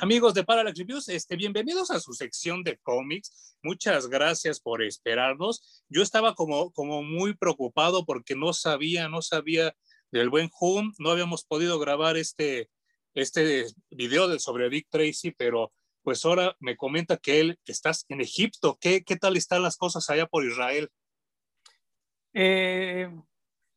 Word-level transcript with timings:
Amigos 0.00 0.34
de 0.34 0.44
Parallax 0.44 0.78
Reviews, 0.78 1.08
este, 1.08 1.34
bienvenidos 1.34 1.90
a 1.90 1.98
su 1.98 2.12
sección 2.12 2.62
de 2.62 2.78
cómics. 2.78 3.56
Muchas 3.60 4.06
gracias 4.06 4.60
por 4.60 4.84
esperarnos. 4.84 5.82
Yo 5.88 6.02
estaba 6.02 6.36
como, 6.36 6.70
muy 7.02 7.34
preocupado 7.34 8.04
porque 8.04 8.36
no 8.36 8.52
sabía, 8.52 9.08
no 9.08 9.20
sabía 9.20 9.74
del 10.12 10.30
buen 10.30 10.48
Hum. 10.60 10.94
No 10.98 11.10
habíamos 11.10 11.44
podido 11.44 11.80
grabar 11.80 12.16
este, 12.16 12.70
este 13.14 13.66
video 13.90 14.28
de, 14.28 14.38
sobre 14.38 14.70
Dick 14.70 14.86
Tracy, 14.90 15.32
pero 15.32 15.72
pues 16.02 16.24
ahora 16.24 16.54
me 16.60 16.76
comenta 16.76 17.16
que 17.16 17.40
él 17.40 17.58
estás 17.66 18.04
en 18.08 18.20
Egipto. 18.20 18.78
¿Qué, 18.80 19.02
tal 19.20 19.36
están 19.36 19.62
las 19.62 19.76
cosas 19.76 20.08
allá 20.08 20.26
por 20.26 20.44
Israel? 20.44 20.88
Eh, 22.32 23.10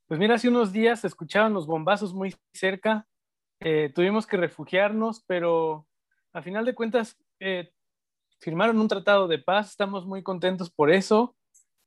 pues 0.06 0.20
mira, 0.20 0.36
hace 0.36 0.48
unos 0.48 0.72
días 0.72 1.04
escuchaban 1.06 1.54
los 1.54 1.66
bombazos 1.66 2.14
muy 2.14 2.36
cerca 2.54 3.08
eh, 3.64 3.92
tuvimos 3.94 4.26
que 4.26 4.38
refugiarnos, 4.38 5.24
pero 5.28 5.88
a 6.34 6.42
final 6.42 6.66
de 6.66 6.74
cuentas 6.74 7.16
eh, 7.40 7.72
firmaron 8.40 8.80
un 8.80 8.88
tratado 8.88 9.28
de 9.28 9.38
paz, 9.38 9.70
estamos 9.70 10.08
muy 10.08 10.24
contentos 10.24 10.72
por 10.72 10.90
eso, 10.90 11.36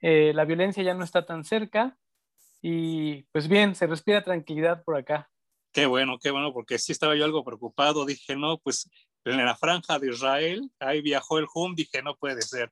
eh, 0.01 0.32
la 0.34 0.45
violencia 0.45 0.84
ya 0.84 0.95
no 0.95 1.02
está 1.02 1.27
tan 1.27 1.45
cerca 1.45 1.98
y 2.62 3.24
pues 3.32 3.48
bien, 3.48 3.74
se 3.74 3.88
respira 3.88 4.23
tranquilidad 4.23 4.84
por 4.84 4.96
acá. 4.96 5.29
Qué 5.73 5.87
bueno, 5.87 6.18
qué 6.23 6.30
bueno, 6.30 6.52
porque 6.52 6.79
sí 6.79 6.92
estaba 6.92 7.16
yo 7.16 7.24
algo 7.24 7.45
preocupado, 7.45 8.06
dije, 8.06 8.37
no, 8.37 8.59
pues 8.59 8.88
en 9.24 9.45
la 9.45 9.56
franja 9.56 9.99
de 9.99 10.10
Israel, 10.10 10.71
ahí 10.79 11.02
viajó 11.02 11.40
el 11.40 11.46
HUM, 11.52 11.74
dije, 11.74 12.02
no 12.02 12.15
puede 12.15 12.43
ser. 12.43 12.71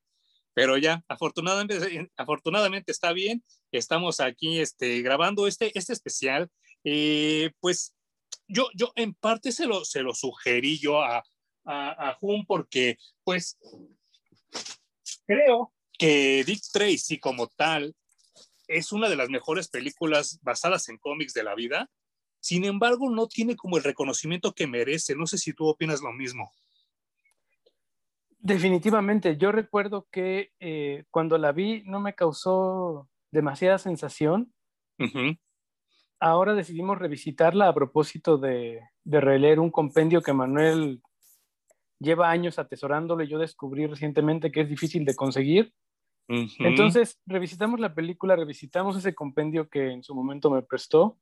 Pero 0.55 0.77
ya, 0.77 1.03
afortunadamente, 1.09 2.09
afortunadamente 2.17 2.93
está 2.93 3.13
bien, 3.13 3.43
estamos 3.73 4.21
aquí 4.21 4.61
este, 4.61 5.03
grabando 5.03 5.49
este, 5.49 5.77
este 5.77 5.93
especial. 5.93 6.49
pues 7.61 7.97
yo, 8.53 8.69
yo 8.75 8.93
en 8.97 9.15
parte 9.15 9.53
se 9.53 9.67
lo, 9.67 9.85
se 9.85 10.03
lo 10.03 10.15
sugerí 10.15 10.79
yo 10.79 11.03
a, 11.03 11.25
a, 11.65 12.11
a 12.11 12.15
Jun 12.15 12.45
porque, 12.47 12.99
pues, 13.25 13.59
creo 15.27 15.73
que 15.99 16.45
Dick 16.45 16.63
Tracy 16.73 17.19
como 17.19 17.49
tal 17.49 17.95
es 18.69 18.93
una 18.93 19.09
de 19.09 19.17
las 19.17 19.29
mejores 19.29 19.69
películas 19.69 20.39
basadas 20.43 20.89
en 20.89 20.99
cómics 20.99 21.35
de 21.35 21.45
la 21.45 21.55
vida. 21.55 21.91
Sin 22.41 22.65
embargo, 22.65 23.11
no 23.11 23.29
tiene 23.29 23.57
como 23.57 23.77
el 23.77 23.85
reconocimiento 23.85 24.53
que 24.53 24.67
merece. 24.67 25.15
No 25.15 25.27
sé 25.27 25.39
si 25.39 25.53
tú 25.53 25.67
opinas 25.67 26.01
lo 26.01 26.13
mismo. 26.13 26.51
Definitivamente. 28.39 29.37
Yo 29.37 29.53
recuerdo 29.53 30.09
que 30.11 30.51
eh, 30.59 31.05
cuando 31.11 31.39
la 31.39 31.53
vi 31.53 31.83
no 31.85 32.01
me 32.01 32.15
causó 32.15 33.09
demasiada 33.31 33.79
sensación. 33.79 34.53
Uh 34.99 35.35
ahora 36.23 36.55
decidimos 36.55 36.99
revisitarla 36.99 37.69
a 37.69 37.75
propósito 37.75 38.39
de, 38.39 38.81
releer 39.05 39.59
un 39.59 39.73
compendio 39.73 40.23
que 40.23 40.33
Manuel 40.33 41.03
lleva 41.99 42.31
años 42.31 42.61
atesorándolo 42.61 43.25
y 43.25 43.29
yo 43.29 43.39
descubrí 43.39 43.87
recientemente 43.87 44.53
que 44.53 44.61
es 44.61 44.69
difícil 44.69 45.05
de 45.05 45.17
conseguir. 45.17 45.75
Entonces, 46.29 47.21
revisitamos 47.27 47.81
la 47.81 47.95
película, 47.95 48.37
revisitamos 48.37 48.97
ese 48.97 49.15
compendio 49.15 49.69
que 49.69 49.91
en 49.91 50.03
su 50.03 50.15
momento 50.15 50.49
me 50.49 50.63
prestó 50.63 51.19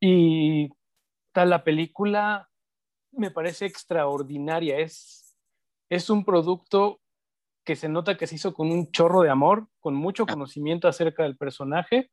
y 0.00 0.70
tal 1.32 1.50
la 1.50 1.62
película 1.62 2.48
me 3.12 3.30
parece 3.30 3.66
extraordinaria. 3.66 4.78
Es, 4.78 5.36
es 5.90 6.08
un 6.08 6.24
producto 6.24 7.00
que 7.64 7.76
se 7.76 7.88
nota 7.88 8.16
que 8.16 8.26
se 8.26 8.36
hizo 8.36 8.54
con 8.54 8.72
un 8.72 8.90
chorro 8.90 9.20
de 9.20 9.30
amor, 9.30 9.68
con 9.78 9.94
mucho 9.94 10.26
conocimiento 10.26 10.88
acerca 10.88 11.22
del 11.22 11.36
personaje 11.36 12.10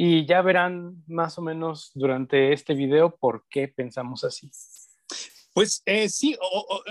y 0.00 0.26
ya 0.26 0.42
verán 0.42 1.02
más 1.08 1.38
o 1.38 1.42
menos 1.42 1.90
durante 1.92 2.52
este 2.52 2.74
video 2.74 3.16
por 3.16 3.46
qué 3.50 3.66
pensamos 3.66 4.22
así. 4.22 4.48
Pues 5.52 5.82
eh, 5.86 6.08
sí, 6.08 6.38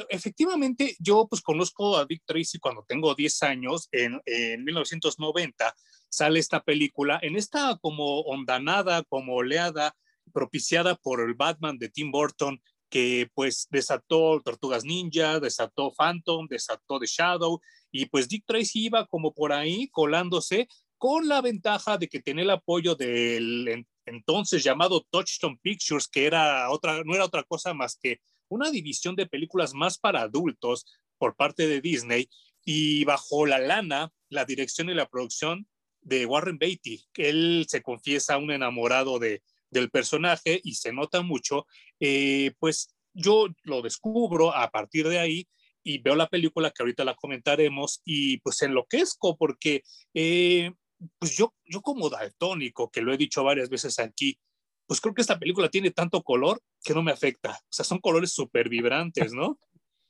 efectivamente, 0.09 0.97
yo 0.99 1.25
pues 1.25 1.41
conozco 1.41 1.95
a 1.95 2.03
Dick 2.03 2.23
Tracy 2.25 2.59
cuando 2.59 2.83
tengo 2.85 3.15
10 3.15 3.43
años, 3.43 3.87
en, 3.93 4.21
en 4.25 4.61
1990 4.65 5.73
sale 6.09 6.37
esta 6.37 6.61
película, 6.61 7.17
en 7.21 7.37
esta 7.37 7.77
como 7.77 8.23
ondanada, 8.23 9.03
como 9.03 9.35
oleada, 9.35 9.95
propiciada 10.33 10.95
por 10.95 11.21
el 11.21 11.33
Batman 11.33 11.77
de 11.77 11.87
Tim 11.87 12.11
Burton, 12.11 12.61
que 12.89 13.31
pues 13.33 13.67
desató 13.69 14.41
Tortugas 14.41 14.83
Ninja, 14.83 15.39
desató 15.39 15.93
Phantom, 15.97 16.45
desató 16.49 16.99
The 16.99 17.05
Shadow, 17.05 17.61
y 17.89 18.07
pues 18.07 18.27
Dick 18.27 18.43
Tracy 18.45 18.87
iba 18.87 19.05
como 19.07 19.33
por 19.33 19.53
ahí 19.53 19.87
colándose 19.91 20.67
con 20.97 21.27
la 21.27 21.41
ventaja 21.41 21.97
de 21.97 22.07
que 22.07 22.21
tenía 22.21 22.43
el 22.43 22.49
apoyo 22.49 22.95
del 22.95 23.85
entonces 24.05 24.63
llamado 24.63 25.05
Touchstone 25.09 25.59
Pictures, 25.61 26.07
que 26.07 26.25
era 26.25 26.69
otra, 26.69 27.03
no 27.03 27.13
era 27.13 27.25
otra 27.25 27.43
cosa 27.43 27.73
más 27.73 27.97
que 28.01 28.21
una 28.49 28.71
división 28.71 29.15
de 29.15 29.27
películas 29.27 29.73
más 29.73 29.97
para 29.97 30.21
adultos 30.21 30.85
por 31.17 31.35
parte 31.35 31.67
de 31.67 31.81
Disney 31.81 32.29
y 32.63 33.03
bajo 33.05 33.45
la 33.45 33.59
lana, 33.59 34.11
la 34.29 34.45
dirección 34.45 34.89
y 34.89 34.93
la 34.93 35.07
producción 35.07 35.67
de 36.01 36.25
Warren 36.25 36.57
Beatty, 36.57 37.05
él 37.15 37.65
se 37.67 37.81
confiesa 37.81 38.37
un 38.37 38.51
enamorado 38.51 39.19
de, 39.19 39.43
del 39.69 39.89
personaje 39.89 40.61
y 40.63 40.75
se 40.75 40.93
nota 40.93 41.21
mucho, 41.21 41.67
eh, 41.99 42.53
pues 42.59 42.95
yo 43.13 43.47
lo 43.63 43.81
descubro 43.81 44.55
a 44.55 44.69
partir 44.69 45.07
de 45.09 45.19
ahí 45.19 45.47
y 45.83 45.99
veo 45.99 46.15
la 46.15 46.27
película 46.27 46.71
que 46.71 46.83
ahorita 46.83 47.05
la 47.05 47.15
comentaremos 47.15 48.01
y 48.05 48.37
pues 48.39 48.61
enloquezco 48.61 49.37
porque 49.37 49.83
eh, 50.13 50.71
pues 51.19 51.35
yo, 51.35 51.53
yo 51.65 51.81
como 51.81 52.09
daltónico, 52.09 52.89
que 52.89 53.01
lo 53.01 53.13
he 53.13 53.17
dicho 53.17 53.43
varias 53.43 53.69
veces 53.69 53.99
aquí, 53.99 54.39
pues 54.87 55.01
creo 55.01 55.13
que 55.13 55.21
esta 55.21 55.37
película 55.37 55.69
tiene 55.69 55.91
tanto 55.91 56.23
color 56.23 56.61
que 56.83 56.93
no 56.93 57.03
me 57.03 57.11
afecta. 57.11 57.51
O 57.51 57.71
sea, 57.71 57.85
son 57.85 57.99
colores 57.99 58.31
súper 58.31 58.69
vibrantes, 58.69 59.33
¿no? 59.33 59.59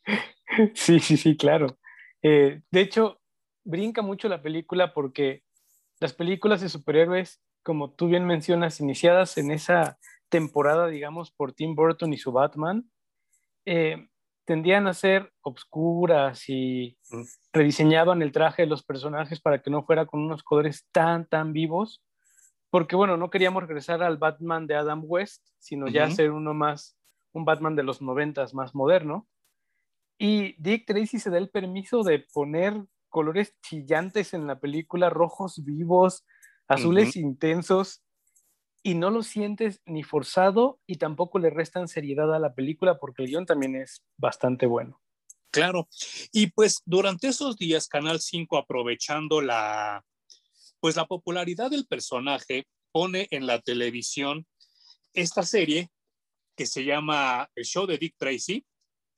Sí, 0.73 0.99
sí, 0.99 1.17
sí, 1.17 1.35
claro. 1.35 1.77
Eh, 2.23 2.61
de 2.71 2.81
hecho, 2.81 3.21
brinca 3.65 4.01
mucho 4.01 4.29
la 4.29 4.41
película 4.41 4.93
porque 4.93 5.43
las 5.99 6.13
películas 6.13 6.61
de 6.61 6.69
superhéroes, 6.69 7.41
como 7.63 7.91
tú 7.91 8.07
bien 8.07 8.25
mencionas, 8.25 8.79
iniciadas 8.79 9.37
en 9.37 9.51
esa 9.51 9.99
temporada, 10.29 10.87
digamos, 10.87 11.31
por 11.31 11.53
Tim 11.53 11.75
Burton 11.75 12.13
y 12.13 12.17
su 12.17 12.31
Batman, 12.31 12.89
eh, 13.65 14.07
tendían 14.47 14.87
a 14.87 14.93
ser 14.93 15.33
obscuras 15.41 16.47
y 16.47 16.97
rediseñaban 17.51 18.21
el 18.21 18.31
traje 18.31 18.61
de 18.61 18.69
los 18.69 18.81
personajes 18.81 19.41
para 19.41 19.61
que 19.61 19.69
no 19.69 19.83
fuera 19.83 20.05
con 20.05 20.21
unos 20.21 20.41
colores 20.41 20.87
tan, 20.93 21.27
tan 21.27 21.51
vivos, 21.51 22.01
porque 22.69 22.95
bueno, 22.95 23.17
no 23.17 23.29
queríamos 23.29 23.63
regresar 23.63 24.01
al 24.01 24.17
Batman 24.17 24.65
de 24.65 24.75
Adam 24.75 25.03
West, 25.03 25.45
sino 25.59 25.89
ya 25.89 26.05
hacer 26.05 26.31
uno 26.31 26.53
más, 26.53 26.97
un 27.33 27.43
Batman 27.43 27.75
de 27.75 27.83
los 27.83 28.01
noventas 28.01 28.53
más 28.53 28.73
moderno. 28.73 29.27
Y 30.17 30.55
Dick 30.61 30.85
Tracy 30.87 31.19
se 31.19 31.29
da 31.29 31.37
el 31.37 31.49
permiso 31.49 32.03
de 32.03 32.25
poner 32.33 32.73
colores 33.09 33.53
chillantes 33.61 34.33
en 34.33 34.47
la 34.47 34.61
película, 34.61 35.09
rojos 35.09 35.61
vivos, 35.65 36.25
azules 36.69 37.17
intensos, 37.17 38.01
y 38.83 38.95
no 38.95 39.09
lo 39.09 39.23
sientes 39.23 39.81
ni 39.85 40.03
forzado 40.03 40.79
y 40.87 40.95
tampoco 40.95 41.39
le 41.39 41.49
restan 41.49 41.87
seriedad 41.87 42.33
a 42.33 42.39
la 42.39 42.53
película 42.53 42.97
porque 42.99 43.23
el 43.23 43.29
guion 43.29 43.45
también 43.45 43.75
es 43.75 44.03
bastante 44.17 44.65
bueno. 44.65 45.01
Claro. 45.51 45.87
Y 46.31 46.47
pues 46.47 46.81
durante 46.85 47.27
esos 47.27 47.57
días 47.57 47.87
Canal 47.87 48.19
5 48.19 48.57
aprovechando 48.57 49.41
la 49.41 50.03
pues 50.79 50.95
la 50.95 51.05
popularidad 51.05 51.71
del 51.71 51.87
personaje 51.87 52.67
pone 52.91 53.27
en 53.31 53.47
la 53.47 53.59
televisión 53.59 54.45
esta 55.13 55.43
serie 55.43 55.89
que 56.55 56.65
se 56.65 56.83
llama 56.83 57.49
El 57.55 57.65
show 57.65 57.85
de 57.85 57.97
Dick 57.97 58.15
Tracy, 58.17 58.65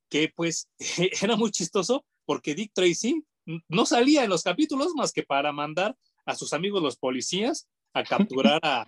que 0.10 0.32
pues 0.36 0.70
era 1.22 1.36
muy 1.36 1.52
chistoso 1.52 2.06
porque 2.26 2.56
Dick 2.56 2.72
Tracy 2.74 3.24
no 3.68 3.86
salía 3.86 4.24
en 4.24 4.30
los 4.30 4.44
capítulos 4.44 4.94
más 4.96 5.12
que 5.12 5.24
para 5.24 5.52
mandar 5.52 5.98
a 6.26 6.36
sus 6.36 6.54
amigos 6.54 6.84
los 6.84 6.98
policías 6.98 7.68
a 7.94 8.04
capturar 8.04 8.60
a, 8.64 8.88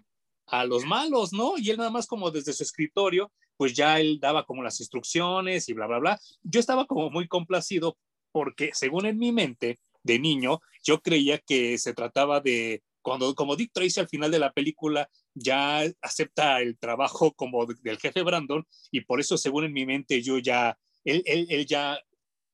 a 0.51 0.65
los 0.65 0.85
malos, 0.85 1.31
¿no? 1.31 1.53
Y 1.57 1.69
él 1.69 1.77
nada 1.77 1.89
más 1.89 2.05
como 2.05 2.29
desde 2.29 2.53
su 2.53 2.63
escritorio, 2.63 3.31
pues 3.55 3.73
ya 3.73 3.99
él 3.99 4.19
daba 4.19 4.45
como 4.45 4.63
las 4.63 4.79
instrucciones 4.81 5.69
y 5.69 5.73
bla, 5.73 5.87
bla, 5.87 5.99
bla. 5.99 6.19
Yo 6.43 6.59
estaba 6.59 6.85
como 6.85 7.09
muy 7.09 7.27
complacido 7.27 7.97
porque 8.31 8.71
según 8.73 9.05
en 9.05 9.17
mi 9.17 9.31
mente 9.31 9.79
de 10.03 10.19
niño, 10.19 10.59
yo 10.83 11.01
creía 11.01 11.37
que 11.37 11.77
se 11.77 11.93
trataba 11.93 12.41
de, 12.41 12.83
cuando 13.01 13.33
como 13.33 13.55
Dick 13.55 13.71
Tracy 13.73 13.99
al 13.99 14.09
final 14.09 14.29
de 14.29 14.39
la 14.39 14.51
película 14.51 15.09
ya 15.33 15.83
acepta 16.01 16.59
el 16.61 16.77
trabajo 16.77 17.31
como 17.33 17.65
del 17.65 17.97
jefe 17.97 18.21
Brandon 18.23 18.65
y 18.91 19.01
por 19.01 19.19
eso 19.19 19.37
según 19.37 19.65
en 19.65 19.73
mi 19.73 19.85
mente 19.85 20.21
yo 20.21 20.37
ya, 20.37 20.77
él, 21.05 21.23
él, 21.25 21.65
ya 21.65 21.97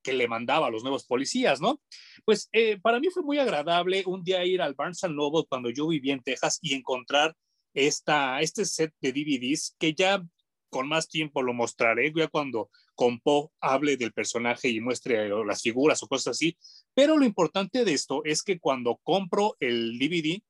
que 0.03 0.13
le 0.13 0.27
mandaba 0.27 0.67
a 0.67 0.69
los 0.69 0.83
nuevos 0.83 1.05
policías, 1.05 1.59
¿no? 1.59 1.81
Pues 2.23 2.47
eh, 2.51 2.79
para 2.79 2.99
mí 2.99 3.07
fue 3.09 3.23
muy 3.23 3.39
agradable 3.39 4.03
un 4.05 4.23
día 4.23 4.45
ir 4.45 4.61
al 4.61 4.75
Barnes 4.75 5.03
Noble 5.09 5.45
cuando 5.49 5.69
yo 5.69 5.87
vivía 5.87 6.13
en 6.13 6.21
Texas 6.21 6.59
y 6.61 6.75
encontrar 6.75 7.35
esta, 7.77 8.41
este 8.41 8.65
set 8.65 8.91
de 9.01 9.11
DVDs 9.11 9.75
que 9.77 9.93
ya 9.93 10.25
con 10.69 10.87
más 10.87 11.07
tiempo 11.07 11.43
lo 11.43 11.53
mostraré, 11.53 12.11
ya 12.15 12.27
cuando 12.27 12.69
Compo 12.95 13.53
hable 13.61 13.95
del 13.95 14.11
personaje 14.11 14.69
y 14.69 14.81
muestre 14.81 15.29
las 15.45 15.61
figuras 15.61 16.01
o 16.01 16.07
cosas 16.07 16.31
así. 16.31 16.57
Pero 16.95 17.15
lo 17.15 17.25
importante 17.25 17.85
de 17.85 17.93
esto 17.93 18.23
es 18.25 18.41
que 18.41 18.59
cuando 18.59 18.99
compro 19.03 19.55
el 19.59 19.99
DVD, 19.99 20.41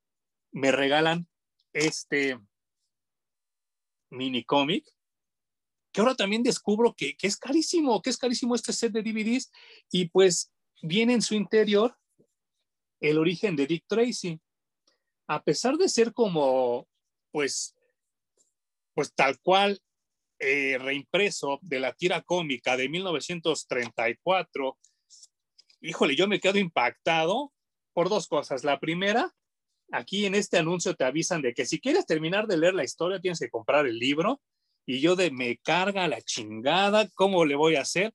me 0.53 0.71
regalan 0.71 1.27
este 1.74 2.39
mini 4.09 4.45
cómic 4.45 4.85
que 5.91 6.00
ahora 6.00 6.15
también 6.15 6.44
descubro 6.44 6.94
que, 6.95 7.18
que 7.18 7.27
es 7.27 7.35
carísimo, 7.35 8.01
que 8.01 8.09
es 8.09 8.18
carísimo 8.18 8.56
este 8.56 8.71
set 8.71 8.94
de 8.94 9.03
DVDs 9.03 9.51
y 9.91 10.07
pues 10.07 10.51
viene 10.81 11.13
en 11.13 11.21
su 11.21 11.35
interior 11.35 11.97
el 13.01 13.18
origen 13.18 13.57
de 13.57 13.68
Dick 13.68 13.83
Tracy. 13.88 14.39
A 15.27 15.44
pesar 15.44 15.75
de 15.75 15.89
ser 15.89 16.13
como, 16.13 16.88
pues, 17.31 17.75
pues 18.94 19.13
tal 19.13 19.39
cual 19.39 19.81
eh, 20.39 20.77
reimpreso 20.79 21.59
de 21.62 21.79
la 21.79 21.94
tira 21.94 22.21
cómica 22.21 22.77
de 22.77 22.89
1934, 22.89 24.77
híjole, 25.81 26.15
yo 26.15 26.27
me 26.27 26.39
quedo 26.39 26.59
impactado 26.59 27.53
por 27.94 28.09
dos 28.09 28.27
cosas. 28.27 28.63
La 28.63 28.79
primera, 28.79 29.33
aquí 29.91 30.25
en 30.25 30.35
este 30.35 30.57
anuncio 30.57 30.95
te 30.95 31.06
avisan 31.06 31.41
de 31.41 31.53
que 31.53 31.65
si 31.65 31.79
quieres 31.79 32.06
terminar 32.06 32.47
de 32.47 32.57
leer 32.57 32.75
la 32.75 32.83
historia 32.83 33.19
tienes 33.19 33.39
que 33.39 33.50
comprar 33.50 33.88
el 33.88 33.97
libro 33.97 34.41
y 34.85 35.01
yo 35.01 35.15
de 35.15 35.31
me 35.31 35.57
carga 35.57 36.07
la 36.07 36.21
chingada, 36.21 37.09
¿cómo 37.15 37.45
le 37.45 37.56
voy 37.56 37.75
a 37.75 37.81
hacer? 37.81 38.13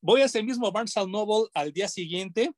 Voy 0.00 0.22
a 0.22 0.24
ese 0.24 0.42
mismo 0.42 0.72
Barnes 0.72 0.96
Noble 0.96 1.48
al 1.54 1.72
día 1.72 1.86
siguiente 1.86 2.52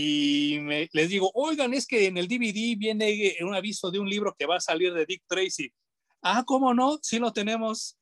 y 0.00 0.60
les 0.92 1.08
digo, 1.08 1.28
oigan, 1.34 1.74
es 1.74 1.84
que 1.84 2.06
en 2.06 2.18
el 2.18 2.28
DVD 2.28 2.78
viene 2.78 3.34
un 3.40 3.52
aviso 3.52 3.90
de 3.90 3.98
un 3.98 4.08
libro 4.08 4.32
que 4.38 4.46
va 4.46 4.54
a 4.54 4.60
salir 4.60 4.94
de 4.94 5.04
Dick 5.04 5.24
Tracy. 5.26 5.72
Ah, 6.22 6.44
¿cómo 6.46 6.72
no? 6.72 7.00
Sí 7.02 7.18
lo 7.18 7.32
tenemos. 7.32 7.98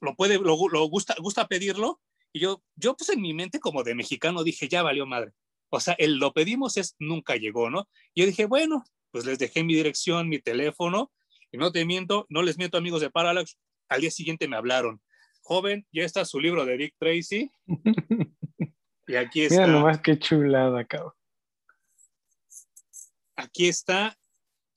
Lo 0.00 0.14
puede, 0.14 0.38
lo, 0.38 0.54
gusta, 0.54 1.16
gusta 1.18 1.48
pedirlo. 1.48 2.00
Y 2.32 2.38
yo, 2.38 2.62
yo 2.76 2.96
pues 2.96 3.10
en 3.10 3.20
mi 3.20 3.34
mente 3.34 3.58
como 3.58 3.82
de 3.82 3.96
mexicano 3.96 4.44
dije, 4.44 4.68
ya 4.68 4.84
valió 4.84 5.04
madre. 5.04 5.32
O 5.70 5.80
sea, 5.80 5.94
el 5.94 6.18
lo 6.18 6.32
pedimos 6.32 6.76
es 6.76 6.94
nunca 7.00 7.34
llegó, 7.34 7.68
¿no? 7.68 7.88
Y 8.14 8.20
yo 8.20 8.26
dije, 8.28 8.44
bueno, 8.44 8.84
pues 9.10 9.24
les 9.24 9.40
dejé 9.40 9.64
mi 9.64 9.74
dirección, 9.74 10.28
mi 10.28 10.38
teléfono, 10.38 11.10
y 11.50 11.58
no 11.58 11.72
te 11.72 11.84
miento, 11.84 12.26
no 12.28 12.42
les 12.42 12.58
miento 12.58 12.78
amigos 12.78 13.00
de 13.00 13.10
Parallax, 13.10 13.58
al 13.88 14.02
día 14.02 14.10
siguiente 14.12 14.46
me 14.46 14.54
hablaron, 14.54 15.02
joven, 15.40 15.84
ya 15.90 16.04
está 16.04 16.24
su 16.24 16.38
libro 16.38 16.64
de 16.64 16.76
Dick 16.76 16.94
Tracy. 16.96 17.50
y 19.06 19.16
aquí 19.16 19.42
está. 19.42 19.62
Mira 19.62 19.66
nomás 19.66 20.00
qué 20.00 20.18
chulada, 20.18 20.84
cabrón. 20.84 21.12
Aquí 23.36 23.68
está. 23.68 24.16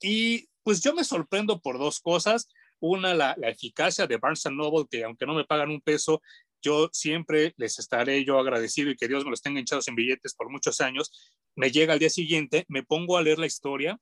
Y 0.00 0.48
pues 0.62 0.80
yo 0.82 0.94
me 0.94 1.04
sorprendo 1.04 1.60
por 1.60 1.78
dos 1.78 2.00
cosas. 2.00 2.48
Una, 2.78 3.14
la, 3.14 3.34
la 3.38 3.48
eficacia 3.48 4.06
de 4.06 4.18
Barnes 4.18 4.44
Noble, 4.50 4.86
que 4.90 5.04
aunque 5.04 5.24
no 5.24 5.34
me 5.34 5.44
pagan 5.44 5.70
un 5.70 5.80
peso, 5.80 6.20
yo 6.62 6.90
siempre 6.92 7.54
les 7.56 7.78
estaré 7.78 8.24
yo 8.24 8.38
agradecido 8.38 8.90
y 8.90 8.96
que 8.96 9.08
Dios 9.08 9.24
me 9.24 9.30
los 9.30 9.40
tenga 9.40 9.60
hinchados 9.60 9.88
en 9.88 9.94
billetes 9.94 10.34
por 10.34 10.50
muchos 10.50 10.80
años. 10.80 11.12
Me 11.54 11.70
llega 11.70 11.92
al 11.92 11.98
día 11.98 12.10
siguiente, 12.10 12.64
me 12.68 12.82
pongo 12.82 13.16
a 13.16 13.22
leer 13.22 13.38
la 13.38 13.46
historia 13.46 13.98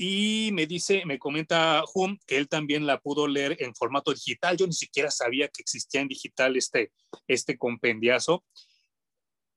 y 0.00 0.50
me 0.52 0.66
dice, 0.66 1.02
me 1.06 1.18
comenta 1.18 1.82
Hum 1.92 2.18
que 2.24 2.36
él 2.36 2.48
también 2.48 2.86
la 2.86 3.00
pudo 3.00 3.26
leer 3.26 3.56
en 3.60 3.74
formato 3.74 4.12
digital. 4.12 4.56
Yo 4.56 4.66
ni 4.66 4.72
siquiera 4.72 5.10
sabía 5.10 5.48
que 5.48 5.60
existía 5.60 6.00
en 6.00 6.08
digital 6.08 6.56
este, 6.56 6.92
este 7.26 7.58
compendiazo. 7.58 8.44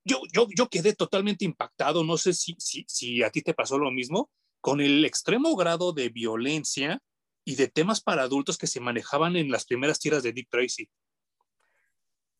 Yo, 0.03 0.21
yo, 0.33 0.47
yo 0.55 0.67
quedé 0.67 0.93
totalmente 0.93 1.45
impactado, 1.45 2.03
no 2.03 2.17
sé 2.17 2.33
si, 2.33 2.55
si, 2.57 2.85
si 2.87 3.23
a 3.23 3.29
ti 3.29 3.41
te 3.41 3.53
pasó 3.53 3.77
lo 3.77 3.91
mismo, 3.91 4.29
con 4.59 4.81
el 4.81 5.05
extremo 5.05 5.55
grado 5.55 5.93
de 5.93 6.09
violencia 6.09 6.99
y 7.45 7.55
de 7.55 7.67
temas 7.67 8.01
para 8.01 8.23
adultos 8.23 8.57
que 8.57 8.67
se 8.67 8.79
manejaban 8.79 9.35
en 9.35 9.51
las 9.51 9.65
primeras 9.65 9.99
tiras 9.99 10.23
de 10.23 10.33
Dick 10.33 10.49
Tracy. 10.49 10.89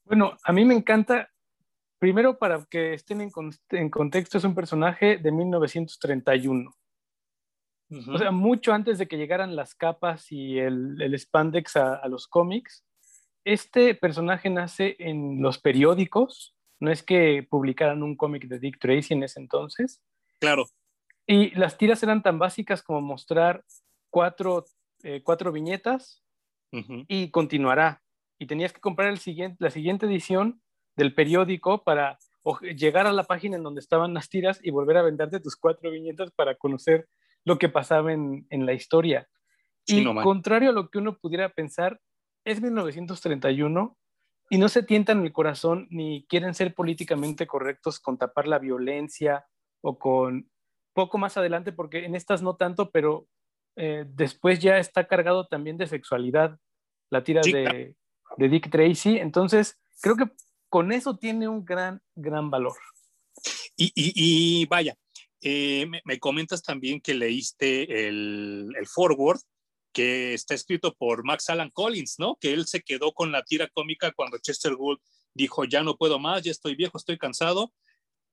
Bueno, 0.05 0.37
a 0.43 0.51
mí 0.51 0.65
me 0.65 0.75
encanta, 0.75 1.29
primero 1.99 2.37
para 2.37 2.65
que 2.69 2.95
estén 2.95 3.21
en, 3.21 3.31
en 3.69 3.89
contexto, 3.89 4.37
es 4.37 4.43
un 4.43 4.55
personaje 4.55 5.17
de 5.17 5.31
1931 5.31 6.71
o 8.07 8.17
sea, 8.17 8.31
mucho 8.31 8.73
antes 8.73 8.97
de 8.97 9.07
que 9.07 9.17
llegaran 9.17 9.55
las 9.55 9.75
capas 9.75 10.31
y 10.31 10.57
el, 10.57 11.01
el 11.01 11.17
spandex 11.19 11.75
a, 11.75 12.07
los 12.07 12.27
cómics, 12.27 12.85
este 13.43 13.95
personaje 13.95 14.49
nace 14.49 14.95
en 14.99 15.41
los 15.41 15.59
periódicos. 15.59 16.55
No 16.81 16.92
es 16.92 17.04
que 17.04 17.48
publicaran 17.50 18.04
un 18.04 18.18
cómic 18.18 18.48
de 18.48 18.60
Dick 18.60 18.80
Tracy 18.80 19.13
en 19.13 19.24
ese 19.24 19.39
entonces. 19.39 20.01
Claro. 20.39 20.66
Y 21.28 21.51
las 21.51 21.78
tiras 21.78 22.01
eran 22.04 22.24
tan 22.24 22.39
básicas 22.39 22.81
como 22.81 23.00
mostrar 23.00 23.63
cuatro, 24.10 24.66
eh, 25.04 25.22
cuatro 25.24 25.51
viñetas 25.51 26.24
y 27.07 27.30
continuará. 27.30 28.01
Y 28.39 28.48
tenías 28.48 28.74
que 28.74 28.81
comprar 28.81 29.10
el 29.10 29.19
siguiente, 29.19 29.57
la 29.60 29.69
siguiente 29.69 30.07
edición 30.07 30.62
del 30.95 31.13
periódico 31.13 31.83
para 31.83 32.18
llegar 32.75 33.06
a 33.06 33.13
la 33.13 33.24
página 33.24 33.57
en 33.57 33.63
donde 33.63 33.80
estaban 33.80 34.13
las 34.13 34.30
tiras 34.30 34.60
y 34.63 34.72
volver 34.72 34.98
a 34.98 35.04
venderte 35.04 35.39
tus 35.39 35.56
cuatro 35.56 35.92
viñetas 35.92 36.31
para 36.31 36.56
conocer 36.56 37.07
lo 37.45 37.60
que 37.60 37.69
pasaba 37.69 38.12
en, 38.12 38.45
la 38.50 38.74
historia. 38.74 39.28
y 39.86 40.04
contrario 40.04 40.72
a 40.72 40.74
lo 40.74 40.89
que 40.89 40.98
uno 40.98 41.18
pudiera 41.18 41.50
pensar, 41.50 42.00
es 42.44 42.62
1931 42.62 43.98
y 44.51 44.57
no 44.57 44.68
se 44.68 44.83
tientan 44.83 45.24
el 45.24 45.31
corazón 45.31 45.88
ni 45.92 46.25
quieren 46.27 46.53
ser 46.53 46.75
políticamente 46.75 47.48
correctos 47.48 48.01
con 48.01 48.18
tapar 48.18 48.50
la 48.50 48.59
violencia 48.59 49.45
o 49.80 49.98
con 49.98 50.51
poco 50.94 51.18
más 51.18 51.38
adelante, 51.38 51.71
porque 51.71 52.03
en 52.03 52.15
estas 52.15 52.42
no 52.42 52.57
tanto, 52.57 52.92
pero 52.92 53.30
eh, 53.77 54.03
después 54.09 54.59
ya 54.59 54.77
está 54.77 55.07
cargado 55.07 55.48
también 55.48 55.77
de 55.77 55.88
sexualidad 55.88 56.59
la 57.09 57.24
tira 57.24 57.39
de, 57.42 57.95
de 58.36 58.50
Dick 58.50 58.69
Tracy. 58.69 59.19
Entonces, 59.19 59.80
creo 60.01 60.18
que 60.18 60.30
con 60.68 60.92
eso 60.92 61.15
tiene 61.15 61.47
un 61.47 61.63
gran, 61.63 62.01
gran 62.13 62.51
valor. 62.51 62.75
Y, 63.77 63.94
y 63.95 64.65
vaya, 64.65 64.97
eh, 65.39 65.88
me, 66.04 66.19
comentas 66.19 66.62
también 66.62 67.00
que 67.00 67.13
leíste 67.13 68.09
el, 68.09 68.74
el, 68.77 68.86
forward 68.86 69.39
que 69.93 70.33
está 70.33 70.53
escrito 70.53 70.93
por 70.95 71.23
Max 71.23 71.49
Alan 71.49 71.69
Collins, 71.69 72.15
¿no? 72.19 72.38
Que 72.39 72.53
él 72.53 72.65
se 72.67 72.81
quedó 72.81 73.13
con 73.13 73.31
la 73.31 73.43
tira 73.43 73.67
cómica 73.67 74.11
cuando 74.11 74.38
Chester 74.39 74.75
Gould 74.75 74.99
dijo, 75.33 75.65
ya 75.65 75.83
no 75.83 75.97
puedo 75.97 76.19
más, 76.19 76.43
ya 76.43 76.51
estoy 76.51 76.75
viejo, 76.75 76.97
estoy 76.97 77.17
cansado, 77.17 77.73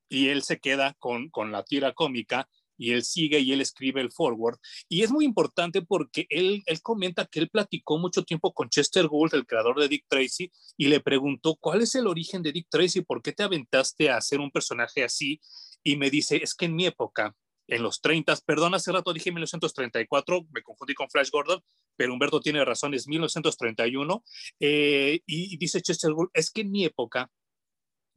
y 0.09 0.29
él 0.29 0.43
se 0.43 0.59
queda 0.59 0.95
con, 0.99 1.29
con 1.31 1.53
la 1.53 1.65
tira 1.65 1.93
cómica 1.93 2.49
y 2.81 2.93
él 2.93 3.03
sigue 3.03 3.41
y 3.41 3.53
él 3.53 3.61
escribe 3.61 4.01
el 4.01 4.13
forward. 4.13 4.59
Y 4.89 5.03
es 5.03 5.11
muy 5.11 5.25
importante 5.25 5.83
porque 5.83 6.27
él, 6.31 6.63
él 6.67 6.81
comenta 6.81 7.27
que 7.27 7.41
él 7.41 7.51
platicó 7.51 7.99
mucho 7.99 8.23
tiempo 8.23 8.53
con 8.53 8.69
Chester 8.69 9.09
Gould, 9.09 9.35
el 9.35 9.47
creador 9.47 9.81
de 9.81 9.89
Dick 9.89 10.05
Tracy, 10.09 10.51
y 10.77 10.87
le 10.87 11.01
preguntó, 11.01 11.57
¿cuál 11.57 11.83
es 11.83 11.95
el 11.97 12.07
origen 12.07 12.43
de 12.43 12.53
Dick 12.53 12.69
Tracy? 12.71 13.01
¿Por 13.01 13.21
qué 13.21 13.33
te 13.33 13.43
aventaste 13.43 14.11
a 14.11 14.17
hacer 14.17 14.39
un 14.39 14.51
personaje 14.51 15.03
así? 15.03 15.41
y 15.83 15.97
me 15.97 16.11
dice, 16.11 16.37
es 16.43 16.55
que 16.55 16.67
en 16.67 16.77
mi 16.77 16.87
época, 16.87 17.35
en 17.69 17.83
los 17.83 18.01
30, 18.01 18.35
perdón, 18.47 18.75
hace 18.75 18.91
rato 18.91 19.13
dije 19.13 19.31
1934, 19.31 20.47
me 20.51 20.63
confundí 20.63 20.95
con 20.95 21.09
Flash 21.11 21.31
Gordon, 21.31 21.63
pero 21.97 22.13
Humberto 22.13 22.41
tiene 22.41 22.65
razón, 22.65 22.95
es 22.95 23.07
1931, 23.07 24.25
eh, 24.59 25.21
y, 25.27 25.57
dice 25.59 25.83
Chester 25.83 26.13
Gould, 26.13 26.31
es 26.33 26.51
que 26.51 26.63
en 26.63 26.71
mi 26.71 26.85
época 26.85 27.31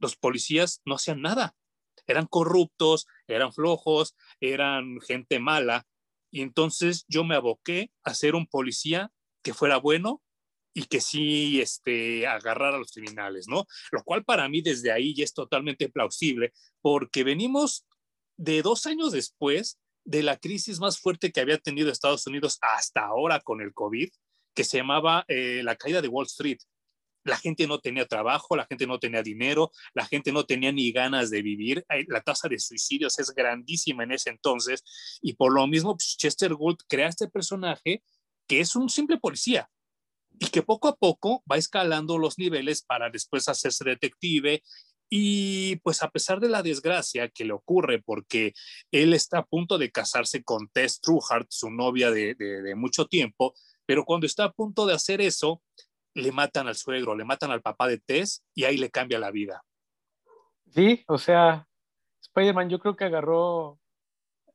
los 0.00 0.16
policías 0.16 0.80
no 0.86 0.94
hacían 0.94 1.20
nada, 1.20 1.54
eran 2.06 2.26
corruptos, 2.26 3.06
eran 3.26 3.52
flojos, 3.52 4.16
eran 4.40 5.00
gente 5.02 5.38
mala, 5.38 5.86
y 6.30 6.40
entonces 6.40 7.04
yo 7.08 7.22
me 7.22 7.36
aboqué 7.36 7.92
a 8.04 8.14
ser 8.14 8.34
un 8.34 8.46
policía 8.46 9.12
que 9.42 9.52
fuera 9.52 9.76
bueno 9.76 10.22
y 10.74 10.84
que 10.84 11.02
sí 11.02 11.60
este, 11.60 12.26
agarrar 12.26 12.74
a 12.74 12.78
los 12.78 12.92
criminales, 12.92 13.46
¿no? 13.46 13.66
Lo 13.90 14.02
cual 14.02 14.24
para 14.24 14.48
mí 14.48 14.62
desde 14.62 14.90
ahí 14.90 15.14
ya 15.14 15.24
es 15.24 15.34
totalmente 15.34 15.90
plausible, 15.90 16.54
porque 16.80 17.22
venimos 17.22 17.84
de 18.36 18.62
dos 18.62 18.86
años 18.86 19.12
después 19.12 19.78
de 20.04 20.22
la 20.22 20.36
crisis 20.36 20.80
más 20.80 20.98
fuerte 20.98 21.30
que 21.30 21.40
había 21.40 21.58
tenido 21.58 21.90
Estados 21.90 22.26
Unidos 22.26 22.58
hasta 22.60 23.02
ahora 23.02 23.40
con 23.40 23.60
el 23.60 23.72
COVID, 23.72 24.08
que 24.54 24.64
se 24.64 24.78
llamaba 24.78 25.24
eh, 25.28 25.62
la 25.62 25.76
caída 25.76 26.02
de 26.02 26.08
Wall 26.08 26.26
Street. 26.26 26.58
La 27.24 27.36
gente 27.36 27.68
no 27.68 27.78
tenía 27.78 28.06
trabajo, 28.06 28.56
la 28.56 28.66
gente 28.66 28.86
no 28.86 28.98
tenía 28.98 29.22
dinero, 29.22 29.70
la 29.94 30.04
gente 30.04 30.32
no 30.32 30.44
tenía 30.44 30.72
ni 30.72 30.90
ganas 30.90 31.30
de 31.30 31.40
vivir. 31.40 31.84
La 32.08 32.20
tasa 32.20 32.48
de 32.48 32.58
suicidios 32.58 33.18
es 33.20 33.30
grandísima 33.30 34.02
en 34.02 34.12
ese 34.12 34.30
entonces 34.30 34.82
y 35.22 35.34
por 35.34 35.52
lo 35.52 35.66
mismo 35.68 35.94
pues, 35.94 36.16
Chester 36.16 36.52
Gould 36.54 36.78
crea 36.88 37.08
este 37.08 37.28
personaje 37.28 38.02
que 38.48 38.58
es 38.58 38.74
un 38.74 38.88
simple 38.88 39.18
policía, 39.18 39.70
y 40.38 40.46
que 40.48 40.62
poco 40.62 40.88
a 40.88 40.96
poco 40.96 41.44
va 41.50 41.56
escalando 41.56 42.18
los 42.18 42.38
niveles 42.38 42.82
para 42.82 43.10
después 43.10 43.48
hacerse 43.48 43.84
detective 43.84 44.62
y 45.14 45.76
pues 45.80 46.02
a 46.02 46.08
pesar 46.08 46.40
de 46.40 46.48
la 46.48 46.62
desgracia 46.62 47.28
que 47.28 47.44
le 47.44 47.52
ocurre 47.52 48.00
porque 48.00 48.54
él 48.90 49.12
está 49.12 49.40
a 49.40 49.44
punto 49.44 49.76
de 49.76 49.90
casarse 49.90 50.42
con 50.42 50.68
Tess 50.68 51.02
Truhart, 51.02 51.48
su 51.50 51.70
novia 51.70 52.10
de, 52.10 52.34
de, 52.34 52.74
mucho 52.74 53.04
tiempo, 53.04 53.52
pero 53.84 54.06
cuando 54.06 54.24
está 54.24 54.44
a 54.44 54.52
punto 54.52 54.86
de 54.86 54.94
hacer 54.94 55.20
eso, 55.20 55.60
le 56.14 56.32
matan 56.32 56.66
al 56.66 56.76
suegro, 56.76 57.14
le 57.14 57.26
matan 57.26 57.50
al 57.50 57.60
papá 57.60 57.88
de 57.88 57.98
Tess 57.98 58.42
y 58.54 58.64
ahí 58.64 58.78
le 58.78 58.90
cambia 58.90 59.18
la 59.18 59.30
vida. 59.30 59.62
Sí, 60.70 61.04
o 61.06 61.18
sea, 61.18 61.68
Spider-Man 62.22 62.70
yo 62.70 62.78
creo 62.78 62.96
que 62.96 63.04
agarró 63.04 63.78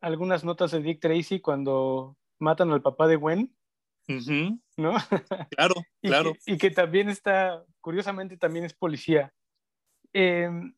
algunas 0.01 0.43
notas 0.43 0.71
de 0.71 0.81
Dick 0.81 0.99
Tracy 0.99 1.39
cuando 1.39 2.17
matan 2.39 2.71
al 2.71 2.81
papá 2.81 3.05
de 3.05 3.17
Gwen 3.17 3.55
¿No? 4.07 4.95
Claro, 5.51 5.75
claro. 6.01 6.33
y 6.45 6.57
que 6.57 6.71
también 6.71 7.09
está, 7.09 7.63
curiosamente, 7.79 8.37
también 8.37 8.65
es 8.65 8.73
policía. 8.73 9.33
Em, 10.19 10.73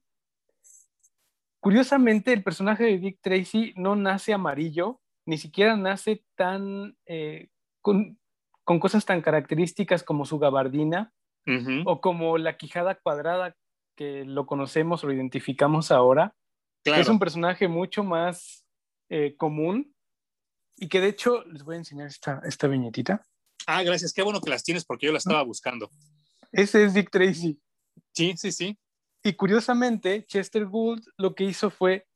curiosamente, 1.62 2.34
el 2.34 2.43
personaje 2.43 2.84
de 2.84 2.98
Dick 2.98 3.19
Tracy 3.22 3.74
no 3.77 3.96
nace 3.96 4.34
amarillo, 4.34 5.00
ni 5.25 5.38
siquiera 5.38 5.77
nace 5.77 6.25
tan, 6.36 6.98
eh, 7.05 7.48
con, 7.81 8.19
cosas 8.65 9.05
tan 9.05 9.22
características 9.22 10.03
como 10.03 10.25
su 10.25 10.39
gabardina. 10.39 11.13
o 11.86 12.00
como 12.00 12.38
la 12.38 12.58
Quijada 12.58 12.93
Cuadrada, 12.96 13.55
que 13.96 14.24
lo 14.24 14.46
conocemos 14.46 15.03
o 15.03 15.08
lo 15.08 15.13
identificamos 15.13 15.89
ahora, 15.89 16.36
es 16.84 17.10
un 17.10 17.17
personaje 17.17 17.67
mucho 17.67 18.03
más 18.03 18.67
eh, 19.10 19.36
común 19.36 19.96
y 20.75 20.89
que 20.89 21.01
de 21.01 21.08
hecho 21.08 21.43
les 21.46 21.63
voy 21.63 21.75
a 21.75 21.79
enseñar 21.79 22.05
esta, 22.08 22.41
esta 22.46 22.67
viñetita. 22.67 23.25
Ah, 23.65 23.81
gracias, 23.81 24.13
qué 24.13 24.22
bueno 24.22 24.41
que 24.41 24.51
las 24.51 24.63
tienes 24.63 24.86
porque 24.86 25.08
yo 25.08 25.12
las 25.12 25.25
estaba 25.25 25.41
buscando. 25.41 25.89
Ese 26.51 26.84
es 26.84 26.93
Dick 26.93 27.10
Tracy. 27.10 27.60
Sí, 28.13 28.36
sí, 28.38 28.51
sí. 28.51 28.77
Y 29.23 29.33
curiosamente, 29.33 30.25
Chester 30.25 30.65
Gould 30.65 31.03
lo 31.17 31.35
que 31.35 31.43
hizo 31.43 31.69
fue 31.69 32.07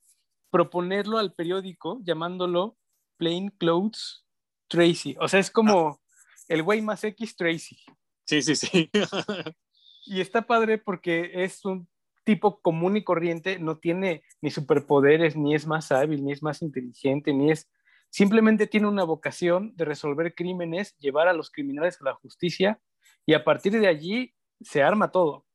proponerlo 0.50 1.17
al 1.17 1.33
periódico 1.33 2.00
llamándolo 2.03 2.77
Plain 3.17 3.50
Clothes 3.50 4.25
Tracy. 4.67 5.15
O 5.19 5.27
sea, 5.27 5.39
es 5.39 5.51
como 5.51 6.01
el 6.48 6.63
güey 6.63 6.81
más 6.81 7.03
X 7.03 7.36
Tracy. 7.36 7.77
Sí, 8.25 8.41
sí, 8.41 8.55
sí. 8.55 8.89
y 10.05 10.22
está 10.22 10.43
padre 10.43 10.77
porque 10.77 11.31
es 11.33 11.65
un 11.65 11.88
tipo 12.24 12.62
común 12.62 12.95
y 12.98 13.03
corriente, 13.03 13.60
no 13.60 13.77
tiene 13.77 14.24
ni 14.41 14.50
superpoderes, 14.50 15.36
ni 15.36 15.55
es 15.55 15.67
más 15.67 15.91
hábil, 15.91 16.24
ni 16.24 16.31
es 16.31 16.41
más 16.41 16.62
inteligente, 16.62 17.33
ni 17.33 17.51
es... 17.51 17.69
Simplemente 18.10 18.67
tiene 18.67 18.88
una 18.88 19.03
vocación 19.03 19.75
de 19.75 19.86
resolver 19.86 20.36
crímenes, 20.36 20.95
llevar 21.00 21.27
a 21.27 21.33
los 21.33 21.50
criminales 21.50 22.00
a 22.00 22.05
la 22.05 22.13
justicia 22.13 22.79
y 23.25 23.33
a 23.33 23.43
partir 23.43 23.74
de 23.79 23.88
allí 23.88 24.36
se 24.62 24.83
arma 24.83 25.12
todo. 25.12 25.45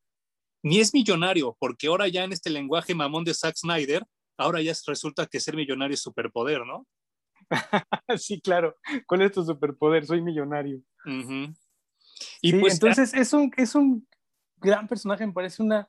Ni 0.62 0.80
es 0.80 0.92
millonario, 0.92 1.56
porque 1.58 1.86
ahora 1.86 2.08
ya 2.08 2.24
en 2.24 2.32
este 2.32 2.50
lenguaje 2.50 2.94
mamón 2.94 3.24
de 3.24 3.34
Zack 3.34 3.56
Snyder, 3.56 4.04
ahora 4.36 4.60
ya 4.60 4.72
resulta 4.86 5.26
que 5.26 5.40
ser 5.40 5.56
millonario 5.56 5.94
es 5.94 6.02
superpoder, 6.02 6.64
¿no? 6.66 6.86
sí, 8.18 8.40
claro. 8.40 8.76
¿Cuál 9.06 9.22
es 9.22 9.32
tu 9.32 9.44
superpoder? 9.44 10.06
Soy 10.06 10.20
millonario. 10.20 10.80
Y 12.42 12.52
pues, 12.54 12.74
entonces 12.74 13.14
es 13.14 13.32
un, 13.32 13.50
es 13.56 13.74
un 13.74 14.06
gran 14.56 14.88
personaje, 14.88 15.26
me 15.26 15.32
parece 15.32 15.62
una 15.62 15.88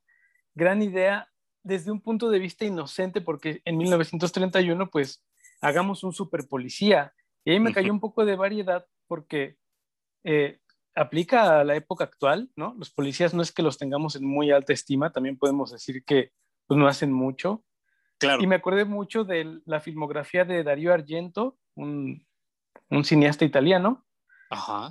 gran 0.54 0.82
idea 0.82 1.28
desde 1.64 1.92
un 1.92 2.02
punto 2.02 2.30
de 2.30 2.40
vista 2.40 2.66
inocente, 2.66 3.22
porque 3.22 3.62
en 3.66 3.78
1931, 3.78 4.90
pues, 4.90 5.24
hagamos 5.62 6.04
un 6.04 6.14
super 6.14 6.48
policía. 6.48 7.14
Y 7.44 7.52
ahí 7.52 7.60
me 7.60 7.74
cayó 7.74 7.92
un 7.92 8.00
poco 8.00 8.26
de 8.26 8.36
variedad 8.36 8.86
porque 9.08 9.58
eh, 10.24 10.60
aplica 10.96 11.60
a 11.60 11.64
la 11.64 11.76
época 11.76 12.04
actual, 12.04 12.50
¿no? 12.56 12.76
Los 12.78 12.92
policías 12.92 13.34
no 13.34 13.42
es 13.42 13.52
que 13.52 13.62
los 13.62 13.78
tengamos 13.78 14.16
en 14.16 14.26
muy 14.26 14.52
alta 14.52 14.74
estima, 14.74 15.12
también 15.12 15.38
podemos 15.38 15.72
decir 15.72 16.04
que 16.04 16.32
pues, 16.68 16.78
no 16.78 16.88
hacen 16.88 17.12
mucho. 17.12 17.64
Claro. 18.18 18.44
Y 18.44 18.48
me 18.48 18.56
acordé 18.56 18.86
mucho 18.86 19.24
de 19.24 19.62
la 19.66 19.80
filmografía 19.80 20.44
de 20.44 20.64
Dario 20.64 20.94
Argento, 20.94 21.58
un, 21.76 22.26
un 22.90 23.06
cineasta 23.06 23.46
italiano, 23.46 24.06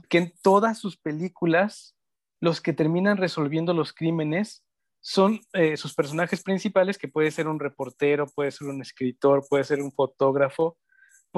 que 0.09 0.19
en 0.19 0.33
todas 0.43 0.79
sus 0.79 0.97
películas, 0.97 1.97
los 2.41 2.61
que 2.61 2.73
terminan 2.73 3.17
resolviendo 3.17 3.75
los 3.75 3.93
crímenes 3.93 4.65
son 5.01 5.41
eh, 5.53 5.77
sus 5.77 5.95
personajes 5.95 6.43
principales, 6.43 6.99
que 6.99 7.09
puede 7.09 7.31
ser 7.31 7.49
un 7.49 7.59
reportero, 7.59 8.27
puede 8.27 8.51
ser 8.51 8.69
un 8.69 8.81
escritor, 8.81 9.45
puede 9.49 9.65
ser 9.65 9.81
un 9.83 9.93
fotógrafo, 9.93 10.79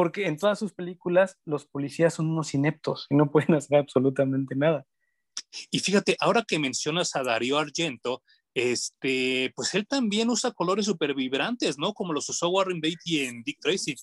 porque 0.01 0.27
en 0.27 0.39
todas 0.39 0.59
sus 0.59 0.73
películas 0.73 1.39
los 1.45 1.67
policías 1.67 2.15
son 2.15 2.31
unos 2.31 2.55
ineptos 2.55 3.07
y 3.11 3.17
no 3.17 3.31
pueden 3.31 3.55
hacer 3.57 3.77
absolutamente 3.77 4.57
nada. 4.57 4.87
Y 5.71 5.81
fíjate, 5.81 6.17
ahora 6.21 6.43
que 6.49 6.59
mencionas 6.59 7.15
a 7.17 7.23
Darío 7.23 7.59
Argento, 7.59 8.23
este, 8.55 9.53
pues 9.55 9.75
él 9.75 9.87
también 9.87 10.31
usa 10.31 10.53
colores 10.53 10.87
súper 10.87 11.15
vibrantes, 11.15 11.77
¿no? 11.79 11.93
Como 11.93 12.15
los 12.15 12.27
usó 12.31 12.49
Warren 12.49 12.81
Beatty 12.81 13.27
en 13.27 13.43
Dick 13.43 13.59
Tracy. 13.61 13.95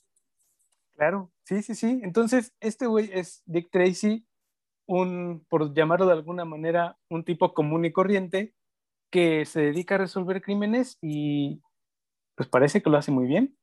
Claro, 0.93 1.33
sí, 1.45 1.63
sí, 1.63 1.73
sí. 1.73 1.99
Entonces, 2.03 2.53
este 2.59 2.85
güey 2.85 3.09
es 3.11 3.41
Dick 3.47 3.71
Tracy, 3.71 4.23
un, 4.85 5.47
por 5.49 5.73
llamarlo 5.73 6.05
de 6.05 6.13
alguna 6.13 6.45
manera, 6.45 6.95
un 7.09 7.23
tipo 7.23 7.55
común 7.55 7.85
y 7.85 7.91
corriente, 7.91 8.53
que 9.09 9.45
se 9.45 9.61
dedica 9.61 9.95
a 9.95 9.97
resolver 9.97 10.43
crímenes 10.43 10.99
y 11.01 11.59
pues 12.35 12.47
parece 12.47 12.83
que 12.83 12.91
lo 12.91 12.97
hace 12.97 13.09
muy 13.09 13.25
bien. 13.25 13.57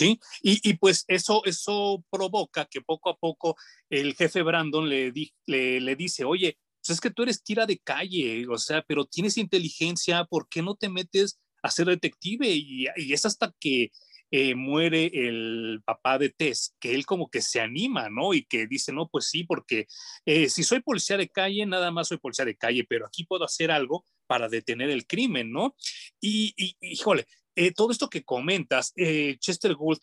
Sí, 0.00 0.18
y, 0.40 0.72
pues 0.78 1.04
eso, 1.08 1.44
eso 1.44 2.02
provoca 2.10 2.64
que 2.64 2.80
poco 2.80 3.10
a 3.10 3.18
poco 3.18 3.54
el 3.90 4.14
jefe 4.14 4.40
Brandon 4.40 4.88
le, 4.88 5.12
le, 5.44 5.94
dice, 5.96 6.24
oye, 6.24 6.56
pues 6.78 6.88
es 6.88 7.02
que 7.02 7.10
tú 7.10 7.22
eres 7.22 7.44
tira 7.44 7.66
de 7.66 7.78
calle, 7.80 8.46
o 8.48 8.56
sea, 8.56 8.80
pero 8.88 9.04
tienes 9.04 9.36
inteligencia, 9.36 10.24
¿por 10.24 10.48
qué 10.48 10.62
no 10.62 10.74
te 10.74 10.88
metes 10.88 11.38
a 11.62 11.70
ser 11.70 11.88
detective? 11.88 12.48
Y, 12.48 12.86
es 13.12 13.26
hasta 13.26 13.54
que 13.60 13.90
eh, 14.30 14.54
muere 14.54 15.10
el 15.12 15.82
papá 15.84 16.16
de 16.16 16.30
Tess, 16.30 16.74
que 16.80 16.94
él 16.94 17.04
como 17.04 17.28
que 17.28 17.42
se 17.42 17.60
anima, 17.60 18.08
¿no? 18.08 18.32
Y 18.32 18.46
que 18.46 18.66
dice, 18.66 18.94
no, 18.94 19.06
pues 19.06 19.26
sí, 19.26 19.44
porque 19.44 19.86
eh, 20.24 20.48
si 20.48 20.62
soy 20.62 20.80
policía 20.80 21.18
de 21.18 21.28
calle, 21.28 21.66
nada 21.66 21.90
más 21.90 22.08
soy 22.08 22.16
policía 22.16 22.46
de 22.46 22.56
calle, 22.56 22.86
pero 22.88 23.04
aquí 23.04 23.24
puedo 23.24 23.44
hacer 23.44 23.70
algo 23.70 24.06
para 24.26 24.48
detener 24.48 24.88
el 24.88 25.06
crimen, 25.06 25.52
¿no? 25.52 25.76
Y, 26.22 26.54
y 26.56 26.74
híjole, 26.80 27.26
eh, 27.60 27.72
todo 27.72 27.90
esto 27.90 28.08
que 28.08 28.24
comentas, 28.24 28.94
eh, 28.96 29.36
Chester 29.38 29.74
Gould 29.74 30.00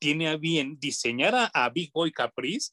tiene 0.00 0.28
a 0.28 0.36
bien 0.36 0.76
diseñar 0.80 1.50
a, 1.54 1.70
Big 1.70 1.92
Boy 1.92 2.10
Caprice 2.10 2.72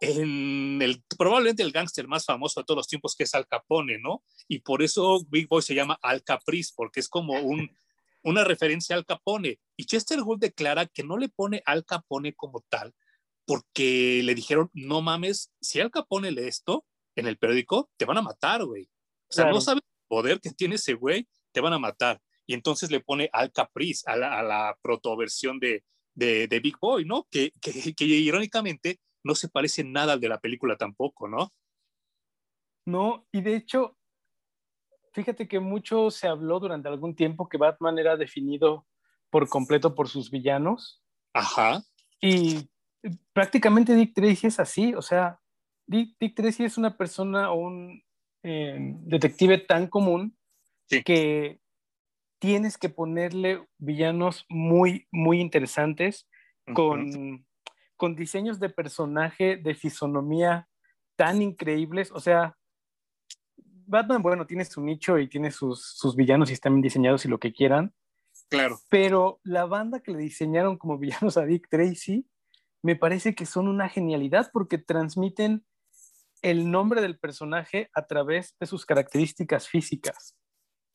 en 0.00 0.80
el, 0.80 1.04
probablemente 1.18 1.62
el 1.62 1.70
gángster 1.70 2.08
más 2.08 2.24
famoso 2.24 2.60
de 2.60 2.64
todos 2.64 2.78
los 2.78 2.88
tiempos, 2.88 3.14
que 3.14 3.24
es 3.24 3.34
Al 3.34 3.46
Capone, 3.46 3.98
¿no? 3.98 4.24
Y 4.48 4.60
por 4.60 4.82
eso 4.82 5.22
Big 5.28 5.48
Boy 5.48 5.60
se 5.60 5.74
llama 5.74 5.98
Al 6.00 6.24
Caprice, 6.24 6.72
porque 6.74 7.00
es 7.00 7.10
como 7.10 7.34
un, 7.34 7.76
una 8.22 8.42
referencia 8.42 8.96
al 8.96 9.04
Capone. 9.04 9.60
Y 9.76 9.84
Chester 9.84 10.22
Gould 10.22 10.40
declara 10.40 10.86
que 10.86 11.02
no 11.02 11.18
le 11.18 11.28
pone 11.28 11.62
Al 11.66 11.84
Capone 11.84 12.32
como 12.32 12.64
tal, 12.70 12.94
porque 13.44 14.22
le 14.24 14.34
dijeron, 14.34 14.70
no 14.72 15.02
mames, 15.02 15.52
si 15.60 15.78
Al 15.78 15.90
Capone 15.90 16.32
lee 16.32 16.48
esto 16.48 16.86
en 17.16 17.26
el 17.26 17.36
periódico, 17.36 17.90
te 17.98 18.06
van 18.06 18.16
a 18.16 18.22
matar, 18.22 18.64
güey. 18.64 18.84
O 19.28 19.32
sea, 19.34 19.50
no 19.50 19.60
sabes 19.60 19.82
el 19.84 20.08
poder 20.08 20.40
que 20.40 20.52
tiene 20.52 20.76
ese 20.76 20.94
güey, 20.94 21.28
te 21.52 21.60
van 21.60 21.74
a 21.74 21.78
matar. 21.78 22.18
Y 22.46 22.54
entonces 22.54 22.90
le 22.90 23.00
pone 23.00 23.30
al 23.32 23.52
Caprice, 23.52 24.08
a 24.10 24.16
la, 24.16 24.38
a 24.38 24.42
la 24.42 24.78
protoversión 24.82 25.58
de, 25.58 25.84
de, 26.14 26.60
Big 26.60 26.78
Boy, 26.78 27.04
¿no? 27.04 27.26
Que, 27.30 27.52
que, 27.60 28.04
irónicamente 28.04 29.00
no 29.22 29.34
se 29.34 29.48
parece 29.48 29.84
nada 29.84 30.14
al 30.14 30.20
de 30.20 30.28
la 30.28 30.40
película 30.40 30.76
tampoco, 30.76 31.28
¿no? 31.28 31.52
No, 32.86 33.26
y 33.32 33.40
de 33.40 33.56
hecho, 33.56 33.96
fíjate 35.12 35.48
que 35.48 35.58
mucho 35.60 36.10
se 36.10 36.28
habló 36.28 36.60
durante 36.60 36.88
algún 36.88 37.16
tiempo 37.16 37.48
que 37.48 37.56
Batman 37.56 37.98
era 37.98 38.16
definido 38.16 38.86
por 39.30 39.48
completo 39.48 39.94
por 39.94 40.08
sus 40.08 40.30
villanos. 40.30 41.02
Ajá. 41.32 41.82
Y 42.20 42.68
prácticamente 43.32 43.94
Dick 43.94 44.14
Tracy 44.14 44.46
es 44.46 44.60
así, 44.60 44.94
o 44.94 45.02
sea, 45.02 45.40
Dick, 45.86 46.16
Dick 46.20 46.34
Tracy 46.36 46.64
es 46.64 46.78
una 46.78 46.96
persona 46.96 47.50
o 47.50 47.56
un 47.56 48.02
eh, 48.42 48.76
detective 48.78 49.58
tan 49.58 49.88
común 49.88 50.36
que 50.88 51.60
tienes 52.38 52.78
que 52.78 52.88
ponerle 52.88 53.66
villanos 53.78 54.46
muy, 54.48 55.06
muy 55.10 55.40
interesantes 55.40 56.28
con, 56.74 57.46
con 57.96 58.16
diseños 58.16 58.60
de 58.60 58.70
personaje, 58.70 59.56
de 59.56 59.74
fisonomía 59.74 60.68
tan 61.16 61.42
increíbles. 61.42 62.10
O 62.12 62.20
sea, 62.20 62.56
Batman, 63.86 64.22
bueno, 64.22 64.46
tiene 64.46 64.64
su 64.64 64.82
nicho 64.82 65.18
y 65.18 65.28
tiene 65.28 65.50
sus, 65.50 65.84
sus 65.84 66.16
villanos 66.16 66.50
y 66.50 66.54
están 66.54 66.74
bien 66.74 66.82
diseñados 66.82 67.24
y 67.24 67.28
lo 67.28 67.38
que 67.38 67.52
quieran. 67.52 67.94
Claro. 68.48 68.78
Pero 68.90 69.40
la 69.42 69.66
banda 69.66 70.00
que 70.00 70.12
le 70.12 70.18
diseñaron 70.18 70.76
como 70.76 70.98
villanos 70.98 71.36
a 71.36 71.44
Dick 71.44 71.68
Tracy, 71.68 72.26
me 72.82 72.96
parece 72.96 73.34
que 73.34 73.46
son 73.46 73.68
una 73.68 73.88
genialidad 73.88 74.50
porque 74.52 74.78
transmiten 74.78 75.64
el 76.42 76.70
nombre 76.70 77.00
del 77.00 77.18
personaje 77.18 77.90
a 77.94 78.06
través 78.06 78.54
de 78.60 78.66
sus 78.66 78.84
características 78.84 79.68
físicas. 79.68 80.36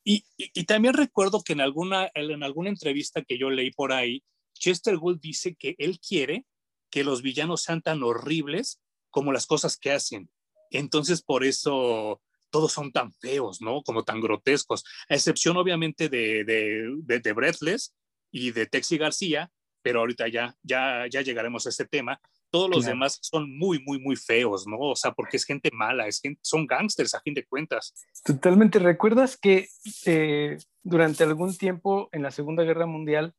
Y, 0.04 0.24
y, 0.36 0.64
también 0.64 0.94
recuerdo 0.94 1.42
que 1.42 1.52
en 1.52 1.60
alguna, 1.60 2.10
en 2.14 2.42
alguna 2.42 2.70
entrevista 2.70 3.22
que 3.22 3.38
yo 3.38 3.50
leí 3.50 3.70
por 3.70 3.92
ahí, 3.92 4.22
Chester 4.54 4.96
Gould 4.96 5.20
dice 5.20 5.54
que 5.54 5.74
él 5.78 6.00
quiere 6.00 6.46
que 6.90 7.04
los 7.04 7.22
villanos 7.22 7.62
sean 7.62 7.82
tan 7.82 8.02
horribles 8.02 8.80
como 9.10 9.32
las 9.32 9.46
cosas 9.46 9.76
que 9.76 9.92
hacen. 9.92 10.30
Entonces, 10.70 11.22
por 11.22 11.44
eso 11.44 12.20
todos 12.50 12.72
son 12.72 12.92
tan 12.92 13.12
feos, 13.12 13.60
¿no? 13.60 13.82
Como 13.82 14.04
tan 14.04 14.20
grotescos, 14.20 14.84
a 15.08 15.14
excepción 15.14 15.56
obviamente 15.56 16.08
de, 16.08 16.44
de, 16.44 16.96
de, 17.02 17.20
de 17.20 17.32
Breathless 17.32 17.94
y 18.30 18.50
de 18.50 18.66
Texi 18.66 18.98
García, 18.98 19.50
pero 19.82 20.00
ahorita 20.00 20.28
ya, 20.28 20.56
ya, 20.62 21.06
ya 21.10 21.22
llegaremos 21.22 21.66
a 21.66 21.70
ese 21.70 21.86
tema 21.86 22.20
todos 22.50 22.68
los 22.68 22.84
demás 22.84 23.18
son 23.22 23.56
muy, 23.56 23.82
muy, 23.84 23.98
muy 23.98 24.16
feos, 24.16 24.66
¿no? 24.66 24.78
O 24.78 24.96
sea, 24.96 25.12
porque 25.12 25.36
es 25.36 25.44
gente 25.44 25.70
mala, 25.72 26.06
es 26.06 26.20
son 26.42 26.66
gángsters 26.66 27.14
a 27.14 27.20
fin 27.20 27.34
de 27.34 27.46
cuentas. 27.46 27.94
Totalmente. 28.24 28.78
¿Recuerdas 28.78 29.36
que 29.36 29.68
eh, 30.06 30.58
durante 30.82 31.24
algún 31.24 31.56
tiempo 31.56 32.08
en 32.12 32.22
la 32.22 32.30
Segunda 32.30 32.64
Guerra 32.64 32.86
Mundial 32.86 33.34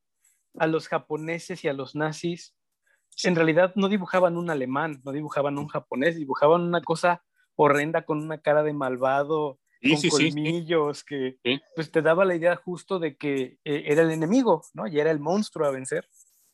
a 0.58 0.68
los 0.68 0.88
japoneses 0.88 1.64
y 1.64 1.68
a 1.68 1.74
los 1.74 1.96
nazis 1.96 2.56
en 3.24 3.36
realidad 3.36 3.74
no 3.76 3.90
dibujaban 3.90 4.38
un 4.38 4.50
alemán, 4.50 5.02
no 5.04 5.12
dibujaban 5.12 5.58
un 5.58 5.68
japonés, 5.68 6.16
dibujaban 6.16 6.62
una 6.62 6.82
cosa 6.82 7.24
horrenda 7.56 8.04
con 8.06 8.20
una 8.20 8.40
cara 8.40 8.64
de 8.64 8.74
malvado, 8.74 9.60
con 9.82 10.10
colmillos, 10.10 11.04
que 11.04 11.38
pues 11.76 11.92
te 11.92 12.02
daba 12.02 12.26
la 12.26 12.36
idea 12.36 12.56
justo 12.56 13.00
de 13.00 13.18
que 13.18 13.58
eh, 13.64 13.84
era 13.86 14.04
el 14.04 14.12
enemigo, 14.12 14.64
¿no? 14.74 14.88
Y 14.88 15.00
era 15.00 15.12
el 15.12 15.20
monstruo 15.20 15.68
a 15.68 15.72
vencer 15.72 16.08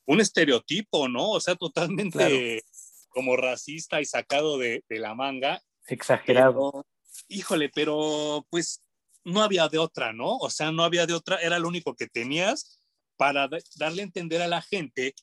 un 0.08 0.22
estereotipo, 0.22 1.08
¿no? 1.08 1.30
O 1.30 1.40
sea, 1.40 1.56
totalmente 1.56 2.64
como 3.10 3.36
racista 3.36 4.02
y 4.02 4.06
sacado 4.06 4.58
de, 4.58 4.84
la 4.90 5.14
manga. 5.14 5.62
Exagerado. 5.88 6.86
híjole, 7.28 7.70
pero 7.74 8.46
pues 8.50 8.84
no 9.24 9.44
había 9.44 9.68
de 9.68 9.78
otra, 9.78 10.14
¿no? 10.14 10.38
O 10.38 10.50
sea, 10.50 10.72
no 10.72 10.84
había 10.84 11.06
de 11.06 11.14
otra, 11.14 11.38
era 11.38 11.60
lo 11.60 11.68
único 11.68 11.96
que 11.96 12.08
tenías 12.08 12.80
para 13.18 13.50
darle 13.76 14.02
a 14.02 14.06
entender 14.06 14.42
a 14.42 14.48
la 14.48 14.62
gente 14.62 15.14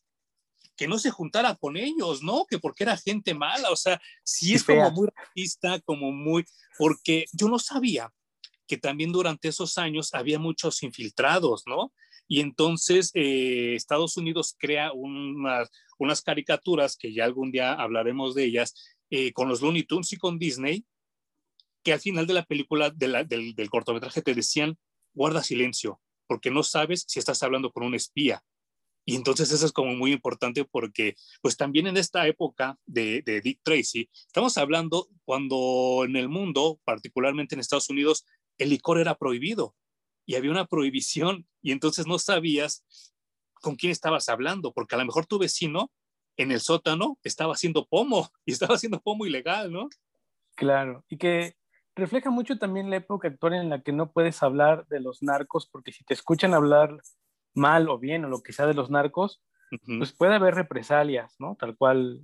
que 0.77 0.89
no 0.89 0.99
se 0.99 1.11
juntara 1.11 1.55
con 1.55 1.77
ellos, 1.77 2.23
¿no? 2.23 2.47
Que 2.47 2.59
porque 2.59 2.85
era 2.85 2.97
gente 2.97 3.33
mala, 3.33 3.71
o 3.71 3.77
sea, 3.77 4.01
sí 4.25 4.55
es 4.55 4.65
como 4.65 4.91
muy 4.91 5.09
racista, 5.15 5.81
como 5.81 6.11
muy, 6.11 6.45
porque 6.77 7.27
yo 7.33 7.49
no 7.49 7.59
sabía 7.59 8.13
que 8.67 8.77
también 8.77 9.13
durante 9.13 9.49
esos 9.49 9.79
años 9.79 10.13
había 10.15 10.39
muchos 10.39 10.83
infiltrados, 10.83 11.63
¿no? 11.67 11.93
Y 12.27 12.41
entonces 12.41 13.11
eh, 13.15 13.75
Estados 13.75 14.17
Unidos 14.17 14.57
crea 14.59 14.93
unas, 14.93 16.23
caricaturas, 16.23 16.97
que 16.97 17.13
ya 17.13 17.25
algún 17.25 17.51
día 17.51 17.73
hablaremos 17.73 18.35
de 18.35 18.45
ellas, 18.45 18.75
eh, 19.11 19.33
con 19.33 19.49
los 19.49 19.61
Looney 19.63 19.85
Tunes 19.85 20.13
y 20.13 20.17
con 20.17 20.39
Disney, 20.39 20.85
que 21.83 21.93
al 21.93 22.01
final 22.01 22.27
de 22.27 22.35
la 22.35 22.45
película, 22.45 22.91
del, 22.91 23.27
del 23.55 23.71
cortometraje, 23.71 24.23
te 24.23 24.35
decían, 24.35 24.79
guarda 25.13 25.43
silencio, 25.43 26.01
porque 26.27 26.51
no 26.51 26.63
sabes 26.63 27.05
si 27.07 27.19
estás 27.19 27.43
hablando 27.43 27.71
con 27.71 27.85
un 27.85 27.95
espía. 27.95 28.43
Y 29.07 29.17
entonces 29.17 29.53
eso 29.53 29.67
es 29.67 29.73
como 29.73 29.95
muy 29.95 30.13
importante 30.13 30.65
porque 30.65 31.15
pues 31.43 31.57
también 31.57 31.87
en 31.87 31.99
esta 31.99 32.27
época 32.27 32.79
de, 32.87 33.23
de, 33.23 33.43
Dick 33.43 33.61
Tracy, 33.63 34.09
estamos 34.27 34.57
hablando 34.57 35.09
cuando 35.25 36.05
en 36.07 36.17
el 36.17 36.31
mundo, 36.31 36.81
particularmente 36.85 37.55
en 37.55 37.61
Estados 37.61 37.91
Unidos, 37.91 38.25
el 38.57 38.71
licor 38.71 38.99
era 38.99 39.15
prohibido 39.17 39.75
y 40.27 40.37
había 40.37 40.51
una 40.51 40.67
prohibición 40.67 41.47
y 41.63 41.73
entonces 41.73 42.07
no 42.07 42.19
sabías 42.19 42.85
con 43.61 43.77
quién 43.77 43.93
estabas 43.93 44.29
hablando, 44.29 44.73
porque 44.73 44.95
a 44.95 44.99
lo 44.99 45.05
mejor 45.05 45.27
tu 45.27 45.39
vecino 45.39 45.91
en 46.37 46.53
el 46.53 46.61
sótano 46.61 47.19
estaba 47.23 47.55
haciendo 47.55 47.87
pomo 47.87 48.31
y 48.45 48.53
estaba 48.53 48.75
haciendo 48.75 49.01
pomo 49.01 49.27
ilegal, 49.27 49.73
¿no? 49.73 49.89
Claro, 50.57 51.05
y 51.09 51.17
que 51.17 51.57
refleja 51.95 52.31
mucho 52.31 52.59
también 52.59 52.91
la 52.91 52.97
época 52.97 53.29
actual 53.29 53.55
en 53.55 53.71
la 53.71 53.83
que 53.83 53.93
no 53.93 54.13
puedes 54.13 54.43
hablar 54.43 54.87
de 54.89 55.01
los 55.01 55.23
narcos, 55.23 55.67
porque 55.67 55.93
si 55.93 56.05
te 56.05 56.15
escuchan 56.15 56.55
hablar 56.55 56.97
mal 57.55 57.89
o 57.89 57.99
bien 57.99 58.25
o 58.25 58.29
lo 58.29 58.43
que 58.43 58.53
sea 58.53 58.67
de 58.67 58.75
los 58.75 58.91
narcos, 58.91 59.43
pues 59.99 60.13
puede 60.13 60.35
haber 60.35 60.55
represalias, 60.55 61.35
¿no? 61.39 61.57
Tal 61.59 61.77
cual 61.77 62.23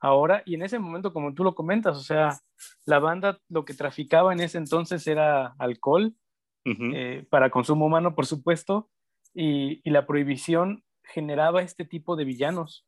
ahora. 0.00 0.42
Y 0.44 0.54
en 0.54 0.62
ese 0.62 0.78
momento, 0.78 1.12
como 1.12 1.32
tú 1.32 1.44
lo 1.44 1.54
comentas, 1.54 1.96
o 1.96 2.02
sea, 2.02 2.38
la 2.84 2.98
banda 2.98 3.40
lo 3.48 3.64
que 3.64 3.74
traficaba 3.74 4.32
en 4.32 4.40
ese 4.40 4.58
entonces 4.58 5.06
era 5.06 5.54
alcohol 5.58 6.14
eh, 6.64 7.24
para 7.28 7.50
consumo 7.50 7.86
humano, 7.86 8.14
por 8.14 8.26
supuesto, 8.26 8.90
y, 9.34 9.80
y, 9.86 9.90
la 9.90 10.06
prohibición 10.06 10.84
generaba 11.02 11.62
este 11.62 11.84
tipo 11.84 12.16
de 12.16 12.24
villanos. 12.24 12.86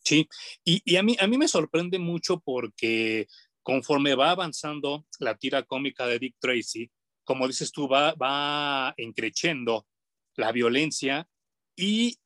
Sí, 0.00 0.28
y, 0.64 0.82
y, 0.84 0.96
a, 0.96 1.02
mí, 1.02 1.16
a 1.18 1.26
mí 1.26 1.38
me 1.38 1.48
sorprende 1.48 1.98
mucho 1.98 2.40
porque 2.40 3.26
conforme 3.62 4.14
va 4.14 4.30
avanzando 4.30 5.06
la 5.18 5.36
tira 5.36 5.62
cómica 5.62 6.06
de 6.06 6.18
Dick 6.18 6.36
Tracy, 6.38 6.90
como 7.24 7.46
dices 7.46 7.72
tú, 7.72 7.88
va, 7.88 8.12
va 8.14 8.94
la 10.36 10.52
violencia 10.52 11.26
y 11.74 12.18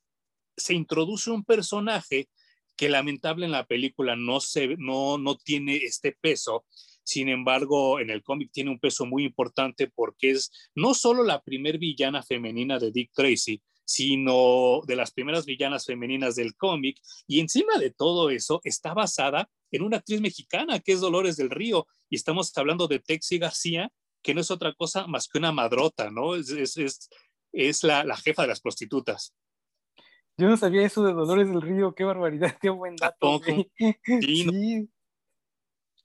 se 0.56 0.74
introduce 0.74 1.30
un 1.30 1.44
personaje 1.44 2.28
que 2.76 2.88
lamentable 2.88 3.46
en 3.46 3.52
la 3.52 3.66
película 3.66 4.16
no, 4.16 4.40
se, 4.40 4.76
no, 4.76 5.18
no 5.18 5.36
tiene 5.36 5.76
este 5.76 6.16
peso, 6.20 6.64
sin 7.08 7.30
embargo 7.30 8.00
en 8.00 8.10
el 8.10 8.22
cómic 8.22 8.50
tiene 8.52 8.70
un 8.70 8.78
peso 8.78 9.06
muy 9.06 9.24
importante 9.24 9.88
porque 9.88 10.32
es 10.32 10.52
no 10.74 10.92
solo 10.92 11.22
la 11.22 11.40
primer 11.40 11.78
villana 11.78 12.22
femenina 12.22 12.78
de 12.78 12.92
Dick 12.92 13.12
Tracy, 13.14 13.62
sino 13.86 14.82
de 14.86 14.94
las 14.94 15.10
primeras 15.10 15.46
villanas 15.46 15.86
femeninas 15.86 16.36
del 16.36 16.54
cómic, 16.54 17.00
y 17.26 17.40
encima 17.40 17.78
de 17.78 17.90
todo 17.90 18.28
eso 18.28 18.60
está 18.62 18.92
basada 18.92 19.48
en 19.70 19.80
una 19.80 19.96
actriz 19.96 20.20
mexicana 20.20 20.80
que 20.80 20.92
es 20.92 21.00
Dolores 21.00 21.38
del 21.38 21.48
Río, 21.48 21.86
y 22.10 22.16
estamos 22.16 22.52
hablando 22.58 22.86
de 22.88 22.98
Texi 22.98 23.38
García, 23.38 23.90
que 24.22 24.34
no 24.34 24.42
es 24.42 24.50
otra 24.50 24.74
cosa 24.74 25.06
más 25.06 25.28
que 25.28 25.38
una 25.38 25.52
madrota, 25.52 26.10
¿no? 26.10 26.34
Es, 26.34 26.50
es, 26.50 27.08
es 27.52 27.84
la, 27.84 28.04
la, 28.04 28.18
jefa 28.18 28.42
de 28.42 28.48
las 28.48 28.60
prostitutas. 28.60 29.34
Yo 30.36 30.46
no 30.46 30.58
sabía 30.58 30.82
eso 30.82 31.02
de 31.02 31.14
Dolores 31.14 31.48
del 31.48 31.62
Río, 31.62 31.94
qué 31.94 32.04
barbaridad, 32.04 32.58
qué 32.60 32.68
buen 32.68 32.96
dato. 32.96 33.40
Sí, 33.46 33.64
sí. 34.20 34.88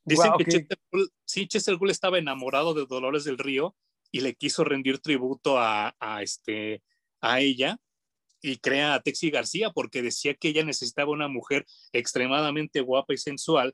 Dicen 0.05 0.33
que 0.37 0.45
Chester, 0.45 0.79
Gould, 0.91 1.09
sí, 1.25 1.47
Chester 1.47 1.77
Gould 1.77 1.91
estaba 1.91 2.17
enamorado 2.17 2.73
de 2.73 2.85
Dolores 2.85 3.23
del 3.23 3.37
Río 3.37 3.75
y 4.11 4.21
le 4.21 4.35
quiso 4.35 4.63
rendir 4.63 4.99
tributo 4.99 5.57
a, 5.57 5.95
a, 5.99 6.21
este, 6.21 6.83
a 7.21 7.39
ella 7.39 7.77
y 8.41 8.57
crea 8.57 8.93
a 8.93 9.01
Texi 9.01 9.31
García 9.31 9.71
porque 9.71 10.01
decía 10.01 10.33
que 10.33 10.49
ella 10.49 10.65
necesitaba 10.65 11.11
una 11.11 11.29
mujer 11.29 11.65
extremadamente 11.93 12.81
guapa 12.81 13.13
y 13.13 13.17
sensual 13.17 13.73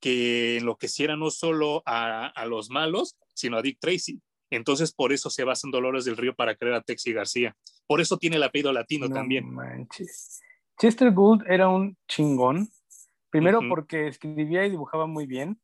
que 0.00 0.56
enloqueciera 0.56 1.16
no 1.16 1.30
solo 1.30 1.82
a, 1.84 2.26
a 2.26 2.46
los 2.46 2.70
malos, 2.70 3.16
sino 3.34 3.58
a 3.58 3.62
Dick 3.62 3.78
Tracy. 3.78 4.20
Entonces, 4.50 4.92
por 4.92 5.12
eso 5.12 5.28
se 5.28 5.44
basa 5.44 5.66
en 5.66 5.72
Dolores 5.72 6.04
del 6.04 6.16
Río 6.16 6.34
para 6.34 6.54
crear 6.54 6.74
a 6.74 6.82
Texi 6.82 7.12
García. 7.12 7.56
Por 7.86 8.00
eso 8.00 8.16
tiene 8.16 8.36
el 8.36 8.42
apellido 8.42 8.72
latino 8.72 9.08
también. 9.08 9.50
Manches. 9.50 10.40
Chester 10.78 11.12
Gould 11.12 11.42
era 11.48 11.68
un 11.68 11.96
chingón. 12.08 12.68
Primero 13.30 13.60
porque 13.68 14.08
escribía 14.08 14.64
y 14.64 14.70
dibujaba 14.70 15.06
muy 15.06 15.26
bien, 15.26 15.60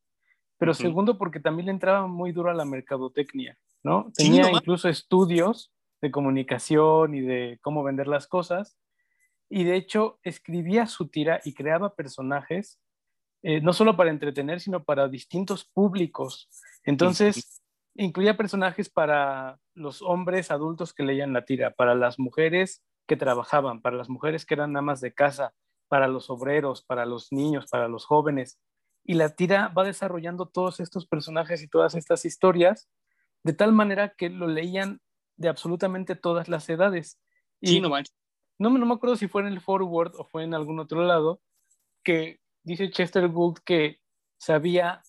pero 0.63 0.75
segundo 0.75 1.19
porque 1.19 1.41
también 1.41 1.67
le 1.67 1.73
entraba 1.73 2.07
muy 2.07 2.31
duro 2.31 2.49
a 2.49 2.55
la 2.55 2.65
mercadotecnia, 2.65 3.59
¿no? 3.83 4.13
Tenía 4.15 4.49
incluso 4.49 4.89
estudios 4.89 5.73
de 6.01 6.13
comunicación 6.13 7.17
y 7.17 7.21
de 7.21 7.59
cómo 7.63 7.83
vender 7.83 8.07
las 8.07 8.29
cosas. 8.29 8.79
Y 9.51 9.65
de 9.65 9.75
hecho 9.75 10.21
escribía 10.23 10.87
su 10.87 11.09
tira 11.09 11.41
y 11.45 11.55
creaba 11.55 11.97
personajes, 11.97 12.79
eh, 13.43 13.61
no 13.61 13.73
solo 13.73 13.97
para 13.97 14.11
entretener, 14.11 14.61
sino 14.61 14.85
para 14.85 15.09
distintos 15.09 15.65
públicos. 15.65 16.49
Entonces, 16.85 17.61
incluía 17.97 18.37
personajes 18.37 18.89
para 18.89 19.59
los 19.75 20.01
hombres 20.01 20.53
adultos 20.53 20.95
que 20.95 21.03
leían 21.03 21.33
la 21.33 21.45
tira, 21.45 21.73
para 21.73 21.97
las 21.97 22.21
mujeres 22.21 22.85
que 23.09 23.17
trabajaban, 23.17 23.83
para 23.83 23.97
las 23.97 24.09
mujeres 24.09 24.47
que 24.47 24.55
eran 24.55 24.77
amas 24.77 25.01
de 25.01 25.13
casa, 25.13 25.55
para 25.89 26.07
los 26.07 26.31
obreros, 26.31 26.85
para 26.85 27.05
los 27.05 27.33
niños, 27.33 27.67
para 27.69 27.89
los 27.89 28.05
jóvenes. 28.05 28.61
Y 29.05 29.15
la 29.15 29.31
tira 29.31 29.69
va 29.69 29.85
desarrollando 29.85 30.47
todos 30.47 30.81
estos 30.81 31.07
personajes 31.07 31.63
y 31.63 31.69
todas 31.69 31.95
estas 31.95 32.25
historias 32.25 32.89
de 33.45 33.53
tal 33.53 33.73
manera 33.73 34.15
que 34.17 34.31
lo 34.31 34.47
leían 34.47 35.01
de 35.37 35.49
absolutamente 35.49 36.15
todas 36.15 36.49
las 36.49 36.69
edades. 36.69 37.21
Y 37.61 37.81
no, 37.81 37.91
no, 38.59 38.71
no 38.71 38.87
me 38.87 38.95
acuerdo 38.95 39.17
si 39.17 39.29
fue 39.29 39.43
en 39.43 39.49
el 39.49 39.61
forward 39.61 40.13
o 40.17 40.25
fue 40.25 40.45
en 40.45 40.55
algún 40.55 40.79
otro 40.79 41.03
lado, 41.05 41.41
que 42.05 42.41
dice 42.63 42.91
Chester 42.91 43.29
Gould 43.29 43.59
que 43.65 44.01
sabía 44.39 45.03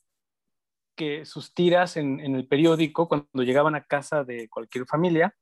que 0.96 1.26
sus 1.26 1.54
tiras 1.54 1.98
en, 1.98 2.20
el 2.20 2.48
periódico, 2.48 3.08
cuando 3.08 3.44
llegaban 3.44 3.76
a 3.76 3.86
casa 3.86 4.24
de 4.24 4.48
cualquier 4.50 4.86
familia, 4.86 5.36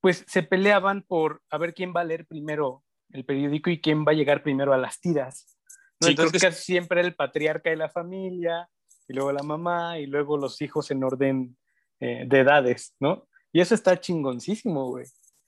pues 0.00 0.24
se 0.28 0.42
peleaban 0.42 1.02
por 1.02 1.42
a 1.50 1.58
ver 1.58 1.74
quién 1.74 1.94
va 1.96 2.02
a 2.02 2.04
leer 2.04 2.26
primero 2.26 2.84
el 3.10 3.24
periódico 3.24 3.70
y 3.70 3.80
quién 3.80 4.04
va 4.04 4.12
a 4.12 4.14
llegar 4.14 4.42
primero 4.42 4.74
a 4.74 4.78
las 4.78 5.00
tiras. 5.00 5.55
Entonces 6.00 6.42
casi 6.42 6.62
siempre 6.62 7.00
el 7.00 7.14
patriarca 7.14 7.70
de 7.70 7.76
la 7.76 7.88
familia, 7.88 8.68
y 9.08 9.14
luego 9.14 9.32
la 9.32 9.42
mamá, 9.42 9.98
y 9.98 10.06
luego 10.06 10.36
los 10.36 10.60
hijos 10.60 10.90
en 10.90 11.04
orden 11.04 11.56
eh, 12.00 12.24
de 12.26 12.40
edades, 12.40 12.94
¿no? 13.00 13.28
Y 13.52 13.60
eso 13.60 13.74
está 13.74 13.98
chingoncísimo, 13.98 14.88
güey. 14.88 15.06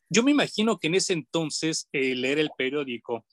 Yo 0.08 0.22
me 0.22 0.30
imagino 0.30 0.78
que 0.78 0.86
en 0.86 0.94
ese 0.94 1.12
entonces 1.12 1.88
eh, 1.92 2.14
leer 2.14 2.38
el 2.38 2.50
periódico 2.56 3.26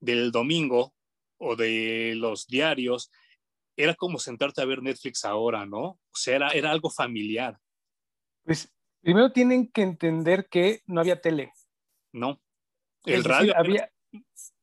del 0.00 0.30
domingo 0.30 0.94
o 1.38 1.56
de 1.56 2.14
los 2.16 2.46
diarios 2.46 3.10
era 3.76 3.94
como 3.94 4.18
sentarte 4.18 4.62
a 4.62 4.64
ver 4.64 4.82
Netflix 4.82 5.24
ahora, 5.24 5.66
¿no? 5.66 5.82
O 5.82 6.14
sea, 6.14 6.36
era, 6.36 6.50
era 6.50 6.70
algo 6.70 6.90
familiar. 6.90 7.58
Pues 8.44 8.72
primero 9.00 9.32
tienen 9.32 9.70
que 9.72 9.82
entender 9.82 10.48
que 10.48 10.82
no 10.86 11.00
había 11.00 11.20
tele. 11.20 11.52
No. 12.12 12.40
El 13.04 13.24
radio. 13.24 13.56
había, 13.56 13.90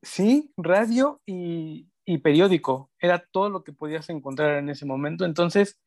sí, 0.02 0.54
radio 0.56 1.22
y, 1.26 1.89
y, 2.14 2.18
periódico. 2.20 2.90
Era 3.00 3.20
todo 3.20 3.50
lo 3.50 3.64
que 3.64 3.74
podías 3.74 4.10
encontrar 4.10 4.58
en 4.58 4.70
ese 4.70 4.86
momento. 4.86 5.26
Entonces, 5.26 5.80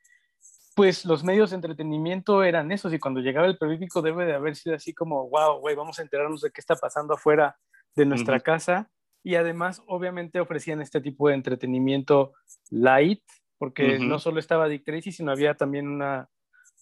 pues 0.74 1.04
los 1.04 1.24
medios 1.24 1.50
de 1.50 1.56
entretenimiento 1.56 2.44
eran 2.44 2.72
esos. 2.72 2.92
Y 2.92 2.98
cuando 2.98 3.20
llegaba 3.20 3.46
el 3.46 3.58
periódico 3.58 4.02
debe 4.02 4.24
de 4.26 4.34
haber 4.34 4.56
sido 4.56 4.76
así 4.76 4.94
como, 4.94 5.28
wow, 5.28 5.58
güey, 5.60 5.74
vamos 5.74 5.98
a 5.98 6.02
enterarnos 6.02 6.40
de 6.40 6.50
qué 6.50 6.60
está 6.60 6.76
pasando 6.76 7.14
afuera 7.14 7.56
de 7.94 8.06
nuestra 8.06 8.40
casa 8.40 8.90
y 9.22 9.36
además 9.36 9.82
obviamente 9.86 10.40
ofrecían 10.40 10.80
este 10.80 11.00
tipo 11.00 11.28
de 11.28 11.34
entretenimiento 11.34 12.32
light, 12.70 13.22
porque 13.58 13.98
no 13.98 14.18
solo 14.18 14.40
estaba 14.40 14.68
Dick 14.68 14.84
Tracy, 14.84 15.12
sino 15.12 15.30
había 15.30 15.54
también 15.54 15.88
una, 15.88 16.28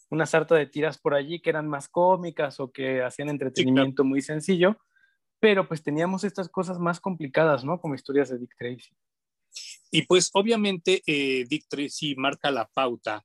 una 0.09 0.25
sarta 0.25 0.55
de 0.55 0.67
tiras 0.67 0.99
por 0.99 1.15
allí 1.15 1.41
que 1.41 1.51
eran 1.51 1.69
más 1.69 1.89
cómicas 1.89 2.59
o 2.61 2.71
que 2.71 3.03
hacían 3.03 3.29
entretenimiento 3.29 4.05
muy 4.05 4.23
sencillo, 4.23 4.79
pero 5.39 5.69
pues 5.69 5.83
teníamos 5.83 6.25
estas 6.25 6.49
cosas 6.49 6.79
más 6.79 7.01
complicadas, 7.01 7.65
¿no? 7.65 7.81
Como 7.81 7.95
historias 7.95 8.31
de 8.31 8.39
Dick 8.39 8.55
Tracy. 8.59 8.95
Y 9.91 10.03
pues 10.03 10.31
obviamente 10.33 11.03
eh, 11.07 11.45
Dick 11.49 11.67
Tracy 11.69 12.15
marca 12.17 12.51
la 12.51 12.67
pauta 12.67 13.25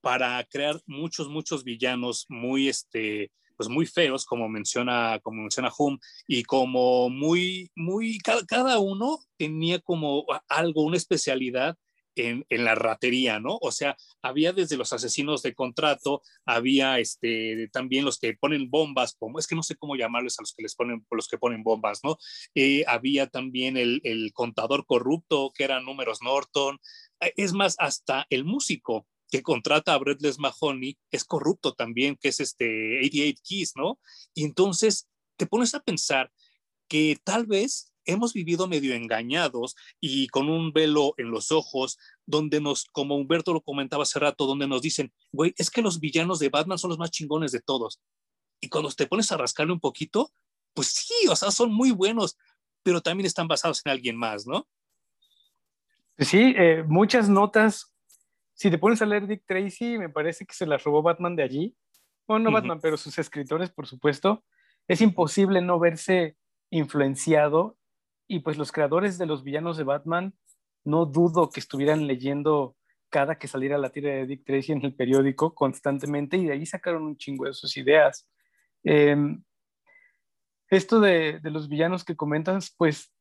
para 0.00 0.44
crear 0.44 0.80
muchos, 0.86 1.28
muchos 1.28 1.64
villanos 1.64 2.26
muy, 2.28 2.68
este, 2.68 3.32
pues 3.56 3.68
muy 3.68 3.86
feos, 3.86 4.26
como 4.26 4.48
menciona, 4.48 5.18
como 5.22 5.42
menciona 5.42 5.72
Hum, 5.78 5.98
y 6.26 6.42
como 6.42 7.08
muy, 7.08 7.70
muy, 7.74 8.18
cada, 8.18 8.78
uno 8.78 9.18
tenía 9.38 9.78
como 9.80 10.26
algo, 10.48 10.82
una 10.82 10.96
especialidad 10.96 11.76
en, 12.16 12.44
la 12.50 12.74
ratería, 12.74 13.40
¿no? 13.40 13.58
O 13.60 13.72
sea, 13.72 13.96
había 14.22 14.52
desde 14.52 14.76
los 14.76 14.92
asesinos 14.92 15.42
de 15.42 15.54
contrato, 15.54 16.22
había 16.44 16.98
este, 16.98 17.68
también 17.72 18.04
los 18.04 18.18
que 18.18 18.34
ponen 18.34 18.70
bombas, 18.70 19.14
como, 19.18 19.38
es 19.38 19.46
que 19.46 19.54
no 19.54 19.62
sé 19.62 19.76
cómo 19.76 19.96
llamarles 19.96 20.38
a 20.38 20.42
los 20.42 20.54
que 20.54 20.62
les 20.62 20.74
ponen, 20.74 21.06
los 21.10 21.28
que 21.28 21.38
ponen 21.38 21.62
bombas, 21.62 22.00
¿no? 22.04 22.18
Eh, 22.54 22.84
había 22.86 23.28
también 23.28 23.76
el, 23.76 24.00
contador 24.32 24.86
corrupto, 24.86 25.52
que 25.54 25.64
era 25.64 25.80
Números 25.80 26.20
Norton, 26.22 26.78
eh, 27.20 27.32
es 27.36 27.52
más, 27.52 27.76
hasta 27.78 28.26
el 28.30 28.44
músico 28.44 29.06
que 29.30 29.42
contrata 29.42 29.94
a 29.94 29.98
Breathless 29.98 30.38
Mahoney 30.38 30.98
es 31.10 31.24
corrupto 31.24 31.74
también, 31.74 32.16
que 32.16 32.28
es 32.28 32.40
este 32.40 32.98
88 33.00 33.42
Keys, 33.42 33.72
¿no? 33.76 33.98
Y 34.34 34.44
entonces 34.44 35.08
te 35.36 35.46
pones 35.46 35.74
a 35.74 35.80
pensar 35.80 36.30
que 36.88 37.18
tal 37.24 37.46
vez 37.46 37.93
hemos 38.04 38.32
vivido 38.32 38.66
medio 38.66 38.94
engañados 38.94 39.76
y 40.00 40.28
con 40.28 40.48
un 40.48 40.72
velo 40.72 41.14
en 41.16 41.30
los 41.30 41.52
ojos, 41.52 41.98
donde 42.26 42.60
nos, 42.60 42.84
como 42.86 43.16
Humberto 43.16 43.52
lo 43.52 43.60
comentaba 43.60 44.02
hace 44.02 44.18
rato, 44.18 44.46
donde 44.46 44.66
nos 44.66 44.82
dicen, 44.82 45.12
güey, 45.32 45.54
es 45.56 45.70
que 45.70 45.82
los 45.82 46.00
villanos 46.00 46.38
de 46.38 46.48
Batman 46.48 46.78
son 46.78 46.90
los 46.90 46.98
más 46.98 47.10
chingones 47.10 47.52
de 47.52 47.60
todos. 47.60 48.00
Y 48.60 48.68
cuando 48.68 48.90
te 48.90 49.06
pones 49.06 49.30
a 49.32 49.36
rascarle 49.36 49.72
un 49.72 49.80
poquito, 49.80 50.32
pues 50.74 50.88
sí, 50.88 51.28
o 51.28 51.36
sea, 51.36 51.50
son 51.50 51.72
muy 51.72 51.90
buenos, 51.90 52.36
pero 52.82 53.00
también 53.00 53.26
están 53.26 53.48
basados 53.48 53.82
en 53.84 53.92
alguien 53.92 54.16
más, 54.16 54.46
¿no? 54.46 54.66
Sí, 56.18 56.54
eh, 56.56 56.84
muchas 56.86 57.28
notas. 57.28 57.92
Si 58.54 58.70
te 58.70 58.78
pones 58.78 59.02
a 59.02 59.06
leer 59.06 59.26
Dick 59.26 59.44
Tracy, 59.46 59.98
me 59.98 60.08
parece 60.08 60.46
que 60.46 60.54
se 60.54 60.66
las 60.66 60.84
robó 60.84 61.02
Batman 61.02 61.34
de 61.34 61.42
allí. 61.42 61.76
Bueno, 62.26 62.44
no 62.44 62.52
Batman, 62.52 62.80
pero 62.80 62.96
sus 62.96 63.18
escritores, 63.18 63.70
por 63.70 63.86
supuesto. 63.86 64.44
Es 64.86 65.00
imposible 65.00 65.60
no 65.60 65.78
verse 65.78 66.36
influenciado 66.70 67.76
y 68.34 68.40
pues 68.40 68.58
los 68.58 68.72
creadores 68.72 69.16
de 69.16 69.26
los 69.26 69.44
villanos 69.44 69.76
de 69.76 69.84
Batman, 69.84 70.34
no 70.84 71.06
dudo 71.06 71.50
que 71.50 71.60
estuvieran 71.60 72.08
leyendo 72.08 72.76
cada 73.08 73.38
que 73.38 73.46
saliera 73.46 73.78
la 73.78 73.90
tira 73.90 74.10
de 74.10 74.26
Dick 74.26 74.44
Tracy 74.44 74.72
en 74.72 74.84
el 74.84 74.94
periódico 74.96 75.54
constantemente 75.54 76.36
y 76.36 76.46
de 76.46 76.52
ahí 76.52 76.66
sacaron 76.66 77.04
un 77.04 77.16
chingo 77.16 77.44
de 77.44 77.54
sus 77.54 77.76
ideas. 77.76 78.28
Em, 78.82 79.44
esto 80.68 80.98
de, 80.98 81.38
de, 81.38 81.50
los 81.50 81.68
villanos 81.68 82.04
que 82.04 82.16
comentas, 82.16 82.74
pues 82.76 83.14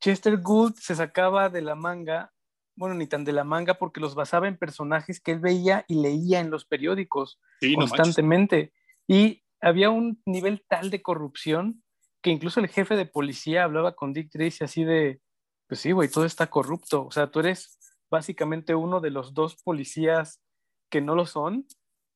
Chester 0.00 0.38
Gould 0.38 0.76
se 0.76 0.94
sacaba 0.94 1.50
de 1.50 1.60
la 1.60 1.74
manga, 1.74 2.32
bueno, 2.76 2.94
ni 2.94 3.06
tan 3.06 3.26
de 3.26 3.32
la 3.32 3.44
manga 3.44 3.74
porque 3.74 4.00
los 4.00 4.14
basaba 4.14 4.48
en 4.48 4.56
personajes 4.56 5.20
que 5.20 5.32
él 5.32 5.40
veía 5.40 5.84
y 5.86 6.00
leía 6.00 6.40
en 6.40 6.50
los 6.50 6.64
periódicos 6.64 7.38
constantemente. 7.74 8.72
y 9.06 9.42
había 9.60 9.90
un 9.90 10.22
nivel 10.26 10.64
tal 10.68 10.90
de 10.90 11.02
corrupción 11.02 11.82
que 12.26 12.32
incluso 12.32 12.58
el 12.58 12.66
jefe 12.66 12.96
de 12.96 13.06
policía 13.06 13.62
hablaba 13.62 13.94
con 13.94 14.12
Dick 14.12 14.32
Tracy 14.32 14.64
así 14.64 14.82
de, 14.82 15.20
pues 15.68 15.78
sí, 15.78 15.92
güey, 15.92 16.08
todo 16.08 16.24
está 16.24 16.48
corrupto. 16.48 17.06
O 17.06 17.12
sea, 17.12 17.30
tú 17.30 17.38
eres 17.38 17.78
básicamente 18.10 18.74
uno 18.74 19.00
de 19.00 19.10
los 19.10 19.32
dos 19.32 19.54
policías 19.62 20.42
que 20.90 21.00
no 21.00 21.14
lo 21.14 21.24
son. 21.26 21.68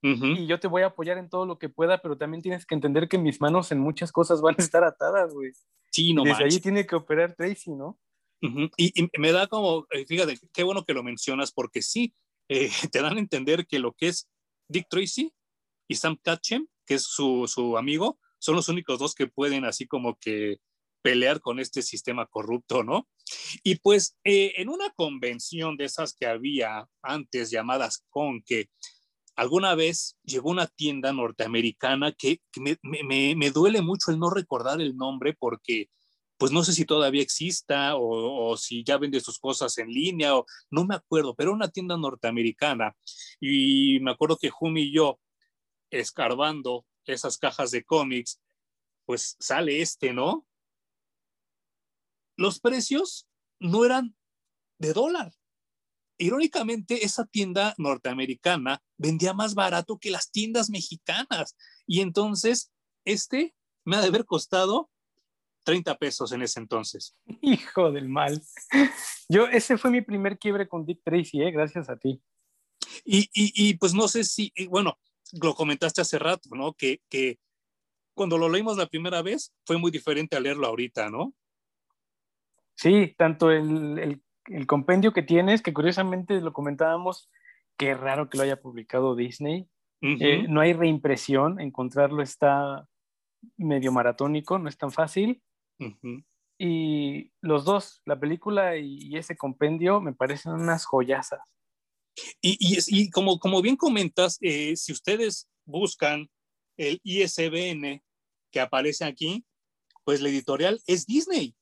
Y 0.03 0.49
yo 0.49 0.59
te 0.59 0.67
voy 0.67 0.83
a 0.83 0.87
apoyar 0.87 1.17
en 1.17 1.29
todo 1.29 1.47
lo 1.47 1.61
que 1.61 1.69
pueda, 1.69 2.03
pero 2.03 2.19
también 2.19 2.43
tienes 2.43 2.67
que 2.67 2.75
entender 2.75 3.09
que 3.09 3.19
mis 3.19 3.41
manos 3.41 3.71
en 3.71 3.79
muchas 3.79 4.11
cosas 4.11 4.41
van 4.41 4.57
a 4.59 4.63
estar 4.65 4.83
atadas, 4.83 5.33
güey. 5.33 5.53
Sí, 5.93 6.13
no 6.13 6.25
Desde 6.25 6.43
ahí 6.43 6.59
tiene 6.59 6.85
que 6.89 6.97
operar 6.97 7.37
Tracy, 7.37 7.71
¿no? 7.71 7.97
y, 8.77 9.09
me 9.17 9.31
da 9.31 9.47
como, 9.47 9.87
eh, 9.93 10.07
fíjate, 10.07 10.41
qué 10.53 10.65
bueno 10.65 10.85
que 10.85 10.95
lo 10.95 11.05
mencionas, 11.05 11.53
porque 11.53 11.83
sí, 11.83 12.15
eh, 12.49 12.69
te 12.93 13.01
dan 13.01 13.17
a 13.17 13.21
entender 13.21 13.65
que 13.69 13.79
lo 13.79 13.93
que 13.93 14.09
es 14.09 14.29
Dick 14.69 14.89
Tracy 14.89 15.33
y 15.87 15.95
Sam 15.95 16.17
Katchem, 16.21 16.67
que 16.85 16.95
es 16.95 17.05
su, 17.05 17.47
su 17.47 17.79
amigo, 17.79 18.19
son 18.41 18.57
los 18.57 18.69
únicos 18.69 18.99
dos 18.99 19.15
que 19.15 19.29
pueden 19.29 19.65
así 19.65 19.87
como 19.87 20.19
que 20.19 20.57
pelear 21.03 21.41
con 21.41 21.61
este 21.61 21.83
sistema 21.83 22.27
corrupto, 22.27 22.83
¿no? 22.83 23.09
Y 23.63 23.77
pues 23.77 24.19
eh, 24.25 24.55
en 24.57 24.69
una 24.69 24.91
convención 24.91 25.77
de 25.77 25.85
esas 25.85 26.15
que 26.15 26.27
había 26.27 26.87
antes 27.03 27.51
llamadas 27.51 28.05
con 28.11 28.43
que 28.43 28.69
alguna 29.37 29.75
vez 29.75 30.19
llegó 30.25 30.51
una 30.51 30.67
tienda 30.67 31.13
norteamericana 31.13 32.13
que, 32.13 32.41
me, 32.57 32.77
me, 32.83 33.35
me, 33.35 33.51
duele 33.51 33.81
mucho 33.81 34.11
el 34.11 34.19
no 34.19 34.31
recordar 34.31 34.81
el 34.81 34.97
nombre 34.97 35.35
porque 35.39 35.89
pues 36.37 36.53
no 36.53 36.65
sé 36.65 36.73
si 36.73 36.85
todavía 36.87 37.23
exista 37.23 37.97
o, 37.97 38.51
o, 38.51 38.57
si 38.57 38.83
ya 38.83 38.97
vende 38.99 39.21
sus 39.21 39.39
cosas 39.39 39.77
en 39.79 39.89
línea 39.89 40.35
o 40.37 40.47
no 40.71 40.87
me 40.87 40.95
acuerdo, 40.95 41.35
pero 41.35 41.53
una 41.53 41.69
tienda 41.69 41.97
norteamericana 41.97 42.95
y 43.41 44.01
me 44.01 44.11
acuerdo 44.11 44.39
que 44.39 44.51
Jumi 44.51 44.83
y 44.85 44.93
yo 44.93 45.21
escarbando 45.91 46.87
esas 47.13 47.39
cajas 47.39 47.71
de 47.71 47.85
cómics, 47.85 48.41
pues 49.05 49.37
sale 49.41 49.83
este, 49.83 50.13
¿no? 50.13 50.47
Los 52.37 52.61
precios 52.61 53.29
no 53.59 53.85
eran 53.85 54.17
de 54.79 54.93
dólar. 54.93 55.33
Irónicamente, 56.19 57.05
esa 57.05 57.25
tienda 57.25 57.75
norteamericana 57.79 58.83
vendía 58.99 59.33
más 59.33 59.55
barato 59.55 59.99
que 59.99 60.11
las 60.11 60.31
tiendas 60.31 60.71
mexicanas. 60.71 61.57
Y 61.87 62.01
entonces, 62.01 62.71
este 63.05 63.55
me 63.85 63.97
ha 63.97 64.01
de 64.01 64.09
haber 64.09 64.25
costado 64.25 64.91
30 65.65 65.97
pesos 65.99 66.33
en 66.33 66.43
ese 66.43 66.61
entonces. 66.61 67.17
Hijo 67.41 67.91
del 67.91 68.09
mal. 68.09 68.43
Yo, 69.29 69.47
ese 69.47 69.79
fue 69.79 69.91
mi 69.91 70.03
primer 70.03 70.39
quiebre 70.39 70.69
con 70.69 70.85
Dick 70.85 71.01
Tracy, 71.05 71.43
¿eh? 71.43 71.51
gracias 71.51 71.89
a 71.89 71.97
ti. 71.97 72.23
Y, 73.05 73.23
y, 73.33 73.53
y 73.55 73.75
pues 73.75 73.95
no 73.95 74.09
sé 74.09 74.25
si, 74.25 74.53
bueno, 74.69 74.99
lo 75.41 75.55
comentaste 75.55 76.01
hace 76.01 76.19
rato, 76.19 76.49
¿no? 76.55 76.75
Que, 76.75 77.01
que 77.09 77.39
cuando 78.15 78.39
lo 78.39 78.49
leímos 78.49 78.77
la 78.77 78.87
primera 78.87 79.23
vez 79.23 79.55
fue 79.65 79.79
muy 79.79 79.91
diferente 79.91 80.37
a 80.37 80.41
leerlo 80.41 80.67
ahorita, 80.67 81.11
¿no? 81.11 81.35
Sí, 82.75 83.15
tanto 83.19 83.51
el, 83.51 83.99
el, 83.99 84.23
el 84.47 84.67
compendio 84.67 85.13
que 85.13 85.23
tienes, 85.23 85.63
que 85.63 85.73
curiosamente 85.73 86.41
lo 86.41 86.53
comentábamos, 86.53 87.31
qué 87.77 87.95
raro 87.95 88.29
que 88.29 88.37
lo 88.37 88.45
haya 88.45 88.61
publicado 88.61 89.15
Disney. 89.15 89.69
eh, 90.03 90.47
no 90.49 90.61
hay 90.61 90.73
reimpresión, 90.73 91.61
encontrarlo 91.61 92.23
está 92.23 92.87
medio 93.57 93.93
maratónico, 93.93 94.59
no 94.59 94.69
es 94.69 94.77
tan 94.77 94.91
fácil. 94.91 95.43
Y 96.59 97.33
los 97.41 97.65
dos, 97.65 98.03
la 98.05 98.19
película 98.19 98.77
y, 98.77 99.17
ese 99.17 99.37
compendio, 99.37 100.01
me 100.01 100.13
parecen 100.13 100.53
unas 100.53 100.85
joyasas. 100.85 101.41
Y, 102.41 103.11
como, 103.11 103.63
bien 103.63 103.77
comentas, 103.77 104.39
eh, 104.41 104.77
si 104.77 104.93
ustedes 104.93 105.49
buscan 105.65 106.29
el 106.77 107.01
ISBN 107.03 108.03
que 108.51 108.61
aparece 108.61 109.05
aquí, 109.05 109.45
pues 110.05 110.21
la 110.21 110.29
editorial 110.29 110.81
es 110.87 111.07
Disney. 111.07 111.55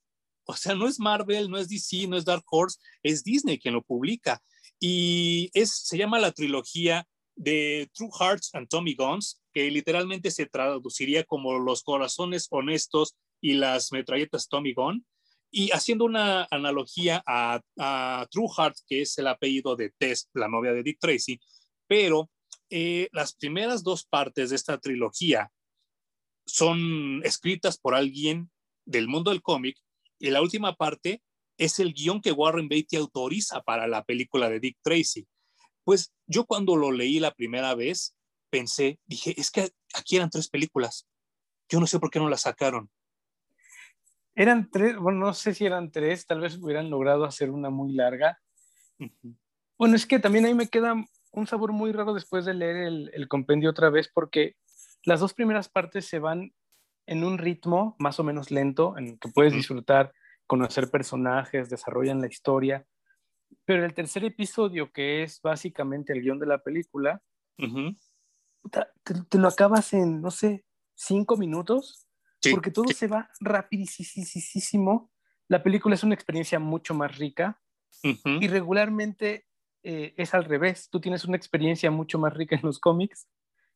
O 0.45 0.57
sea, 0.57 0.75
no 0.75 0.89
es 0.89 0.99
Marvel, 0.99 1.51
no 1.51 1.59
es 1.59 1.69
DC, 1.69 2.07
no 2.07 2.17
es 2.17 2.25
Dark 2.25 2.45
Horse, 2.51 2.79
es 3.03 3.23
Disney 3.23 3.59
quien 3.59 3.75
lo 3.75 3.83
publica. 3.83 4.41
Y 4.81 5.51
se 5.53 5.99
llama 5.99 6.19
la 6.19 6.33
trilogía 6.33 7.07
de 7.37 7.91
True 7.95 8.11
Hearts 8.19 8.55
and 8.55 8.69
Tommy 8.69 8.95
Guns, 8.95 9.43
que 9.53 9.71
literalmente 9.71 10.31
se 10.31 10.47
traduciría 10.47 11.25
como 11.25 11.59
los 11.59 11.83
corazones 11.83 12.49
honestos 12.51 13.17
y 13.41 13.55
las 13.55 13.93
metralletas 13.93 14.49
Tommy 14.49 14.73
Gun. 14.73 15.05
Y 15.51 15.71
haciendo 15.71 16.05
una 16.05 16.47
analogía 16.51 17.23
a, 17.27 17.61
True 18.31 18.49
Heart, 18.57 18.77
que 18.87 19.03
es 19.03 19.17
el 19.19 19.27
apellido 19.29 19.77
de 19.77 19.91
Tess, 19.97 20.29
la 20.35 20.49
novia 20.49 20.73
de 20.73 20.83
Dick 20.83 20.99
Tracy, 21.01 21.41
pero 21.87 22.31
eh, 22.71 23.09
las 23.13 23.35
primeras 23.35 23.83
dos 23.83 24.05
partes 24.05 24.51
de 24.51 24.57
esta 24.57 24.79
trilogía 24.79 25.51
son 26.47 27.23
escritas 27.25 27.79
por 27.79 27.95
alguien 27.95 28.51
del 28.85 29.09
mundo 29.09 29.31
del 29.31 29.43
cómic 29.43 29.79
y 30.19 30.31
la 30.31 30.43
última 30.43 30.75
parte 30.75 31.23
es 31.59 31.79
el 31.79 31.93
guion 31.93 32.21
que 32.21 32.33
Warren 32.33 32.69
Beatty 32.69 32.97
autoriza 32.97 33.63
para 33.63 33.87
la 33.87 34.05
película 34.05 34.49
de 34.49 34.61
Dick 34.61 34.79
Tracy. 34.83 35.27
Pues 35.85 36.13
yo 36.27 36.45
cuando 36.45 36.77
lo 36.77 36.93
leí 36.93 37.19
la 37.19 37.33
primera 37.33 37.75
vez 37.75 38.15
pensé, 38.51 38.99
dije, 39.07 39.35
es 39.39 39.51
que 39.51 39.71
aquí 39.95 40.17
eran 40.17 40.31
tres 40.31 40.49
películas. 40.49 41.07
Yo 41.69 41.81
no 41.81 41.87
sé 41.87 41.99
por 41.99 42.11
qué 42.11 42.19
no 42.19 42.29
las 42.29 42.43
sacaron. 42.43 42.91
Eran 44.39 44.71
tres, 44.71 44.97
bueno, 44.97 45.19
no 45.19 45.35
sé 45.35 45.53
si 45.53 45.67
eran 45.67 45.91
tres, 45.91 46.25
tal 46.25 46.39
vez 46.39 46.57
hubieran 46.63 46.91
logrado 46.91 47.25
hacer 47.25 47.51
una 47.51 47.71
muy 47.71 47.93
larga. 47.93 48.39
Bueno, 49.77 49.97
es 49.97 50.07
que 50.07 50.21
también 50.21 50.45
ahí 50.45 50.55
me 50.55 50.69
queda 50.69 50.95
un 51.33 51.47
sabor 51.49 51.73
muy 51.73 51.91
raro 51.91 52.15
después 52.15 52.45
de 52.45 52.55
leer 52.55 52.77
el, 53.13 53.29
compendio 53.29 53.71
otra 53.71 53.91
vez, 53.91 54.09
porque 54.15 54.55
las 55.03 55.19
dos 55.19 55.35
primeras 55.35 55.69
partes 55.69 56.07
se 56.07 56.21
van 56.21 56.53
en 57.07 57.25
un 57.25 57.37
ritmo 57.39 57.97
más 57.99 58.21
o 58.21 58.23
menos 58.23 58.53
lento, 58.53 58.97
en 58.97 59.09
el 59.09 59.19
que 59.19 59.29
puedes 59.29 59.53
disfrutar, 59.53 60.13
conocer 60.47 60.89
personajes, 60.89 61.69
desarrollan 61.69 62.21
la 62.21 62.29
historia. 62.29 62.87
Pero 63.65 63.85
el 63.85 63.93
tercer 63.93 64.25
episodio, 64.25 64.93
que 64.93 65.25
es 65.25 65.41
básicamente 65.43 66.13
el 66.13 66.23
guion 66.23 66.39
de 66.39 66.47
la 66.47 66.59
película, 66.59 67.21
te, 68.71 69.39
lo 69.39 69.49
acabas 69.49 69.93
en, 69.95 70.23
no 70.23 70.31
sé, 70.31 70.65
cinco 70.95 71.37
minutos 71.37 72.08
porque 72.51 72.71
todo 72.71 72.89
se 72.89 73.07
va 73.07 73.31
rapidísimo. 73.41 75.11
La 75.49 75.63
película 75.63 75.95
es 75.95 76.03
una 76.03 76.15
experiencia 76.15 76.59
mucho 76.59 76.95
más 76.95 77.17
rica 77.19 77.61
y 78.03 78.49
regularmente 78.49 79.47
eh, 79.83 80.15
es 80.17 80.35
al 80.35 80.45
revés. 80.45 80.89
Tú 80.91 81.01
tienes 81.01 81.25
una 81.25 81.37
experiencia 81.37 81.91
mucho 81.91 82.19
más 82.19 82.35
rica 82.35 82.57
en 82.57 82.63
los 82.63 82.79
cómics 82.79 83.29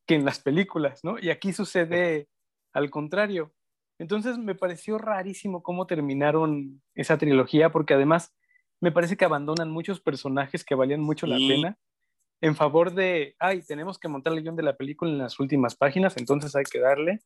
que 0.07 0.14
en 0.14 0.25
las 0.25 0.40
películas, 0.40 1.03
¿no? 1.03 1.18
Y 1.18 1.31
aquí 1.31 1.53
sucede 1.53 2.29
al 2.72 2.90
contrario. 2.90 3.55
Entonces 3.98 4.38
me 4.38 4.55
pareció 4.55 4.98
rarísimo 4.98 5.62
cómo 5.62 5.87
terminaron 5.87 6.83
esa 6.94 7.18
trilogía, 7.18 7.70
porque 7.70 7.94
además 7.94 8.35
me 8.81 8.90
parece 8.90 9.16
que 9.16 9.25
abandonan 9.25 9.70
muchos 9.70 10.01
personajes 10.01 10.64
que 10.64 10.75
valían 10.75 11.01
mucho 11.01 11.27
la 11.27 11.37
pena 11.37 11.79
en 12.42 12.57
favor 12.57 12.92
de, 12.92 13.37
ay, 13.38 13.62
tenemos 13.62 13.98
que 13.98 14.09
montar 14.09 14.33
el 14.33 14.42
guion 14.42 14.57
de 14.57 14.64
la 14.64 14.77
película 14.77 15.11
en 15.11 15.18
las 15.18 15.38
últimas 15.38 15.77
páginas, 15.77 16.16
entonces 16.16 16.55
hay 16.57 16.64
que 16.64 16.81
darle. 16.81 17.20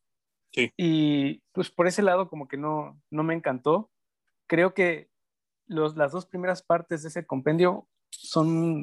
Sí. 0.53 0.73
Y 0.77 1.43
pues 1.53 1.71
por 1.71 1.87
ese 1.87 2.03
lado 2.03 2.29
como 2.29 2.49
que 2.49 2.57
no, 2.57 3.01
no 3.11 3.23
me 3.23 3.35
encantó. 3.35 3.91
Creo 4.47 4.75
que 4.75 5.11
los, 5.67 5.97
las 5.97 6.13
dos 6.13 6.27
primeras 6.27 6.63
partes 6.63 7.03
de 7.03 7.09
ese 7.09 7.27
compendio 7.27 7.89
son 8.11 8.83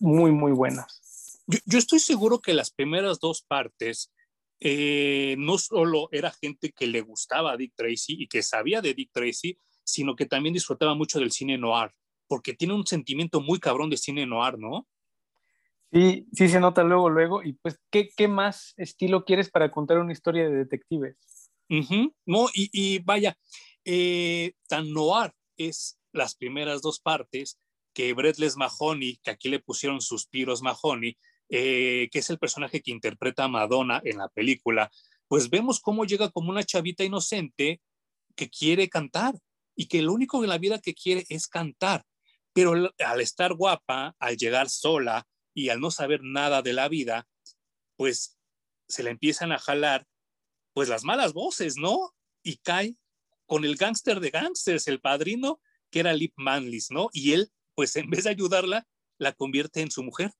muy, 0.00 0.32
muy 0.32 0.52
buenas. 0.52 1.42
Yo, 1.64 1.78
estoy 1.78 1.98
seguro 1.98 2.40
que 2.40 2.52
las 2.52 2.70
primeras 2.70 3.20
dos 3.20 3.42
partes 3.42 4.12
eh, 4.60 5.34
no 5.38 5.56
solo 5.56 6.08
era 6.12 6.30
gente 6.30 6.72
que 6.72 6.86
le 6.86 7.00
gustaba 7.00 7.52
a 7.52 7.56
Dick 7.56 7.72
Tracy 7.74 8.22
y 8.22 8.28
que 8.28 8.42
sabía 8.42 8.82
de 8.82 8.92
Dick 8.92 9.10
Tracy, 9.12 9.58
sino 9.82 10.14
que 10.14 10.26
también 10.26 10.52
disfrutaba 10.52 10.94
mucho 10.94 11.18
del 11.18 11.32
cine 11.32 11.56
noir, 11.56 11.90
porque 12.26 12.52
tiene 12.52 12.74
un 12.74 12.86
sentimiento 12.86 13.40
muy 13.40 13.58
cabrón 13.60 13.88
de 13.88 13.96
cine 13.96 14.26
noir, 14.26 14.58
¿no? 14.58 14.86
Sí, 15.92 16.26
sí 16.32 16.48
se 16.48 16.60
nota 16.60 16.82
luego, 16.84 17.08
luego. 17.08 17.42
Y 17.42 17.54
pues, 17.54 17.80
¿qué, 17.90 18.10
qué 18.14 18.28
más 18.28 18.74
estilo 18.76 19.24
quieres 19.24 19.50
para 19.50 19.70
contar 19.70 19.98
una 19.98 20.12
historia 20.12 20.48
de 20.48 20.56
detectives? 20.56 21.16
No, 22.26 22.46
y, 22.54 22.98
vaya, 23.00 23.36
eh, 23.84 24.52
tan 24.68 24.90
noir 24.92 25.32
es 25.56 25.98
las 26.12 26.34
primeras 26.34 26.82
dos 26.82 27.00
partes 27.00 27.58
que 27.92 28.12
Breathless 28.12 28.56
Mahoney, 28.56 29.18
que 29.22 29.30
aquí 29.30 29.48
le 29.48 29.60
pusieron 29.60 30.00
suspiros 30.00 30.62
Mahoney, 30.62 31.16
eh, 31.50 32.08
que 32.10 32.18
es 32.20 32.30
el 32.30 32.38
personaje 32.38 32.80
que 32.80 32.90
interpreta 32.90 33.44
a 33.44 33.48
Madonna 33.48 34.00
en 34.04 34.18
la 34.18 34.28
película, 34.28 34.90
pues 35.26 35.50
vemos 35.50 35.80
cómo 35.80 36.04
llega 36.04 36.30
como 36.30 36.50
una 36.50 36.64
chavita 36.64 37.04
inocente 37.04 37.80
que 38.34 38.48
quiere 38.48 38.88
cantar 38.88 39.34
y 39.74 39.86
que 39.86 40.02
lo 40.02 40.12
único 40.12 40.42
en 40.42 40.50
la 40.50 40.58
vida 40.58 40.78
que 40.78 40.94
quiere 40.94 41.24
es 41.28 41.48
cantar. 41.48 42.04
Pero 42.52 42.72
al 42.72 43.20
estar 43.20 43.54
guapa, 43.54 44.16
al 44.18 44.36
llegar 44.36 44.68
sola 44.68 45.26
y 45.58 45.70
al 45.70 45.80
no 45.80 45.90
saber 45.90 46.20
nada 46.22 46.62
de 46.62 46.72
la 46.72 46.88
vida, 46.88 47.26
pues 47.96 48.38
se 48.86 49.02
le 49.02 49.10
empiezan 49.10 49.50
a 49.50 49.58
jalar 49.58 50.06
pues 50.72 50.88
las 50.88 51.02
malas 51.02 51.32
voces, 51.32 51.76
¿no? 51.76 52.14
Y 52.44 52.58
cae 52.58 52.96
con 53.44 53.64
el 53.64 53.74
gángster 53.74 54.20
de 54.20 54.30
gángsters, 54.30 54.86
el 54.86 55.00
padrino, 55.00 55.60
que 55.90 55.98
era 55.98 56.12
Lip 56.12 56.32
Manlis, 56.36 56.92
¿no? 56.92 57.08
Y 57.12 57.32
él, 57.32 57.50
pues 57.74 57.96
en 57.96 58.08
vez 58.08 58.22
de 58.24 58.30
ayudarla, 58.30 58.86
la 59.18 59.32
convierte 59.32 59.80
en 59.80 59.90
su 59.90 60.04
mujer. 60.04 60.30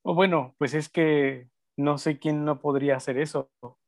O 0.00 0.14
bueno, 0.14 0.54
pues 0.56 0.72
es 0.72 0.88
que 0.88 1.50
no 1.76 1.98
sé 1.98 2.18
quién 2.18 2.46
no 2.46 2.62
podría 2.62 2.96
hacer 2.96 3.18
eso. 3.18 3.50
O 3.60 3.78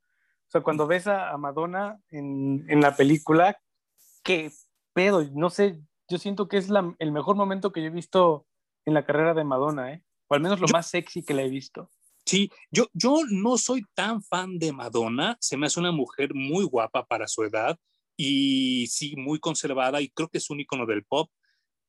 sea, 0.46 0.60
cuando 0.60 0.86
ves 0.86 1.06
a, 1.06 1.34
Madonna 1.38 1.98
en, 2.10 2.80
la 2.82 2.94
película, 2.96 3.58
qué 4.22 4.52
pedo, 4.92 5.24
no 5.32 5.48
sé, 5.48 5.80
yo 6.06 6.18
siento 6.18 6.48
que 6.48 6.58
es 6.58 6.68
el 6.98 7.12
mejor 7.12 7.36
momento 7.36 7.72
que 7.72 7.80
yo 7.80 7.86
he 7.86 7.90
visto 7.90 8.46
en 8.84 8.94
la 8.94 9.04
carrera 9.04 9.34
de 9.34 9.44
Madonna, 9.44 9.92
¿eh? 9.92 10.04
O 10.28 10.34
al 10.34 10.40
menos 10.40 10.60
lo 10.60 10.68
más 10.68 10.88
sexy 10.88 11.22
que 11.22 11.34
la 11.34 11.42
he 11.42 11.48
visto. 11.48 11.90
Sí, 12.24 12.50
yo, 12.70 12.86
yo 12.92 13.22
no 13.28 13.58
soy 13.58 13.82
tan 13.94 14.22
fan 14.22 14.58
de 14.58 14.72
Madonna, 14.72 15.36
se 15.40 15.56
me 15.56 15.66
hace 15.66 15.80
una 15.80 15.90
mujer 15.90 16.34
muy 16.34 16.64
guapa 16.64 17.04
para 17.04 17.26
su 17.26 17.42
edad 17.42 17.78
y 18.16 18.86
sí, 18.88 19.16
muy 19.16 19.40
conservada 19.40 20.00
y 20.00 20.10
creo 20.10 20.28
que 20.28 20.38
es 20.38 20.50
un 20.50 20.60
icono 20.60 20.86
del 20.86 21.04
pop, 21.04 21.30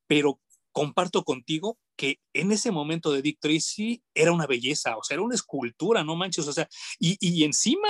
pero 0.06 0.40
comparto 0.72 1.22
contigo 1.22 1.78
que 1.96 2.18
en 2.32 2.50
ese 2.50 2.70
momento 2.70 3.12
de 3.12 3.22
Dick 3.22 3.38
Tracy 3.40 4.02
era 4.14 4.32
una 4.32 4.46
belleza, 4.46 4.96
o 4.96 5.04
sea, 5.04 5.14
era 5.16 5.22
una 5.22 5.34
escultura, 5.34 6.02
no 6.02 6.16
manches, 6.16 6.48
o 6.48 6.52
sea, 6.52 6.66
y, 6.98 7.16
y 7.20 7.44
encima 7.44 7.88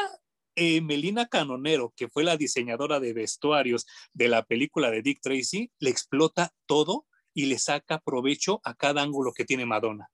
eh, 0.55 0.83
Melina 0.83 1.27
Canonero, 1.27 1.95
que 1.97 2.09
fue 2.09 2.25
la 2.25 2.37
diseñadora 2.37 3.01
de 3.01 3.15
vestuarios 3.15 3.87
de 4.13 4.29
la 4.29 4.45
película 4.45 4.91
de 4.91 5.01
Dick 5.01 5.21
Tracy, 5.23 5.71
le 5.79 5.91
explota 5.91 6.53
todo 6.67 7.07
y 7.35 7.47
le 7.47 7.59
saca 7.59 7.99
provecho 7.99 8.61
a 8.65 8.75
cada 8.75 9.03
ángulo 9.03 9.33
que 9.33 9.45
tiene 9.45 9.67
Madonna. 9.67 10.09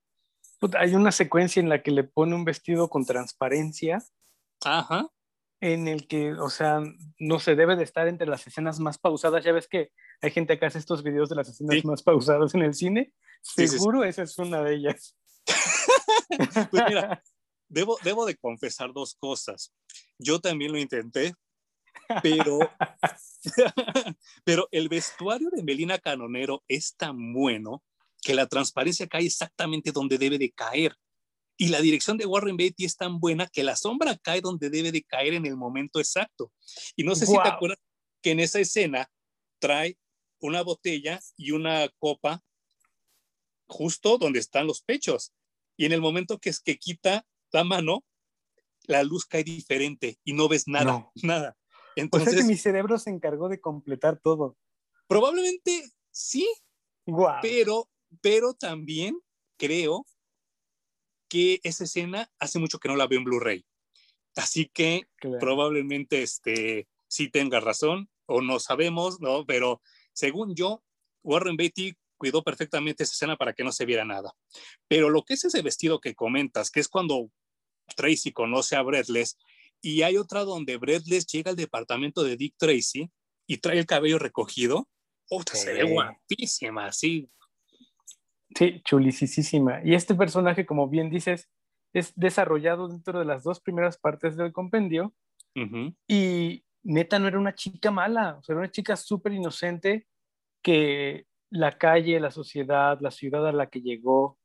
Hay 0.79 0.95
una 0.95 1.13
secuencia 1.13 1.61
en 1.61 1.69
la 1.69 1.83
que 1.83 1.91
le 1.91 2.05
pone 2.05 2.35
un 2.35 2.45
vestido 2.45 2.89
con 2.89 3.05
transparencia. 3.05 4.03
Ajá. 4.65 5.09
En 5.61 5.89
el 5.89 6.07
que, 6.07 6.33
o 6.33 6.51
sea, 6.51 6.81
no 7.19 7.39
se 7.39 7.57
debe 7.57 7.77
de 7.77 7.85
estar 7.85 8.09
entre 8.09 8.27
las 8.27 8.47
escenas 8.47 8.81
más 8.81 8.99
pausadas. 8.99 9.45
Ya 9.45 9.53
ves 9.53 9.69
que 9.69 9.91
hay 10.21 10.31
gente 10.31 10.59
que 10.59 10.67
hace 10.67 10.79
estos 10.79 11.03
videos 11.03 11.29
de 11.29 11.37
las 11.37 11.49
escenas 11.49 11.85
más 11.85 12.03
pausadas 12.03 12.55
en 12.55 12.63
el 12.63 12.75
cine. 12.75 13.13
Seguro 13.43 14.05
esa 14.05 14.23
es 14.23 14.37
una 14.39 14.63
de 14.63 14.75
ellas. 14.75 15.17
pues 16.71 16.85
mira, 16.89 17.23
debo, 17.69 17.99
debo 18.03 18.27
de 18.27 18.37
confesar 18.37 18.93
dos 18.93 19.17
cosas. 19.19 19.73
Yo 20.19 20.41
también 20.41 20.73
lo 20.73 20.79
intenté, 20.79 21.35
pero, 22.23 22.59
pero 24.45 24.69
el 24.71 24.89
vestuario 24.89 25.51
de 25.51 25.63
Melina 25.63 25.99
Canonero 25.99 26.65
es 26.69 26.95
tan 26.97 27.33
bueno 27.33 27.83
que 28.23 28.35
la 28.35 28.47
transparencia 28.47 29.07
cae 29.07 29.27
exactamente 29.27 29.93
donde 29.93 30.19
debe 30.19 30.39
de 30.39 30.51
caer. 30.51 30.97
Y 31.57 31.69
la 31.69 31.81
dirección 31.81 32.17
de 32.17 32.27
Warren 32.27 32.57
Beatty 32.57 32.85
es 32.85 32.97
tan 32.97 33.19
buena 33.19 33.49
que 33.49 33.65
la 33.65 33.75
sombra 33.75 34.17
cae 34.17 34.41
donde 34.41 34.71
debe 34.71 34.93
de 34.93 35.03
caer 35.03 35.35
en 35.35 35.45
el 35.45 35.57
momento 35.57 35.99
exacto. 35.99 36.53
Y 36.95 37.03
no 37.03 37.17
sé 37.17 37.27
si 37.27 37.33
te 37.33 37.49
acuerdas 37.49 37.79
que 38.23 38.31
en 38.31 38.41
esa 38.41 38.61
escena 38.61 39.11
trae 39.59 39.99
una 40.41 40.63
botella 40.63 41.21
y 41.37 41.51
una 41.51 41.89
copa 41.99 42.43
justo 43.67 44.19
donde 44.19 44.39
están 44.39 44.67
los 44.67 44.83
pechos. 44.83 45.33
Y 45.77 45.85
en 45.85 45.93
el 45.93 46.01
momento 46.01 46.39
que 46.39 46.51
es 46.51 46.61
que 46.61 46.79
quita 46.79 47.27
la 47.53 47.65
mano, 47.65 48.05
la 48.83 49.03
luz 49.03 49.27
cae 49.27 49.45
diferente 49.45 50.19
y 50.25 50.33
no 50.33 50.49
ves 50.49 50.69
nada, 50.69 51.11
nada. 51.23 51.57
Entonces, 52.01 52.35
o 52.35 52.37
que 52.39 52.45
mi 52.45 52.57
cerebro 52.57 52.99
se 52.99 53.11
encargó 53.11 53.49
de 53.49 53.61
completar 53.61 54.19
todo. 54.19 54.57
Probablemente 55.07 55.91
sí, 56.11 56.49
pero, 57.43 57.89
pero 58.21 58.55
también 58.55 59.19
creo 59.57 60.07
que 61.29 61.61
esa 61.63 61.85
escena 61.85 62.31
hace 62.39 62.59
mucho 62.59 62.79
que 62.79 62.89
no 62.89 62.97
la 62.97 63.07
veo 63.07 63.19
en 63.19 63.25
Blu-ray. 63.25 63.65
Así 64.37 64.71
que 64.73 65.09
probablemente 65.41 66.23
este, 66.23 66.89
sí 67.09 67.29
tenga 67.29 67.61
razón 67.61 68.09
o 68.27 68.41
no 68.41 68.61
sabemos, 68.61 69.21
¿no? 69.21 69.45
Pero 69.47 69.81
según 70.13 70.55
yo, 70.55 70.83
Warren 71.23 71.57
Beatty 71.57 71.97
cuidó 72.17 72.43
perfectamente 72.43 73.03
esa 73.03 73.13
escena 73.13 73.37
para 73.37 73.53
que 73.53 73.65
no 73.65 73.73
se 73.73 73.85
viera 73.85 74.05
nada. 74.05 74.33
Pero 74.87 75.11
lo 75.11 75.23
que 75.25 75.35
es 75.35 75.45
ese 75.45 75.63
vestido 75.63 76.01
que 76.01 76.15
comentas, 76.15 76.71
que 76.71 76.81
es 76.81 76.89
cuando 76.89 77.31
Tracy 77.97 78.33
conoce 78.33 78.77
a 78.77 78.83
Breathless, 78.83 79.39
y 79.81 80.03
hay 80.03 80.17
otra 80.17 80.45
donde 80.45 80.77
Breathless 80.77 81.27
llega 81.27 81.51
al 81.51 81.57
departamento 81.57 82.23
de 82.23 82.37
Dick 82.37 82.55
Tracy 82.59 83.11
y 83.47 83.59
trae 83.59 83.79
el 83.79 83.87
cabello 83.87 84.19
recogido. 84.19 84.89
Otra 85.31 85.57
se 85.57 85.73
ve 85.73 85.85
guapísima, 85.85 86.91
sí. 86.93 87.29
Sí, 88.57 88.81
chulisísima. 88.85 89.81
Y 89.85 89.95
este 89.95 90.15
personaje, 90.15 90.67
como 90.67 90.89
bien 90.89 91.11
dices, 91.11 91.49
es 91.93 92.13
desarrollado 92.17 92.89
dentro 92.89 93.19
de 93.19 93.25
las 93.25 93.43
dos 93.45 93.61
primeras 93.61 93.99
partes 93.99 94.37
del 94.37 94.53
compendio. 94.53 95.15
Y 96.07 96.65
neta 96.85 97.19
no 97.19 97.27
era 97.27 97.39
una 97.39 97.55
chica 97.55 97.91
mala, 97.91 98.37
o 98.39 98.43
sea, 98.43 98.53
era 98.53 98.61
una 98.61 98.71
chica 98.71 98.95
súper 98.95 99.33
inocente 99.33 100.07
que 100.63 101.27
la 101.51 101.77
calle, 101.77 102.21
la 102.21 102.31
sociedad, 102.31 102.99
la 103.01 103.11
ciudad 103.11 103.47
a 103.47 103.53
la 103.53 103.69
que 103.69 103.81
llegó, 103.81 104.39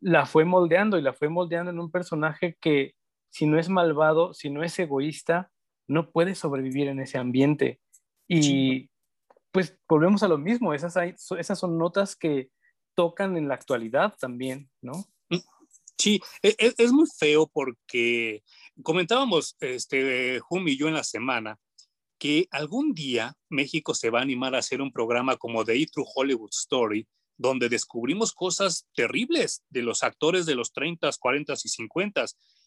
la 0.00 0.26
fue 0.26 0.44
moldeando 0.44 0.98
y 0.98 1.02
la 1.02 1.12
fue 1.12 1.28
moldeando 1.28 1.70
en 1.70 1.78
un 1.78 1.90
personaje 1.90 2.56
que 2.60 2.94
si 3.30 3.46
no 3.46 3.58
es 3.58 3.68
malvado, 3.68 4.34
si 4.34 4.50
no 4.50 4.62
es 4.62 4.78
egoísta, 4.78 5.50
no 5.88 6.10
puede 6.10 6.34
sobrevivir 6.34 6.88
en 6.88 7.00
ese 7.00 7.18
ambiente. 7.18 7.80
Y 8.28 8.90
pues 9.50 9.76
volvemos 9.88 10.22
a 10.22 10.28
lo 10.28 10.38
mismo, 10.38 10.72
esas, 10.72 10.96
esas 10.96 11.58
son 11.58 11.78
notas 11.78 12.14
que 12.14 12.50
tocan 12.94 13.36
en 13.36 13.48
la 13.48 13.54
actualidad 13.54 14.14
también, 14.20 14.70
¿no? 14.80 14.92
Sí, 15.98 16.20
es, 16.40 16.54
e, 16.58 16.74
es 16.78 16.92
muy 16.92 17.06
feo 17.18 17.46
porque 17.52 18.42
comentábamos, 18.82 19.56
este, 19.60 20.40
Jum 20.40 20.66
y 20.68 20.78
yo 20.78 20.88
en 20.88 20.94
la 20.94 21.04
semana, 21.04 21.58
que 22.18 22.46
algún 22.50 22.94
día 22.94 23.34
México 23.48 23.94
se 23.94 24.10
va 24.10 24.20
a 24.20 24.22
animar 24.22 24.54
a 24.54 24.58
hacer 24.58 24.80
un 24.80 24.92
programa 24.92 25.36
como 25.36 25.64
The 25.64 25.86
True 25.92 26.06
Hollywood 26.14 26.50
Story, 26.52 27.08
donde 27.36 27.68
descubrimos 27.68 28.32
cosas 28.32 28.86
terribles 28.94 29.62
de 29.70 29.82
los 29.82 30.02
actores 30.02 30.46
de 30.46 30.54
los 30.54 30.72
30, 30.72 31.10
40 31.18 31.52
y 31.52 31.68
50 31.68 32.24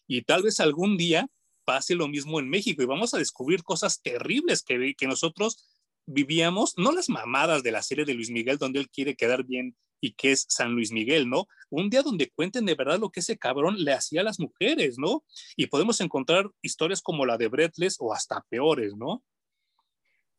y 0.07 0.21
tal 0.23 0.43
vez 0.43 0.59
algún 0.59 0.97
día 0.97 1.27
pase 1.65 1.95
lo 1.95 2.07
mismo 2.07 2.39
en 2.39 2.49
México 2.49 2.83
y 2.83 2.87
vamos 2.87 3.13
a 3.13 3.17
descubrir 3.17 3.63
cosas 3.63 4.01
terribles 4.01 4.63
que, 4.63 4.93
que 4.95 5.07
nosotros 5.07 5.69
vivíamos, 6.05 6.77
no 6.77 6.91
las 6.91 7.09
mamadas 7.09 7.63
de 7.63 7.71
la 7.71 7.81
serie 7.81 8.05
de 8.05 8.13
Luis 8.13 8.29
Miguel 8.29 8.57
donde 8.57 8.79
él 8.79 8.89
quiere 8.89 9.15
quedar 9.15 9.43
bien 9.43 9.75
y 10.03 10.13
que 10.13 10.33
es 10.33 10.45
San 10.49 10.73
Luis 10.73 10.91
Miguel, 10.91 11.29
¿no? 11.29 11.47
Un 11.69 11.89
día 11.89 12.01
donde 12.01 12.29
cuenten 12.29 12.65
de 12.65 12.75
verdad 12.75 12.99
lo 12.99 13.09
que 13.09 13.21
ese 13.21 13.37
cabrón 13.37 13.81
le 13.81 13.93
hacía 13.93 14.19
a 14.19 14.25
las 14.25 14.37
mujeres, 14.37 14.97
¿no? 14.99 15.23
Y 15.55 15.67
podemos 15.67 16.01
encontrar 16.01 16.49
historias 16.61 17.01
como 17.01 17.25
la 17.25 17.37
de 17.37 17.47
Breathless 17.47 17.95
o 17.99 18.13
hasta 18.13 18.45
peores, 18.49 18.97
¿no? 18.97 19.23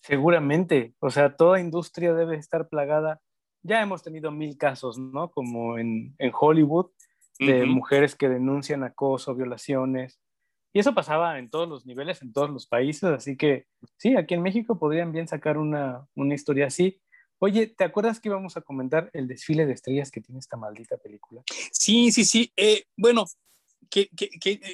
Seguramente, 0.00 0.94
o 0.98 1.08
sea, 1.08 1.34
toda 1.34 1.60
industria 1.60 2.12
debe 2.12 2.36
estar 2.36 2.68
plagada. 2.68 3.22
Ya 3.62 3.80
hemos 3.80 4.02
tenido 4.02 4.30
mil 4.30 4.58
casos, 4.58 4.98
¿no? 4.98 5.30
Como 5.30 5.78
en, 5.78 6.14
Hollywood, 6.38 6.90
de 7.38 7.66
mujeres 7.66 8.14
que 8.14 8.28
denuncian 8.28 8.84
acoso, 8.84 9.34
violaciones. 9.34 10.20
Y 10.72 10.80
eso 10.80 10.94
pasaba 10.94 11.38
en 11.38 11.50
todos 11.50 11.68
los 11.68 11.86
niveles, 11.86 12.22
en 12.22 12.32
todos 12.32 12.50
los 12.50 12.66
países. 12.66 13.04
Así 13.04 13.36
que 13.36 13.66
sí, 13.96 14.16
aquí 14.16 14.34
en 14.34 14.42
México 14.42 14.78
podrían 14.78 15.12
bien 15.12 15.28
sacar 15.28 15.58
una, 15.58 16.06
una 16.14 16.34
historia 16.34 16.66
así. 16.66 17.00
Oye, 17.38 17.66
¿te 17.66 17.84
acuerdas 17.84 18.20
que 18.20 18.28
íbamos 18.28 18.56
a 18.56 18.62
comentar 18.62 19.10
el 19.12 19.28
desfile 19.28 19.66
de 19.66 19.74
estrellas 19.74 20.10
que 20.10 20.22
tiene 20.22 20.38
esta 20.38 20.56
maldita 20.56 20.96
película? 20.96 21.42
Sí, 21.72 22.10
sí, 22.10 22.24
sí. 22.24 22.50
Eh, 22.56 22.84
bueno, 22.96 23.26
que, 23.90 24.08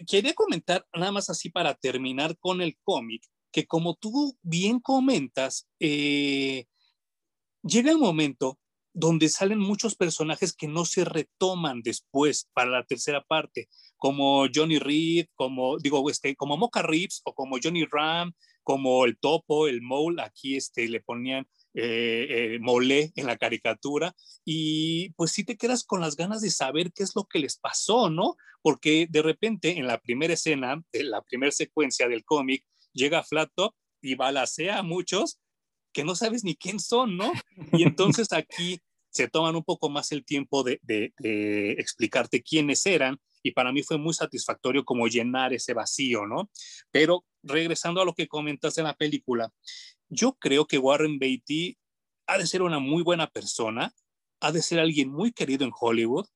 quería 0.07 0.35
comentar 0.35 0.87
nada 0.94 1.11
más 1.11 1.31
así 1.31 1.51
para 1.51 1.75
terminar 1.75 2.38
con 2.38 2.61
el 2.61 2.79
cómic, 2.85 3.25
que 3.51 3.66
como 3.66 3.96
tú 3.96 4.38
bien 4.42 4.79
comentas, 4.79 5.66
eh, 5.81 6.66
llega 7.62 7.90
el 7.90 7.99
momento 7.99 8.60
donde 8.92 9.29
salen 9.29 9.59
muchos 9.59 9.94
personajes 9.94 10.53
que 10.53 10.68
no 10.68 10.85
se 10.85 11.05
retoman 11.05 11.83
después 11.83 12.48
para 12.53 12.70
la 12.70 12.85
tercera 12.85 13.22
parte, 13.22 13.68
como 13.96 14.46
Johnny 14.53 14.79
Reed, 14.79 15.26
como 15.35 15.79
digo, 15.79 16.09
este, 16.11 16.35
como 16.35 16.57
Mocha 16.57 16.83
Reeves 16.83 17.20
o 17.24 17.35
como 17.35 17.59
Johnny 17.62 17.85
Ram, 17.85 18.33
como 18.62 19.05
el 19.05 19.18
Topo, 19.18 19.68
el 19.68 19.83
Mole, 19.83 20.22
aquí 20.22 20.57
este, 20.57 20.88
le 20.88 21.00
ponían 21.00 21.46
eh, 21.74 22.26
eh, 22.29 22.59
Mole 22.61 23.12
en 23.14 23.26
la 23.26 23.37
caricatura 23.37 24.14
y 24.44 25.11
pues 25.11 25.33
sí 25.33 25.44
te 25.44 25.57
quedas 25.57 25.85
con 25.85 26.00
las 26.00 26.16
ganas 26.16 26.40
de 26.40 26.50
saber 26.50 26.92
qué 26.92 27.03
es 27.03 27.14
lo 27.14 27.24
que 27.24 27.38
les 27.38 27.59
pasó, 27.59 28.11
¿no? 28.11 28.37
Porque 28.62 29.07
de 29.09 29.22
repente 29.22 29.79
en 29.79 29.87
la 29.87 29.98
primera 29.98 30.35
escena, 30.35 30.83
de 30.92 31.05
la 31.05 31.22
primera 31.22 31.53
secuencia 31.53 32.09
del 32.09 32.24
cómic, 32.24 32.64
llega 32.92 33.22
Flat 33.22 33.50
Top 33.55 33.74
y 34.03 34.14
balacea 34.14 34.79
a 34.79 34.83
muchos 34.83 35.38
que 35.92 36.05
no 36.05 36.14
sabes 36.14 36.44
ni 36.44 36.57
quién 36.57 36.81
son, 36.81 37.16
¿no? 37.16 37.33
Y 37.72 37.83
entonces 37.83 38.33
aquí 38.33 38.81
se 39.11 39.29
toman 39.29 39.57
un 39.57 39.64
poco 39.64 39.88
más 39.88 40.12
el 40.12 40.24
tiempo 40.24 40.62
de, 40.62 40.81
explicarte 41.79 42.42
quiénes 42.42 42.87
eran 42.87 43.18
y 43.42 43.53
para 43.53 43.72
mí 43.72 43.83
fue 43.83 43.98
muy 43.98 44.14
satisfactorio 44.14 44.85
como 44.85 45.09
llenar 45.09 45.53
ese 45.53 45.74
vacío, 45.74 46.26
¿no? 46.26 46.50
Pero 46.90 47.24
regresando 47.42 48.00
a 48.00 48.05
lo 48.05 48.14
que 48.14 48.29
comentas 48.29 48.76
en 48.79 48.85
la 48.85 48.94
película, 48.94 49.50
yo 50.09 50.35
creo 50.35 50.66
que 50.66 50.79
Warren 50.79 51.18
Beatty 51.18 51.76
ha 52.26 52.38
de 52.38 52.46
ser 52.46 52.62
una 52.62 52.79
muy 52.79 53.03
buena 53.03 53.29
persona, 53.29 53.92
ha 54.40 54.53
de 54.53 54.62
ser 54.62 54.79
alguien 54.79 55.11
muy 55.11 55.33
querido 55.33 55.64
en 55.64 55.72
Hollywood, 55.79 56.26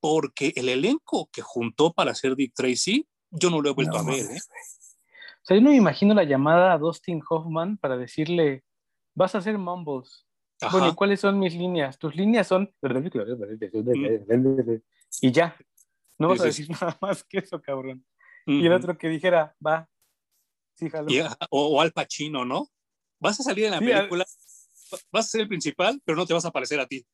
porque 0.00 0.52
el 0.56 0.68
elenco 0.68 1.30
que 1.32 1.40
juntó 1.40 1.92
para 1.92 2.10
hacer 2.10 2.36
Dick 2.36 2.52
Tracy, 2.54 3.08
yo 3.30 3.48
no 3.48 3.62
lo 3.62 3.70
he 3.70 3.72
vuelto 3.72 3.96
a 3.96 4.04
ver. 4.04 4.26
¿eh? 4.26 4.40
O 5.44 5.46
sea, 5.46 5.56
yo 5.56 5.62
no 5.62 5.70
me 5.70 5.76
imagino 5.76 6.14
la 6.14 6.24
llamada 6.24 6.72
a 6.72 6.78
Dustin 6.78 7.22
Hoffman 7.28 7.78
para 7.78 7.96
decirle, 7.96 8.64
vas 9.14 9.34
a 9.34 9.38
hacer 9.38 9.58
Mumbles. 9.58 10.26
Bueno, 10.70 10.88
¿y 10.88 10.94
cuáles 10.94 11.20
son 11.20 11.38
mis 11.38 11.54
líneas? 11.54 11.98
Tus 11.98 12.14
líneas 12.14 12.46
son... 12.46 12.72
Y 15.20 15.32
ya. 15.32 15.56
No 16.18 16.28
vas 16.28 16.40
a 16.40 16.44
decir 16.44 16.68
nada 16.70 16.96
más 17.00 17.24
que 17.24 17.38
eso, 17.38 17.60
cabrón. 17.60 18.04
Y 18.46 18.66
el 18.66 18.72
otro 18.72 18.96
que 18.96 19.08
dijera, 19.08 19.56
va. 19.64 19.88
Sí, 20.74 20.90
o, 21.50 21.80
Al 21.80 21.92
Pacino, 21.92 22.44
¿no? 22.44 22.68
Vas 23.20 23.40
a 23.40 23.42
salir 23.42 23.66
en 23.66 23.70
la 23.70 23.78
película, 23.78 24.24
vas 25.12 25.26
a 25.26 25.28
ser 25.28 25.42
el 25.42 25.48
principal, 25.48 26.00
pero 26.04 26.16
no 26.16 26.26
te 26.26 26.34
vas 26.34 26.44
a 26.44 26.48
aparecer 26.48 26.80
a 26.80 26.86
ti. 26.86 27.06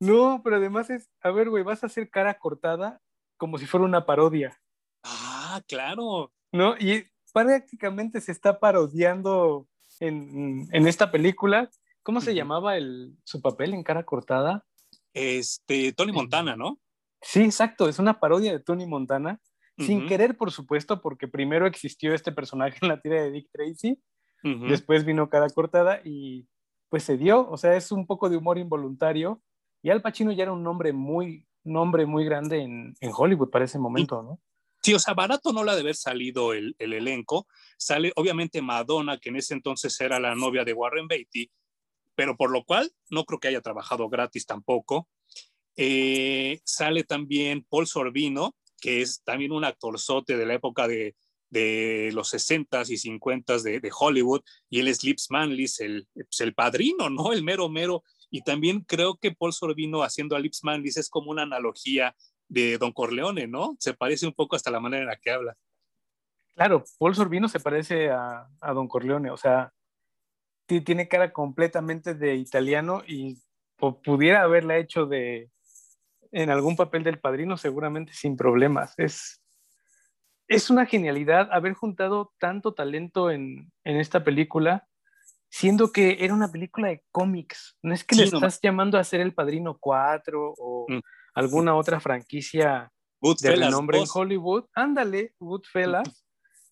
No, 0.00 0.40
pero 0.44 0.56
además 0.56 0.88
es, 0.90 1.10
a 1.20 1.30
ver, 1.30 1.50
güey, 1.50 1.64
vas 1.64 1.82
a 1.82 1.86
hacer 1.86 2.08
cara 2.08 2.38
cortada 2.38 3.00
como 3.36 3.58
si 3.58 3.66
fuera 3.66 3.84
una 3.84 4.06
parodia. 4.06 4.58
Ah, 5.02 5.60
claro. 5.66 6.32
¿No? 6.52 6.76
Y 6.78 7.04
prácticamente 7.32 8.20
se 8.20 8.32
está 8.32 8.58
parodiando 8.58 9.68
en, 10.00 10.68
en 10.72 10.86
esta 10.86 11.10
película. 11.10 11.70
¿Cómo 12.02 12.20
se 12.20 12.34
llamaba 12.34 12.76
el, 12.76 13.16
su 13.24 13.42
papel 13.42 13.74
en 13.74 13.82
cara 13.82 14.04
cortada? 14.04 14.64
Este, 15.12 15.92
Tony 15.92 16.12
Montana, 16.12 16.56
¿no? 16.56 16.78
Sí, 17.20 17.42
exacto, 17.42 17.88
es 17.88 17.98
una 17.98 18.20
parodia 18.20 18.52
de 18.52 18.60
Tony 18.60 18.86
Montana, 18.86 19.40
sin 19.76 20.06
querer, 20.06 20.36
por 20.36 20.50
supuesto, 20.52 21.00
porque 21.00 21.28
primero 21.28 21.66
existió 21.66 22.14
este 22.14 22.32
personaje 22.32 22.78
en 22.80 22.88
la 22.88 23.00
tira 23.00 23.22
de 23.22 23.30
Dick 23.30 23.48
Tracy, 23.52 24.00
después 24.42 25.04
vino 25.04 25.28
cara 25.28 25.48
cortada 25.50 26.00
y 26.04 26.46
pues 26.88 27.02
se 27.02 27.16
dio, 27.16 27.48
o 27.48 27.56
sea, 27.56 27.76
es 27.76 27.92
un 27.92 28.06
poco 28.06 28.28
de 28.28 28.36
humor 28.36 28.58
involuntario, 28.58 29.42
y 29.82 29.90
Al 29.90 30.00
Pacino 30.00 30.32
ya 30.32 30.44
era 30.44 30.52
un 30.52 30.62
nombre 30.62 30.92
muy, 30.92 31.46
nombre 31.64 32.06
muy 32.06 32.24
grande 32.24 32.62
en, 32.62 32.94
en 33.00 33.10
Hollywood 33.14 33.50
para 33.50 33.64
ese 33.64 33.78
momento, 33.78 34.22
¿no? 34.22 34.40
Sí, 34.82 34.94
o 34.94 34.98
sea, 34.98 35.14
barato 35.14 35.52
no 35.52 35.64
la 35.64 35.74
de 35.74 35.80
haber 35.80 35.96
salido 35.96 36.52
el, 36.52 36.74
el, 36.78 36.92
elenco. 36.92 37.46
Sale, 37.76 38.12
obviamente, 38.16 38.62
Madonna, 38.62 39.18
que 39.18 39.30
en 39.30 39.36
ese 39.36 39.54
entonces 39.54 40.00
era 40.00 40.20
la 40.20 40.34
novia 40.34 40.64
de 40.64 40.72
Warren 40.72 41.08
Beatty, 41.08 41.50
pero 42.14 42.36
por 42.36 42.50
lo 42.50 42.64
cual 42.64 42.90
no 43.10 43.24
creo 43.24 43.40
que 43.40 43.48
haya 43.48 43.60
trabajado 43.60 44.08
gratis 44.08 44.46
tampoco. 44.46 45.08
Eh, 45.76 46.60
sale 46.64 47.04
también 47.04 47.64
Paul 47.68 47.86
Sorbino, 47.86 48.56
que 48.80 49.00
es 49.00 49.22
también 49.22 49.52
un 49.52 49.64
actorzote 49.64 50.36
de 50.36 50.44
la 50.44 50.54
época 50.54 50.88
de, 50.88 51.14
de 51.50 52.10
los 52.12 52.34
60s 52.34 52.90
y 52.90 52.96
50s 52.96 53.62
de, 53.62 53.78
de, 53.78 53.90
Hollywood, 53.96 54.42
y 54.68 54.80
él 54.80 54.88
es 54.88 55.04
Lips 55.04 55.30
Manlis, 55.30 55.78
el, 55.80 56.08
pues, 56.14 56.40
el 56.40 56.54
padrino, 56.54 57.08
¿no? 57.10 57.32
El 57.32 57.44
mero 57.44 57.68
mero. 57.68 58.02
Y 58.30 58.42
también 58.42 58.80
creo 58.80 59.16
que 59.16 59.30
Paul 59.30 59.52
Sorbino 59.52 60.02
haciendo 60.02 60.34
a 60.34 60.40
Lips 60.40 60.64
Manlis 60.64 60.96
es 60.96 61.08
como 61.08 61.30
una 61.30 61.42
analogía 61.42 62.16
de 62.48 62.78
Don 62.78 62.92
Corleone, 62.92 63.46
¿no? 63.46 63.76
Se 63.78 63.94
parece 63.94 64.26
un 64.26 64.32
poco 64.32 64.56
hasta 64.56 64.70
la 64.70 64.80
manera 64.80 65.02
en 65.02 65.08
la 65.08 65.16
que 65.16 65.30
habla. 65.30 65.56
Claro, 66.54 66.84
Paul 66.98 67.14
Sorbino 67.14 67.48
se 67.48 67.60
parece 67.60 68.10
a, 68.10 68.48
a 68.60 68.72
Don 68.72 68.88
Corleone, 68.88 69.30
o 69.30 69.36
sea, 69.36 69.72
tiene 70.66 71.08
cara 71.08 71.32
completamente 71.32 72.14
de 72.14 72.34
italiano 72.34 73.02
y 73.06 73.38
pudiera 73.76 74.42
haberla 74.42 74.76
hecho 74.76 75.06
de 75.06 75.50
en 76.30 76.50
algún 76.50 76.76
papel 76.76 77.04
del 77.04 77.20
padrino 77.20 77.56
seguramente 77.56 78.12
sin 78.12 78.36
problemas. 78.36 78.92
Es, 78.98 79.40
es 80.46 80.68
una 80.68 80.84
genialidad 80.84 81.48
haber 81.52 81.72
juntado 81.72 82.34
tanto 82.38 82.74
talento 82.74 83.30
en, 83.30 83.72
en 83.84 83.96
esta 83.96 84.24
película, 84.24 84.86
siendo 85.48 85.90
que 85.90 86.18
era 86.20 86.34
una 86.34 86.52
película 86.52 86.88
de 86.88 87.02
cómics. 87.10 87.78
No 87.82 87.94
es 87.94 88.04
que 88.04 88.16
le 88.16 88.24
estás 88.24 88.60
llamando 88.60 88.98
a 88.98 89.04
ser 89.04 89.20
el 89.20 89.32
padrino 89.32 89.78
4 89.78 90.54
o... 90.58 90.86
Mm 90.88 91.00
alguna 91.38 91.76
otra 91.76 92.00
franquicia 92.00 92.92
de 93.40 93.56
renombre 93.56 93.98
en 93.98 94.06
Hollywood, 94.12 94.64
ándale, 94.74 95.34
Goodfellas, 95.38 96.24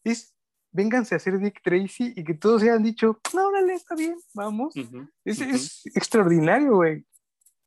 es 0.02 0.34
vénganse 0.72 1.14
a 1.14 1.16
hacer 1.16 1.38
Dick 1.38 1.62
Tracy 1.62 2.12
y 2.16 2.24
que 2.24 2.34
todos 2.34 2.62
hayan 2.62 2.82
dicho, 2.82 3.18
no, 3.32 3.46
órale, 3.46 3.74
está 3.74 3.94
bien, 3.94 4.16
vamos. 4.34 4.74
es, 5.24 5.40
es, 5.40 5.86
extraordinario, 5.94 6.74
güey. 6.74 7.04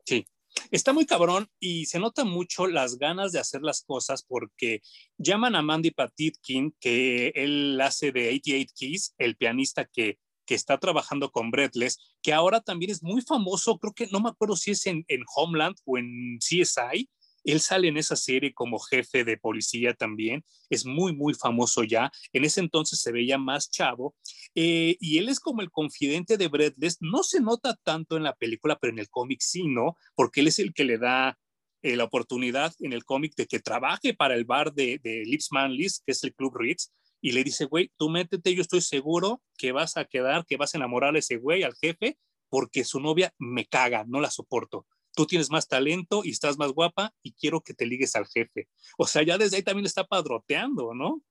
Sí, 0.06 0.26
está 0.72 0.94
muy 0.94 1.06
cabrón 1.06 1.48
y 1.60 1.86
se 1.86 2.00
nota 2.00 2.26
mucho 2.26 2.68
las 2.68 2.98
ganas 2.98 3.32
de 3.32 3.40
hacer 3.40 3.62
las 3.62 3.82
cosas 3.82 4.24
porque 4.24 4.82
llaman 5.18 5.56
a 5.56 5.62
Mandy 5.62 5.92
Patitkin, 5.92 6.76
que 6.80 7.30
él 7.30 7.80
hace 7.82 8.12
de 8.12 8.28
88 8.28 8.74
Keys, 8.78 9.16
el 9.18 9.38
pianista 9.38 9.86
que 9.86 10.20
que 10.50 10.56
está 10.56 10.80
trabajando 10.80 11.32
con 11.32 11.52
Breathless, 11.52 12.00
que 12.24 12.34
ahora 12.34 12.60
también 12.60 12.90
es 12.90 13.04
muy 13.04 13.22
famoso, 13.22 13.78
creo 13.78 13.94
que 13.94 14.08
no 14.08 14.20
me 14.20 14.30
acuerdo 14.30 14.56
si 14.56 14.72
es 14.72 14.84
en, 14.88 15.06
Homeland 15.36 15.76
o 15.86 16.00
en 16.00 16.40
CSI, 16.40 17.08
él 17.44 17.60
sale 17.60 17.88
en 17.88 17.98
esa 17.98 18.16
serie 18.16 18.52
como 18.52 18.80
jefe 18.80 19.24
de 19.24 19.38
policía 19.38 19.94
también, 19.94 20.44
es 20.72 20.88
muy, 20.88 21.16
muy 21.16 21.36
famoso 21.36 21.84
ya. 21.84 22.12
En 22.34 22.46
ese 22.46 22.62
entonces 22.62 23.00
se 23.00 23.12
veía 23.12 23.38
más 23.38 23.70
chavo. 23.70 24.16
Eh, 24.56 24.98
y 25.00 25.20
él 25.20 25.30
es 25.30 25.40
como 25.40 25.62
el 25.62 25.70
confidente 25.70 26.36
de 26.36 26.48
Breathless. 26.48 26.98
No 27.00 27.24
se 27.24 27.40
nota 27.40 27.78
tanto 27.84 28.18
en 28.18 28.24
la 28.24 28.36
película, 28.36 28.78
pero 28.78 28.92
en 28.92 29.00
el 29.00 29.10
cómic 29.10 29.40
sí, 29.42 29.68
¿no? 29.68 29.96
Porque 30.16 30.42
él 30.42 30.48
es 30.48 30.60
el 30.60 30.74
que 30.74 30.84
le 30.84 30.98
da 30.98 31.38
eh, 31.82 31.96
la 31.96 32.04
oportunidad 32.04 32.74
en 32.80 32.92
el 32.92 33.06
cómic 33.06 33.36
de 33.36 33.46
que 33.46 33.60
trabaje 33.60 34.14
para 34.14 34.36
el 34.36 34.44
bar 34.44 34.74
de, 34.74 35.00
de 35.02 35.24
Lips 35.26 35.50
Manlis, 35.52 36.02
que 36.06 36.12
es 36.12 36.24
el 36.24 36.34
Club 36.34 36.58
Ritz, 36.58 36.92
y 37.22 37.32
le 37.32 37.44
dice, 37.44 37.66
güey, 37.66 37.92
tú 37.98 38.10
métete, 38.10 38.56
yo 38.56 38.62
estoy 38.62 38.82
seguro 38.82 39.42
que 39.58 39.72
vas 39.72 39.98
a 39.98 40.06
quedar, 40.06 40.46
que 40.46 40.58
vas 40.58 40.74
a 40.74 40.78
enamorar 40.78 41.16
a 41.16 41.20
ese 41.20 41.38
güey, 41.38 41.64
al 41.64 41.76
jefe, 41.76 42.18
porque 42.50 42.84
su 42.84 43.00
novia 43.00 43.34
me 43.38 43.66
caga, 43.66 44.06
no 44.08 44.22
la 44.22 44.32
soporto. 44.32 44.86
Tú 45.16 45.26
tienes 45.26 45.50
más 45.50 45.68
talento 45.68 46.22
y 46.24 46.32
estás 46.32 46.58
más 46.58 46.72
guapa 46.72 47.14
y 47.22 47.34
quiero 47.34 47.62
que 47.62 47.74
te 47.74 47.86
ligues 47.86 48.16
al 48.16 48.28
jefe. 48.28 48.70
O 48.98 49.06
sea, 49.06 49.24
ya 49.24 49.38
desde 49.38 49.58
ahí 49.58 49.64
también 49.64 49.86
está 49.86 50.04
padroteando, 50.04 50.94
¿no? 50.94 51.22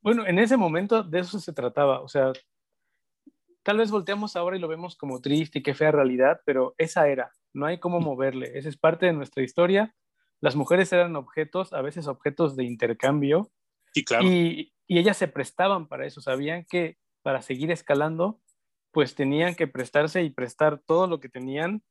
Bueno, 0.00 0.26
en 0.26 0.38
ese 0.38 0.56
momento 0.56 1.02
de 1.02 1.20
eso 1.20 1.40
se 1.40 1.52
trataba. 1.52 2.00
O 2.00 2.08
sea, 2.08 2.32
tal 3.62 3.78
vez 3.78 3.90
volteamos 3.90 4.36
ahora 4.36 4.56
y 4.56 4.60
lo 4.60 4.68
vemos 4.68 4.96
como 4.96 5.20
triste 5.20 5.58
y 5.58 5.62
qué 5.62 5.74
fea 5.74 5.90
realidad, 5.90 6.40
pero 6.44 6.74
esa 6.78 7.08
era. 7.08 7.32
No 7.52 7.66
hay 7.66 7.80
cómo 7.80 8.00
moverle. 8.00 8.56
Esa 8.58 8.68
es 8.68 8.76
parte 8.76 9.06
de 9.06 9.14
nuestra 9.14 9.42
historia. 9.42 9.94
Las 10.40 10.56
mujeres 10.56 10.92
eran 10.92 11.16
objetos, 11.16 11.72
a 11.72 11.80
veces 11.80 12.06
objetos 12.06 12.54
de 12.54 12.64
intercambio. 12.64 13.50
Sí, 13.94 14.04
claro. 14.04 14.26
Y, 14.26 14.72
y 14.86 14.98
ellas 14.98 15.16
se 15.16 15.28
prestaban 15.28 15.86
para 15.86 16.06
eso, 16.06 16.20
sabían 16.20 16.64
que 16.68 16.98
para 17.22 17.40
seguir 17.40 17.70
escalando, 17.70 18.40
pues 18.92 19.14
tenían 19.14 19.54
que 19.54 19.66
prestarse 19.66 20.22
y 20.22 20.30
prestar 20.30 20.78
todo 20.78 21.06
lo 21.06 21.20
que 21.20 21.28
tenían. 21.28 21.82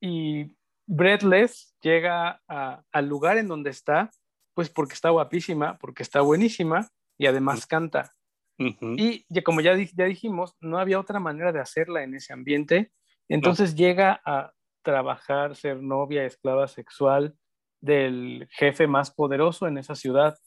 Y 0.00 0.56
Breathless 0.86 1.74
llega 1.80 2.42
al 2.46 3.08
lugar 3.08 3.38
en 3.38 3.48
donde 3.48 3.70
está, 3.70 4.10
pues 4.54 4.68
porque 4.70 4.94
está 4.94 5.10
guapísima, 5.10 5.78
porque 5.78 6.02
está 6.02 6.20
buenísima 6.20 6.88
y 7.18 7.26
además 7.26 7.66
canta. 7.66 8.12
Y 8.58 9.24
ya, 9.28 9.42
como 9.42 9.60
ya, 9.60 9.76
ya 9.76 10.04
dijimos, 10.06 10.56
no 10.60 10.78
había 10.78 10.98
otra 10.98 11.20
manera 11.20 11.52
de 11.52 11.60
hacerla 11.60 12.02
en 12.02 12.14
ese 12.14 12.32
ambiente. 12.32 12.90
Entonces 13.28 13.74
llega 13.74 14.20
a 14.24 14.52
trabajar, 14.82 15.56
ser 15.56 15.82
novia, 15.82 16.24
esclava 16.24 16.68
sexual 16.68 17.36
del 17.80 18.48
jefe 18.50 18.86
más 18.86 19.10
poderoso 19.10 19.66
en 19.66 19.78
esa 19.78 19.94
ciudad. 19.94 20.38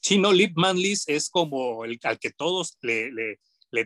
Sí, 0.00 0.18
no, 0.18 0.32
Lip 0.32 0.52
Manlis 0.56 1.08
es 1.08 1.30
como 1.30 1.84
el 1.84 1.98
al 2.02 2.18
que 2.18 2.30
todos 2.30 2.76
le, 2.82 3.38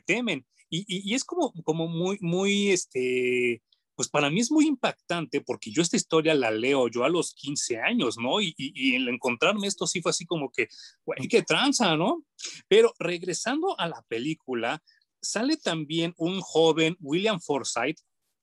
temen. 0.07 0.47
Y, 0.71 1.15
es 1.15 1.25
como, 1.25 1.53
muy, 1.89 2.19
muy, 2.21 2.71
este, 2.71 3.63
pues 3.95 4.09
para 4.09 4.29
mí 4.31 4.41
es 4.41 4.51
muy 4.51 4.67
impactante 4.67 5.41
porque 5.41 5.71
yo 5.71 5.81
esta 5.81 5.97
historia 5.97 6.35
la 6.35 6.51
leo 6.51 6.89
yo 6.89 7.05
a 7.05 7.09
los 7.09 7.35
15 7.35 7.79
años, 7.79 8.19
¿no? 8.19 8.41
Y, 8.41 8.55
y, 8.57 8.73
y 8.75 8.95
el 8.97 9.09
encontrarme 9.09 9.67
esto 9.67 9.87
sí 9.87 10.03
fue 10.03 10.11
así 10.11 10.27
como 10.27 10.51
que, 10.51 10.69
güey, 11.05 11.27
qué 11.29 11.43
tranza, 11.43 11.97
¿no? 11.97 12.25
Pero 12.69 12.93
regresando 12.99 13.79
a 13.79 13.89
la 13.89 14.03
película, 14.09 14.83
sale 15.21 15.57
también 15.57 16.15
un 16.17 16.41
joven 16.41 16.97
William 17.01 17.41
Forsythe, 17.41 18.03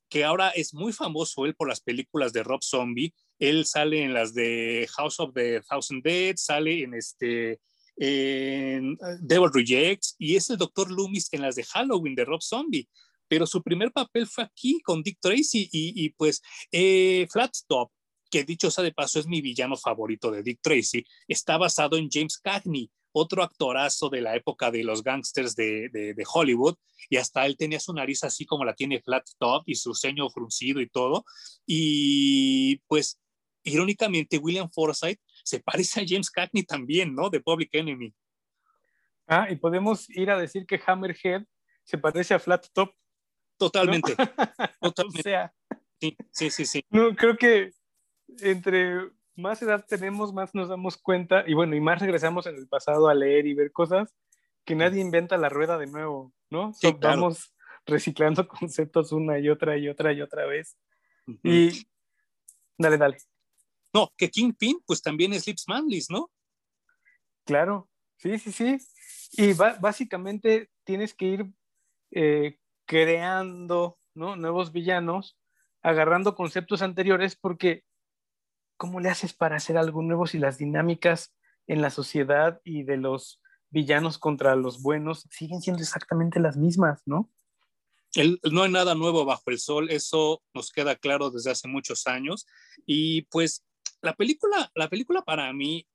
que 0.10 0.24
ahora 0.24 0.49
es 0.49 0.74
muy 0.74 0.93
famoso 0.93 1.45
él 1.45 1.56
por 1.56 1.68
las 1.68 1.82
películas 1.82 2.34
de 2.34 2.43
Rob 2.43 2.64
Zombie. 2.64 3.14
Él 3.40 3.66
sale 3.66 4.04
en 4.04 4.14
las 4.14 4.34
de 4.34 4.88
House 4.96 5.20
of 5.20 5.34
the 5.34 5.62
Thousand 5.62 6.04
Dead, 6.04 6.36
sale 6.38 6.84
en 6.84 6.94
este 6.94 7.60
en 7.98 8.92
uh, 8.94 9.18
Devil 9.22 9.52
Rejects 9.54 10.16
y 10.20 10.36
es 10.36 10.50
el 10.50 10.58
Dr. 10.58 10.92
Loomis 10.92 11.30
en 11.32 11.42
las 11.42 11.56
de 11.56 11.64
Halloween 11.64 12.16
de 12.16 12.26
Rob 12.26 12.42
Zombie. 12.42 12.90
Pero 13.28 13.48
su 13.48 13.64
primer 13.64 13.92
papel 13.92 14.28
fue 14.28 14.44
aquí 14.44 14.82
con 14.82 15.02
Dick 15.02 15.18
Tracy 15.20 15.70
y, 15.72 16.06
y 16.06 16.10
pues 16.10 16.42
eh, 16.72 17.26
Flat 17.32 17.56
Top, 17.68 17.92
que 18.30 18.44
dicho 18.44 18.70
sea 18.70 18.84
de 18.84 18.94
paso 18.94 19.20
es 19.20 19.28
mi 19.28 19.42
villano 19.42 19.78
favorito 19.78 20.30
de 20.30 20.44
Dick 20.44 20.60
Tracy, 20.62 21.04
está 21.28 21.58
basado 21.58 21.98
en 21.98 22.10
James 22.12 22.38
Cagney, 22.38 22.92
otro 23.18 23.44
actorazo 23.44 24.10
de 24.10 24.22
la 24.22 24.36
época 24.36 24.70
de 24.72 24.84
los 24.84 25.02
gangsters 25.02 25.56
de, 25.56 25.90
de, 25.90 26.26
Hollywood, 26.32 26.76
y 27.10 27.16
hasta 27.16 27.46
él 27.46 27.56
tenía 27.56 27.80
su 27.80 27.94
nariz 27.94 28.24
así 28.26 28.46
como 28.46 28.66
la 28.66 28.76
tiene 28.76 29.02
Flat 29.02 29.26
Top 29.40 29.64
y 29.68 29.76
su 29.76 29.94
ceño 29.96 30.30
fruncido 30.30 30.82
y 30.82 30.90
todo. 30.90 31.24
Y 31.66 32.78
pues, 32.88 33.20
irónicamente, 33.66 34.38
William 34.38 34.70
Forsythe 34.70 35.22
se 35.43 35.59
parece 35.59 36.01
a 36.01 36.03
James 36.07 36.32
Cagney 36.32 36.63
también, 36.63 37.13
¿no? 37.13 37.30
De 37.30 37.41
Public 37.41 37.70
Enemy. 37.74 38.13
Ah, 39.28 39.47
y 39.49 39.55
podemos 39.55 40.09
ir 40.09 40.30
a 40.30 40.39
decir 40.39 40.66
que 40.66 40.80
Hammerhead 40.86 41.43
se 41.84 41.97
parece 41.97 42.34
a 42.34 42.39
Flat 42.39 42.68
Top. 42.74 42.91
Totalmente. 43.57 44.16
Totalmente. 44.82 45.20
o 45.20 45.24
sea, 45.24 45.53
sí, 45.99 46.18
sí, 46.32 46.49
sí, 46.49 46.66
sí. 46.66 46.86
No, 46.89 47.16
creo 47.16 47.38
que 47.38 47.72
entre 48.39 49.09
más 49.36 49.61
edad 49.61 49.86
tenemos, 49.88 50.34
más 50.34 50.53
nos 50.53 50.70
damos 50.70 50.97
cuenta, 50.97 51.43
y 51.47 51.53
bueno, 51.53 51.76
y 51.76 51.82
más 51.82 51.99
regresamos 51.99 52.45
en 52.45 52.55
el 52.55 52.68
pasado 52.68 53.07
a 53.07 53.16
leer 53.16 53.47
y 53.47 53.53
ver 53.53 53.72
cosas, 53.72 54.16
que 54.63 54.76
nadie 54.76 55.01
inventa 55.01 55.38
la 55.38 55.49
rueda 55.49 55.78
de 55.78 55.88
nuevo, 55.88 56.34
¿no? 56.49 56.74
Sí, 56.74 56.93
claro. 56.93 57.22
Vamos 57.22 57.53
reciclando 57.86 58.47
conceptos 58.47 59.11
una 59.11 59.39
y 59.39 59.49
otra 59.49 59.78
y 59.78 59.89
otra 59.89 60.13
y 60.13 60.22
otra 60.22 60.45
vez. 60.45 60.78
Uh 61.28 61.32
-huh. 61.32 61.39
Y 61.43 61.88
dale, 62.78 62.97
dale. 62.97 63.18
No, 63.96 64.14
que 64.18 64.30
Kingpin, 64.30 64.82
pues 64.86 65.02
también 65.02 65.32
es 65.32 65.48
Lips 65.48 65.70
Manlis, 65.70 66.10
¿no? 66.10 66.30
Claro, 67.46 67.89
sí, 68.18 68.38
sí, 68.39 68.52
sí. 68.52 68.78
Y 69.38 69.54
básicamente 69.54 70.70
tienes 70.84 71.14
que 71.14 71.26
ir 71.26 71.46
eh, 72.12 72.60
creando 72.86 73.98
¿no? 74.14 74.36
nuevos 74.36 74.74
villanos, 74.74 75.39
agarrando 75.82 76.36
conceptos 76.36 76.82
anteriores, 76.82 77.38
porque 77.38 77.86
¿cómo 78.76 79.00
le 79.00 79.08
haces 79.08 79.32
para 79.32 79.56
hacer 79.56 79.78
algo 79.78 80.02
nuevo 80.02 80.28
si 80.28 80.39
las 80.39 80.58
dinámicas 80.58 81.34
en 81.66 81.82
la 81.82 81.89
sociedad 81.89 82.60
y 82.66 82.84
de 82.84 82.98
los 82.98 83.41
villanos 83.70 84.18
contra 84.18 84.58
los 84.58 84.82
buenos 84.82 85.26
siguen 85.32 85.62
siendo 85.62 85.82
exactamente 85.82 86.41
las 86.41 86.58
mismas, 86.58 87.02
¿no? 87.06 87.32
El, 88.14 88.41
no 88.52 88.64
hay 88.64 88.72
nada 88.72 88.93
nuevo 88.93 89.24
bajo 89.24 89.52
el 89.52 89.60
sol, 89.60 89.89
eso 89.89 90.43
nos 90.54 90.70
queda 90.72 90.98
claro 90.98 91.30
desde 91.30 91.52
hace 91.52 91.70
muchos 91.70 92.08
años. 92.08 92.46
Y 92.86 93.24
pues 93.24 93.64
la 94.02 94.16
película, 94.16 94.72
la 94.76 94.90
película 94.90 95.22
para 95.22 95.52
mí, 95.54 95.88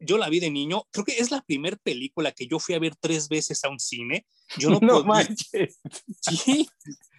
yo 0.00 0.16
la 0.16 0.28
vi 0.28 0.40
de 0.40 0.50
niño, 0.50 0.84
creo 0.90 1.04
que 1.04 1.18
es 1.18 1.30
la 1.30 1.42
primera 1.42 1.76
película 1.76 2.32
que 2.32 2.46
yo 2.46 2.58
fui 2.58 2.74
a 2.74 2.78
ver 2.78 2.94
tres 2.96 3.28
veces 3.28 3.64
a 3.64 3.68
un 3.68 3.80
cine. 3.80 4.26
Yo 4.56 4.70
no, 4.70 4.78
no 4.82 4.92
podía, 4.94 5.06
manches. 5.06 5.80
Sí, 6.20 6.68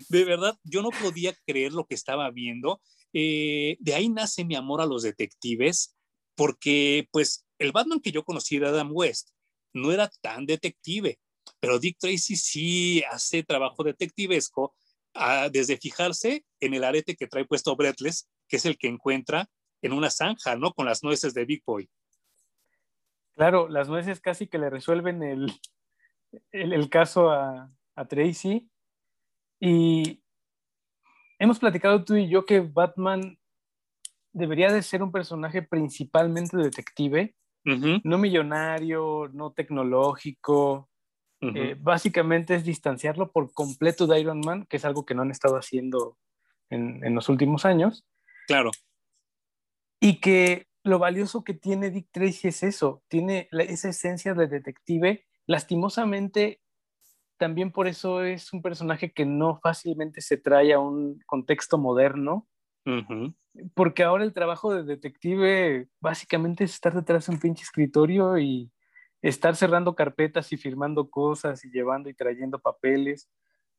de 0.10 0.24
verdad, 0.24 0.58
yo 0.64 0.82
no 0.82 0.90
podía 0.90 1.36
creer 1.46 1.74
lo 1.74 1.86
que 1.86 1.96
estaba 1.96 2.30
viendo. 2.32 2.82
Eh, 3.14 3.78
de 3.80 3.94
ahí 3.96 4.10
nace 4.10 4.46
mi 4.46 4.56
amor 4.56 4.82
a 4.82 4.86
los 4.86 5.04
detectives, 5.04 5.96
porque 6.36 7.08
pues 7.12 7.46
el 7.58 7.72
Batman 7.72 8.00
que 8.00 8.12
yo 8.12 8.24
conocí 8.24 8.60
de 8.60 8.68
Adam 8.68 8.92
West 8.94 9.32
no 9.74 9.92
era 9.92 10.10
tan 10.22 10.46
detective, 10.46 11.20
pero 11.60 11.80
Dick 11.80 11.98
Tracy 12.00 12.36
sí 12.36 13.04
hace 13.12 13.44
trabajo 13.44 13.84
detectivesco 13.84 14.76
uh, 15.16 15.50
desde 15.52 15.78
fijarse 15.78 16.46
en 16.60 16.74
el 16.74 16.84
arete 16.84 17.16
que 17.16 17.28
trae 17.28 17.46
puesto 17.46 17.76
Breathless, 17.76 18.30
que 18.48 18.58
es 18.58 18.66
el 18.66 18.78
que 18.78 18.88
encuentra 18.88 19.50
en 19.82 19.94
una 19.94 20.10
zanja, 20.10 20.56
¿no? 20.56 20.74
Con 20.74 20.86
las 20.86 21.04
nueces 21.04 21.34
de 21.34 21.46
Big 21.46 21.64
Boy. 21.66 21.90
Claro, 23.36 23.68
las 23.70 23.88
nueces 23.88 24.20
casi 24.20 24.48
que 24.48 24.58
le 24.58 24.70
resuelven 24.70 25.24
el, 25.24 25.52
el, 26.52 26.74
el 26.74 26.90
caso 26.90 27.30
a, 27.30 27.72
a 27.96 28.06
Tracy. 28.06 28.70
Y 29.60 30.22
hemos 31.38 31.60
platicado 31.60 32.04
tú 32.04 32.16
y 32.16 32.28
yo 32.30 32.46
que 32.46 32.60
Batman 32.60 33.38
debería 34.34 34.72
de 34.72 34.82
ser 34.82 35.02
un 35.02 35.12
personaje 35.12 35.62
principalmente 35.62 36.56
detective, 36.58 37.36
uh 37.66 37.70
-huh. 37.70 38.02
no 38.04 38.18
millonario, 38.18 39.30
no 39.34 39.52
tecnológico. 39.52 40.90
Uh 41.42 41.48
-huh. 41.48 41.58
eh, 41.58 41.76
básicamente 41.80 42.56
es 42.56 42.66
distanciarlo 42.66 43.32
por 43.32 43.54
completo 43.54 44.06
de 44.06 44.20
Iron 44.20 44.42
Man, 44.42 44.66
que 44.66 44.76
es 44.76 44.84
algo 44.84 45.06
que 45.06 45.16
no 45.16 45.22
han 45.22 45.32
estado 45.32 45.56
haciendo 45.56 46.18
en, 46.70 47.02
en 47.06 47.16
los 47.16 47.30
últimos 47.30 47.64
años. 47.64 48.06
Claro. 48.48 48.72
Y 50.00 50.20
que 50.22 50.68
lo 50.84 51.00
valioso 51.00 51.44
que 51.44 51.54
tiene 51.54 51.92
Dick 51.92 52.08
Tracy 52.12 52.48
es 52.48 52.64
eso, 52.64 53.04
tiene 53.08 53.48
la, 53.52 53.64
esa 53.64 53.90
esencia 53.90 54.34
de 54.34 54.48
detective. 54.48 55.26
Lastimosamente, 55.46 56.62
también 57.38 57.72
por 57.72 57.88
eso 57.88 58.24
es 58.24 58.54
un 58.54 58.62
personaje 58.62 59.12
que 59.12 59.26
no 59.26 59.60
fácilmente 59.62 60.22
se 60.22 60.38
trae 60.38 60.74
a 60.74 60.80
un 60.80 61.20
contexto 61.26 61.78
moderno, 61.78 62.48
uh 62.86 62.92
-huh. 62.92 63.36
porque 63.74 64.04
ahora 64.04 64.24
el 64.24 64.34
trabajo 64.34 64.74
de 64.74 64.84
detective 64.84 65.88
básicamente 66.00 66.64
es 66.64 66.74
estar 66.74 66.94
detrás 66.94 67.28
de 67.28 67.34
un 67.34 67.40
pinche 67.40 67.64
escritorio 67.64 68.38
y 68.38 68.72
estar 69.22 69.56
cerrando 69.56 69.96
carpetas 69.96 70.52
y 70.54 70.58
firmando 70.58 71.10
cosas 71.10 71.66
y 71.66 71.72
llevando 71.72 72.10
y 72.10 72.14
trayendo 72.14 72.60
papeles. 72.60 73.30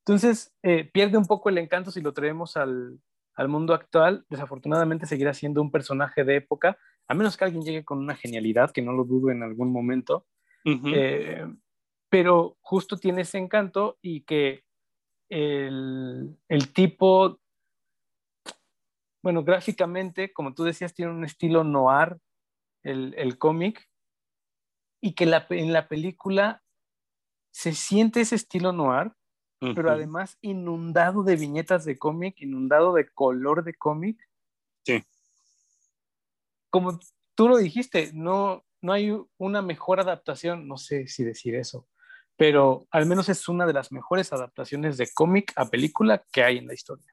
Entonces, 0.05 0.55
eh, 0.63 0.85
pierde 0.93 1.19
un 1.19 1.27
poco 1.27 1.49
el 1.49 1.59
encanto 1.59 1.91
si 1.91 2.01
lo 2.01 2.13
traemos 2.13 2.57
al, 2.57 2.99
al 3.41 3.49
mundo 3.49 3.73
actual. 3.73 4.27
Desafortunadamente 4.29 5.07
seguirá 5.07 5.33
siendo 5.33 5.63
un 5.63 5.71
personaje 5.71 6.25
de 6.25 6.37
época, 6.37 6.77
a 7.09 7.15
menos 7.15 7.37
que 7.37 7.45
alguien 7.45 7.63
llegue 7.63 7.85
con 7.87 7.99
una 7.99 8.15
genialidad, 8.15 8.71
que 8.71 8.83
no 8.83 8.93
lo 8.93 9.05
dudo 9.05 9.31
en 9.31 9.43
algún 9.43 9.73
momento. 9.73 10.27
Uh 10.67 10.73
-huh. 10.73 10.93
eh, 10.95 11.47
pero 12.11 12.59
justo 12.61 12.99
tiene 12.99 13.23
ese 13.23 13.39
encanto 13.39 13.99
y 14.03 14.25
que 14.25 14.65
el, 15.31 16.37
el, 16.49 16.73
tipo, 16.75 17.41
bueno, 19.23 19.43
gráficamente, 19.43 20.33
como 20.35 20.53
tú 20.53 20.65
decías, 20.65 20.93
tiene 20.93 21.13
un 21.13 21.25
estilo 21.25 21.65
noir, 21.65 22.19
el, 22.83 23.15
el 23.17 23.39
cómic, 23.39 23.89
y 25.01 25.15
que 25.15 25.25
la, 25.25 25.47
en 25.49 25.73
la 25.73 25.89
película 25.89 26.63
se 27.55 27.73
siente 27.73 28.21
ese 28.21 28.35
estilo 28.35 28.73
noir, 28.73 29.13
uh 29.61 29.67
-huh. 29.67 29.75
pero 29.75 29.91
además 29.91 30.39
inundado 30.41 31.23
de 31.23 31.37
viñetas 31.37 31.85
de 31.85 31.99
cómic, 31.99 32.41
inundado 32.41 32.95
de 32.95 33.09
color 33.09 33.65
de 33.65 33.75
cómic. 33.75 34.19
Sí. 34.85 35.03
Como 36.71 36.99
tú 37.35 37.49
lo 37.49 37.57
dijiste, 37.57 38.11
no, 38.13 38.65
no 38.81 38.93
hay 38.93 39.13
una 39.39 39.63
mejor 39.63 40.01
adaptación, 40.01 40.69
no 40.69 40.77
sé 40.77 41.07
si 41.09 41.25
decir 41.25 41.55
eso, 41.55 41.87
pero 42.37 42.87
al 42.91 43.07
menos 43.07 43.29
es 43.29 43.49
una 43.49 43.67
de 43.67 43.73
las 43.73 43.93
mejores 43.93 44.33
adaptaciones 44.33 44.97
de 44.97 45.11
cómic 45.13 45.53
a 45.57 45.69
película 45.69 46.25
que 46.33 46.43
hay 46.43 46.59
en 46.59 46.67
la 46.67 46.75
historia. 46.75 47.07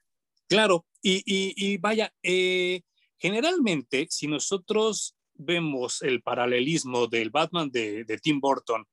Claro, 0.48 0.86
y, 1.02 1.18
y, 1.26 1.54
y 1.56 1.78
vaya, 1.78 2.14
eh, 2.24 2.82
generalmente 3.18 4.08
si 4.10 4.28
nosotros 4.28 5.18
vemos 5.34 6.02
el 6.02 6.22
paralelismo 6.22 7.08
del 7.08 7.30
Batman 7.30 7.70
de, 7.70 8.06
de 8.06 8.18
Tim 8.18 8.40
Burton 8.40 8.86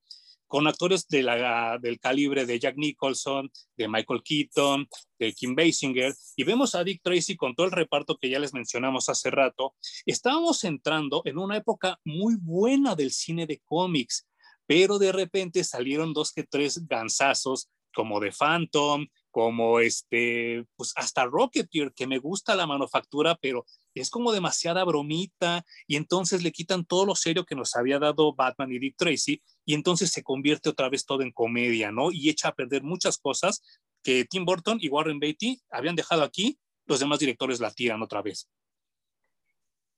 con 0.47 0.67
actores 0.67 1.07
del 1.07 1.99
calibre 1.99 2.45
de 2.45 2.59
Jack 2.59 2.77
Nicholson, 2.77 3.51
de 3.77 3.87
Michael 3.87 4.21
Keaton, 4.23 4.87
de 5.19 5.33
Kim 5.33 5.55
Basinger, 5.55 6.13
y 6.35 6.43
vemos 6.43 6.75
a 6.75 6.83
Dick 6.83 7.01
Tracy 7.03 7.35
con 7.35 7.55
todo 7.55 7.65
el 7.65 7.71
reparto 7.71 8.17
que 8.17 8.29
ya 8.29 8.39
les 8.39 8.53
mencionamos 8.53 9.09
hace 9.09 9.31
rato, 9.31 9.75
estábamos 10.05 10.63
entrando 10.63 11.21
en 11.25 11.37
una 11.37 11.57
época 11.57 11.99
muy 12.03 12.35
buena 12.35 12.95
del 12.95 13.11
cine 13.11 13.45
de 13.47 13.61
cómics, 13.65 14.27
pero 14.67 14.97
de 14.97 15.11
repente 15.11 15.63
salieron 15.63 16.13
dos 16.13 16.31
que 16.31 16.43
tres 16.43 16.87
ganzazos 16.87 17.69
como 17.93 18.19
de 18.19 18.31
Phantom, 18.31 19.07
como 19.35 19.81
este, 19.81 20.65
pues 20.77 20.93
hasta 20.95 21.25
Rocketeer, 21.25 21.91
que 21.93 22.07
me 22.07 22.19
gusta 22.19 22.55
la 22.55 22.65
manufactura, 22.65 23.37
pero 23.41 23.65
es 23.93 24.09
como 24.09 24.31
demasiada 24.31 24.85
bromita, 24.85 25.65
y 25.87 25.97
entonces 25.97 26.41
le 26.41 26.53
quitan 26.53 26.85
todo 26.85 27.05
lo 27.05 27.15
serio 27.15 27.43
que 27.43 27.53
nos 27.53 27.75
había 27.75 27.99
dado 27.99 28.33
Batman 28.33 28.71
y 28.71 28.79
Dick 28.79 28.95
Tracy, 28.95 29.43
y 29.65 29.73
entonces 29.73 30.09
se 30.11 30.23
convierte 30.23 30.69
otra 30.69 30.87
vez 30.87 31.05
todo 31.05 31.21
en 31.21 31.33
comedia, 31.33 31.91
¿no? 31.91 32.13
Y 32.13 32.29
echa 32.29 32.47
a 32.47 32.55
perder 32.55 32.83
muchas 32.83 33.17
cosas 33.17 33.61
que 34.01 34.23
Tim 34.23 34.45
Burton 34.45 34.77
y 34.79 34.87
Warren 34.87 35.19
Beatty 35.19 35.61
habían 35.69 35.97
dejado 35.97 36.23
aquí, 36.23 36.57
los 36.85 37.01
demás 37.01 37.19
directores 37.19 37.59
la 37.59 37.71
tiran 37.71 38.01
otra 38.01 38.21
vez. 38.21 38.49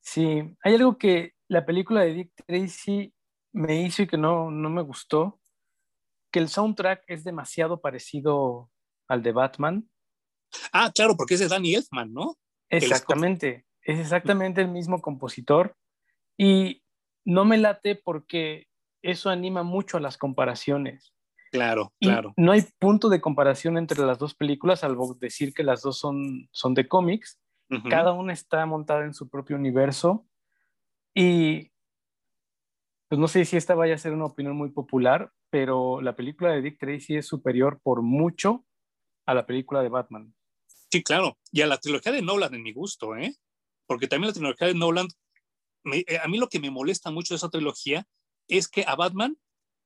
Sí, 0.01 0.41
hay 0.63 0.73
algo 0.73 0.97
que 0.97 1.35
la 1.47 1.63
película 1.63 2.01
de 2.01 2.13
Dick 2.15 2.31
Tracy 2.43 3.13
me 3.51 3.83
hizo 3.83 4.01
y 4.01 4.07
que 4.07 4.17
no, 4.17 4.49
no 4.49 4.71
me 4.71 4.81
gustó, 4.81 5.39
que 6.31 6.39
el 6.39 6.49
soundtrack 6.49 7.03
es 7.05 7.23
demasiado 7.23 7.81
parecido 7.81 8.71
al 9.08 9.24
de 9.24 9.32
Batman. 9.32 9.89
Ah, 10.72 10.91
claro, 10.93 11.16
porque 11.16 11.36
es 11.36 11.39
de 11.39 11.47
Danny 11.47 11.76
Elfman, 11.76 12.14
¿no? 12.14 12.38
Exactamente, 12.70 13.66
es 13.82 13.99
exactamente 13.99 14.62
el 14.62 14.68
mismo 14.68 15.01
compositor 15.01 15.76
y 16.38 16.84
no 17.26 17.45
me 17.45 17.58
late 17.58 17.95
porque 17.95 18.68
eso 19.01 19.30
anima 19.30 19.64
mucho 19.64 19.97
a 19.97 20.01
las 20.01 20.18
comparaciones. 20.18 21.14
Claro, 21.51 21.93
claro. 22.01 22.34
no 22.36 22.51
hay 22.51 22.64
punto 22.78 23.08
de 23.08 23.22
comparación 23.22 23.78
entre 23.78 24.05
las 24.05 24.20
dos 24.20 24.36
películas, 24.36 24.82
salvo 24.82 25.16
decir 25.16 25.53
que 25.53 25.64
las 25.64 25.82
dos 25.82 25.97
son, 25.97 26.49
son 26.51 26.74
de 26.74 26.88
cómics. 26.88 27.39
Cada 27.89 28.14
una 28.14 28.32
está 28.32 28.66
montada 28.66 29.03
en 29.03 29.14
su 29.14 29.30
propio 29.30 29.58
universo. 29.58 30.26
Y 31.14 31.72
pues 33.10 33.20
no 33.20 33.28
sé 33.28 33.43
si 33.43 33.58
esta 33.58 33.76
vaya 33.76 33.95
a 33.95 33.97
ser 33.97 34.14
una 34.14 34.26
opinión 34.26 34.55
muy 34.55 34.70
popular, 34.70 35.32
pero 35.49 36.01
la 36.01 36.16
película 36.16 36.51
de 36.51 36.62
Dick 36.62 36.80
Tracy 36.80 37.18
es 37.18 37.28
superior 37.28 37.80
por 37.82 38.01
mucho 38.01 38.66
a 39.28 39.34
la 39.34 39.45
película 39.45 39.84
de 39.84 39.89
Batman. 39.89 40.34
Sí, 40.89 41.03
claro. 41.03 41.38
Y 41.51 41.61
a 41.61 41.67
la 41.67 41.78
trilogía 41.78 42.11
de 42.11 42.21
Nolan 42.21 42.55
en 42.55 42.63
mi 42.63 42.73
gusto, 42.73 43.15
¿eh? 43.15 43.36
Porque 43.86 44.07
también 44.07 44.30
la 44.30 44.34
trilogía 44.34 44.67
de 44.67 44.73
Nolan, 44.73 45.07
eh, 45.93 46.17
a 46.17 46.28
mí 46.28 46.38
lo 46.38 46.47
que 46.47 46.59
me 46.59 46.71
molesta 46.71 47.11
mucho 47.11 47.34
de 47.34 47.38
esa 47.38 47.49
trilogía 47.49 48.07
es 48.47 48.67
que 48.69 48.86
a 48.88 48.95
Batman 48.95 49.38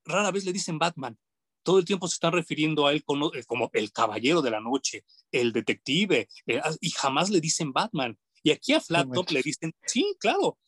rara 0.05 0.31
vez 0.31 0.45
le 0.45 0.53
dicen 0.53 0.77
Batman. 0.77 1.17
Todo 1.63 1.79
el 1.79 1.85
tiempo 1.85 2.07
se 2.07 2.13
están 2.13 2.33
refiriendo 2.33 2.85
a 2.85 2.93
él 2.93 3.03
como, 3.03 3.31
eh, 3.33 3.43
el 3.73 3.91
caballero 3.91 4.41
de 4.41 4.51
la 4.51 4.59
noche, 4.59 5.05
el 5.31 5.51
detective, 5.51 6.27
eh, 6.45 6.61
ah, 6.63 6.73
y 6.79 6.91
jamás 6.91 7.29
le 7.31 7.41
dicen 7.41 7.73
Batman. 7.73 8.17
Y 8.43 8.51
aquí 8.51 8.73
a 8.73 8.81
Flat 8.81 9.07
Top 9.11 9.29
le 9.31 9.41
dicen, 9.41 9.73
sí, 9.85 10.15
claro. 10.19 10.59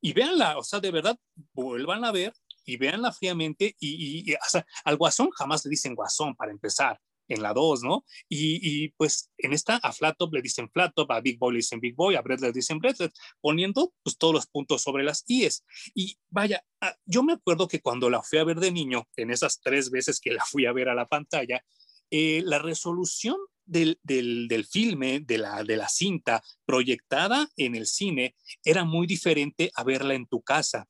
Y 0.00 0.12
véanla, 0.14 0.58
o 0.58 0.64
sea, 0.64 0.80
de 0.80 0.90
verdad, 0.90 1.18
vuelvan 1.52 2.04
a 2.04 2.12
ver 2.12 2.34
y 2.64 2.76
véanla 2.76 3.12
fríamente. 3.12 3.76
Y, 3.78 4.30
y, 4.30 4.36
al 4.84 4.96
Guasón 4.96 5.30
jamás 5.30 5.64
le 5.64 5.70
dicen 5.70 5.94
Guasón 5.94 6.34
para 6.34 6.50
empezar 6.50 6.98
en 7.32 7.42
la 7.42 7.52
2, 7.52 7.82
¿no? 7.82 8.04
Y, 8.28 8.88
pues 8.90 9.30
en 9.38 9.52
esta 9.52 9.76
a 9.76 9.92
Flat 9.92 10.16
Top 10.18 10.34
le 10.34 10.42
dicen 10.42 10.70
Flat 10.70 10.94
Top, 10.94 11.10
a 11.10 11.20
Big 11.20 11.38
Boy 11.38 11.54
le 11.54 11.58
dicen 11.58 11.80
Big 11.80 11.94
Boy, 11.94 12.14
a 12.14 12.22
Brett 12.22 12.40
le 12.40 12.52
dicen 12.52 12.78
Brett, 12.78 13.12
poniendo 13.40 13.92
pues 14.02 14.16
todos 14.18 14.34
los 14.34 14.46
puntos 14.46 14.82
sobre 14.82 15.02
las 15.04 15.24
IES. 15.26 15.64
Y 15.94 16.18
vaya, 16.30 16.64
ah, 16.80 16.94
yo 17.06 17.22
me 17.22 17.34
acuerdo 17.34 17.68
que 17.68 17.80
cuando 17.80 18.10
la 18.10 18.22
fui 18.22 18.38
a 18.38 18.44
ver 18.44 18.60
de 18.60 18.70
niño, 18.70 19.08
en 19.16 19.30
esas 19.30 19.60
tres 19.60 19.90
veces 19.90 20.20
que 20.20 20.32
la 20.32 20.44
fui 20.44 20.66
a 20.66 20.72
ver 20.72 20.88
a 20.88 20.94
la 20.94 21.06
pantalla, 21.06 21.64
eh, 22.10 22.42
la 22.44 22.58
resolución 22.58 23.36
del, 23.64 23.98
del, 24.02 24.48
del, 24.48 24.66
filme, 24.66 25.20
de 25.20 25.38
la, 25.38 25.64
de 25.64 25.76
la 25.76 25.88
cinta 25.88 26.42
proyectada 26.66 27.48
en 27.56 27.74
el 27.74 27.86
cine, 27.86 28.36
era 28.64 28.84
muy 28.84 29.06
diferente 29.06 29.70
a 29.74 29.84
verla 29.84 30.14
en 30.14 30.26
tu 30.26 30.42
casa. 30.42 30.86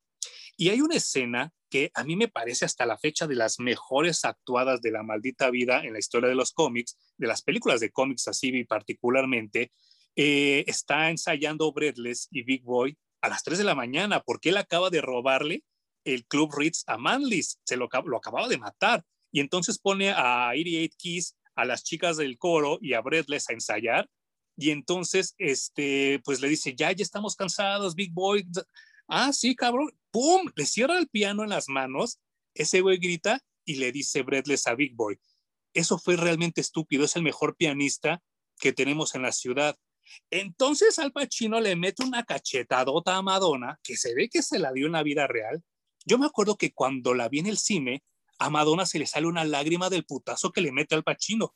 Y 0.56 0.70
hay 0.70 0.80
una 0.80 0.96
escena 0.96 1.52
que 1.72 1.90
a 1.94 2.04
mí 2.04 2.16
me 2.16 2.28
parece 2.28 2.66
hasta 2.66 2.84
la 2.84 2.98
fecha 2.98 3.26
de 3.26 3.34
las 3.34 3.58
mejores 3.58 4.26
actuadas 4.26 4.82
de 4.82 4.90
la 4.90 5.02
maldita 5.02 5.48
vida 5.48 5.82
en 5.82 5.94
la 5.94 6.00
historia 6.00 6.28
de 6.28 6.34
los 6.34 6.52
cómics, 6.52 6.98
de 7.16 7.26
las 7.26 7.40
películas 7.40 7.80
de 7.80 7.90
cómics 7.90 8.28
así 8.28 8.62
particularmente, 8.64 9.72
eh, 10.14 10.64
está 10.66 11.08
ensayando 11.08 11.72
Breathless 11.72 12.28
y 12.30 12.42
Big 12.42 12.62
Boy 12.62 12.98
a 13.22 13.30
las 13.30 13.42
3 13.42 13.56
de 13.56 13.64
la 13.64 13.74
mañana 13.74 14.20
porque 14.20 14.50
él 14.50 14.58
acaba 14.58 14.90
de 14.90 15.00
robarle 15.00 15.64
el 16.04 16.26
Club 16.26 16.54
Ritz 16.54 16.84
a 16.86 16.98
Manlis, 16.98 17.58
se 17.64 17.78
lo, 17.78 17.88
lo 18.04 18.18
acababa 18.18 18.48
de 18.48 18.58
matar. 18.58 19.02
Y 19.30 19.40
entonces 19.40 19.78
pone 19.78 20.10
a 20.10 20.50
88 20.50 20.94
Keys, 20.98 21.36
a 21.54 21.64
las 21.64 21.84
chicas 21.84 22.18
del 22.18 22.36
coro 22.36 22.78
y 22.82 22.92
a 22.92 23.00
Breathless 23.00 23.48
a 23.48 23.54
ensayar. 23.54 24.10
Y 24.58 24.72
entonces, 24.72 25.34
este, 25.38 26.20
pues 26.22 26.42
le 26.42 26.48
dice, 26.48 26.74
ya, 26.74 26.92
ya 26.92 27.02
estamos 27.02 27.34
cansados, 27.34 27.94
Big 27.94 28.12
Boy, 28.12 28.46
ah, 29.12 29.32
sí, 29.32 29.54
cabrón, 29.54 29.90
¡pum! 30.10 30.50
Le 30.56 30.64
cierra 30.64 30.98
el 30.98 31.08
piano 31.08 31.42
en 31.42 31.50
las 31.50 31.68
manos, 31.68 32.18
ese 32.54 32.80
güey 32.80 32.96
grita 32.96 33.40
y 33.64 33.76
le 33.76 33.92
dice 33.92 34.22
Breathless 34.22 34.66
a 34.66 34.74
Big 34.74 34.94
Boy, 34.94 35.20
eso 35.74 35.98
fue 35.98 36.16
realmente 36.16 36.60
estúpido, 36.60 37.04
es 37.04 37.16
el 37.16 37.22
mejor 37.22 37.56
pianista 37.56 38.22
que 38.58 38.72
tenemos 38.72 39.14
en 39.14 39.22
la 39.22 39.32
ciudad. 39.32 39.76
Entonces 40.30 40.98
Al 40.98 41.12
Pacino 41.12 41.60
le 41.60 41.76
mete 41.76 42.04
una 42.04 42.24
cachetadota 42.24 43.16
a 43.16 43.22
Madonna, 43.22 43.78
que 43.82 43.96
se 43.96 44.14
ve 44.14 44.28
que 44.28 44.42
se 44.42 44.58
la 44.58 44.72
dio 44.72 44.86
en 44.86 44.92
la 44.92 45.02
vida 45.02 45.26
real. 45.26 45.62
Yo 46.04 46.18
me 46.18 46.26
acuerdo 46.26 46.56
que 46.56 46.72
cuando 46.72 47.14
la 47.14 47.28
vi 47.28 47.40
en 47.40 47.46
el 47.46 47.58
cine, 47.58 48.02
a 48.38 48.50
Madonna 48.50 48.86
se 48.86 48.98
le 48.98 49.06
sale 49.06 49.26
una 49.26 49.44
lágrima 49.44 49.88
del 49.88 50.04
putazo 50.04 50.50
que 50.50 50.60
le 50.60 50.72
mete 50.72 50.94
al 50.94 51.04
Pacino. 51.04 51.54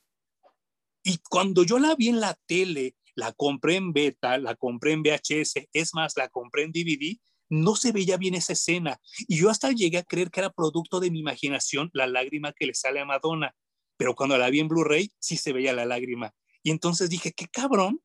Y 1.03 1.19
cuando 1.29 1.65
yo 1.65 1.79
la 1.79 1.95
vi 1.95 2.09
en 2.09 2.21
la 2.21 2.39
tele, 2.47 2.97
la 3.15 3.33
compré 3.33 3.77
en 3.77 3.93
beta, 3.93 4.39
la 4.39 4.55
compré 4.55 4.93
en 4.93 5.03
VHS, 5.03 5.69
es 5.73 5.95
más, 5.95 6.17
la 6.17 6.29
compré 6.29 6.63
en 6.63 6.73
DVD, 6.73 7.19
no 7.49 7.77
se 7.77 7.93
veía 7.93 8.17
bien 8.17 8.35
esa 8.35 8.53
escena. 8.53 9.01
Y 9.29 9.37
yo 9.37 9.51
hasta 9.51 9.73
llegué 9.73 9.99
a 9.99 10.05
creer 10.05 10.31
que 10.31 10.41
era 10.41 10.51
producto 10.51 11.01
de 11.01 11.11
mi 11.11 11.21
imaginación 11.21 11.91
la 11.93 12.07
lágrima 12.07 12.53
que 12.53 12.67
le 12.67 12.75
sale 12.75 13.01
a 13.01 13.05
Madonna. 13.05 13.55
Pero 13.97 14.15
cuando 14.15 14.37
la 14.37 14.51
vi 14.51 14.61
en 14.61 14.69
Blu-ray, 14.69 15.11
sí 15.19 15.37
se 15.37 15.53
veía 15.53 15.73
la 15.73 15.87
lágrima. 15.87 16.33
Y 16.63 16.71
entonces 16.71 17.09
dije, 17.09 17.33
qué 17.33 17.47
cabrón 17.47 18.01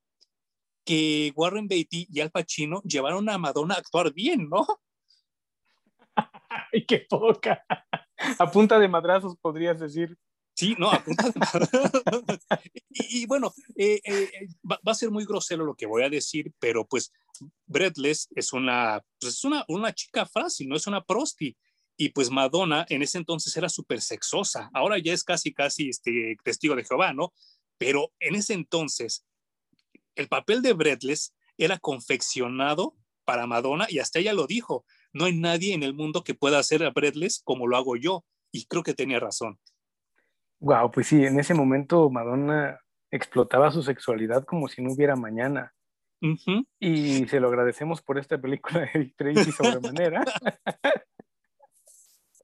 que 0.85 1.31
Warren 1.35 1.67
Beatty 1.67 2.07
y 2.09 2.19
Al 2.21 2.31
Pacino 2.31 2.81
llevaron 2.83 3.29
a 3.29 3.37
Madonna 3.37 3.75
a 3.75 3.79
actuar 3.79 4.13
bien, 4.13 4.49
¿no? 4.49 4.65
¡Ay, 6.73 6.85
qué 6.85 7.05
poca! 7.09 7.63
A 8.37 8.51
punta 8.51 8.79
de 8.79 8.87
madrazos, 8.87 9.35
podrías 9.41 9.79
decir. 9.79 10.17
Sí, 10.55 10.75
no, 10.77 10.91
a 10.91 11.03
de 11.05 11.15
madrazos. 11.39 12.03
y, 12.89 13.25
bueno, 13.25 13.53
eh, 13.75 14.01
eh, 14.03 14.47
va, 14.69 14.79
a 14.85 14.93
ser 14.93 15.09
muy 15.09 15.25
grosero 15.25 15.65
lo 15.65 15.75
que 15.75 15.85
voy 15.85 16.03
a 16.03 16.09
decir, 16.09 16.53
pero 16.59 16.85
pues 16.85 17.11
Breathless 17.65 18.27
es 18.35 18.53
una, 18.53 19.03
pues 19.19 19.33
es 19.35 19.43
una, 19.43 19.65
una 19.67 19.93
chica 19.93 20.25
fácil, 20.25 20.69
no 20.69 20.75
es 20.75 20.87
una 20.87 21.03
prosti. 21.03 21.57
Y 21.97 22.09
pues 22.09 22.31
Madonna 22.31 22.85
en 22.89 23.03
ese 23.03 23.17
entonces 23.17 23.55
era 23.55 23.69
súper 23.69 24.01
sexosa. 24.01 24.69
Ahora 24.73 24.97
ya 24.97 25.13
es 25.13 25.23
casi, 25.23 25.53
casi 25.53 25.89
este, 25.89 26.35
testigo 26.43 26.75
de 26.75 26.83
Jehová, 26.83 27.13
¿no? 27.13 27.33
Pero 27.77 28.11
en 28.19 28.35
ese 28.35 28.53
entonces, 28.53 29.25
el 30.15 30.27
papel 30.27 30.61
de 30.61 30.73
Breathless 30.73 31.33
era 31.57 31.77
confeccionado 31.77 32.95
para 33.23 33.47
Madonna 33.47 33.87
y 33.89 33.99
hasta 33.99 34.19
ella 34.19 34.33
lo 34.33 34.47
dijo. 34.47 34.85
No 35.13 35.25
hay 35.25 35.37
nadie 35.37 35.73
en 35.73 35.83
el 35.83 35.93
mundo 35.93 36.23
que 36.23 36.33
pueda 36.33 36.59
hacer 36.59 36.83
a 36.83 36.89
Breathless 36.89 37.41
como 37.43 37.67
lo 37.67 37.77
hago 37.77 37.95
yo. 37.95 38.25
Y 38.51 38.65
creo 38.65 38.83
que 38.83 38.93
tenía 38.93 39.19
razón. 39.19 39.59
Wow, 40.61 40.91
pues 40.91 41.07
sí, 41.07 41.25
en 41.25 41.39
ese 41.39 41.55
momento 41.55 42.09
Madonna 42.11 42.79
explotaba 43.09 43.71
su 43.71 43.81
sexualidad 43.81 44.45
como 44.45 44.67
si 44.67 44.81
no 44.81 44.93
hubiera 44.93 45.15
mañana. 45.15 45.73
Y 46.79 47.27
se 47.27 47.39
lo 47.39 47.47
agradecemos 47.47 48.03
por 48.03 48.19
esta 48.19 48.39
película 48.39 48.87
de 48.93 49.11
Tracy 49.17 49.51
sobremanera. 49.51 50.23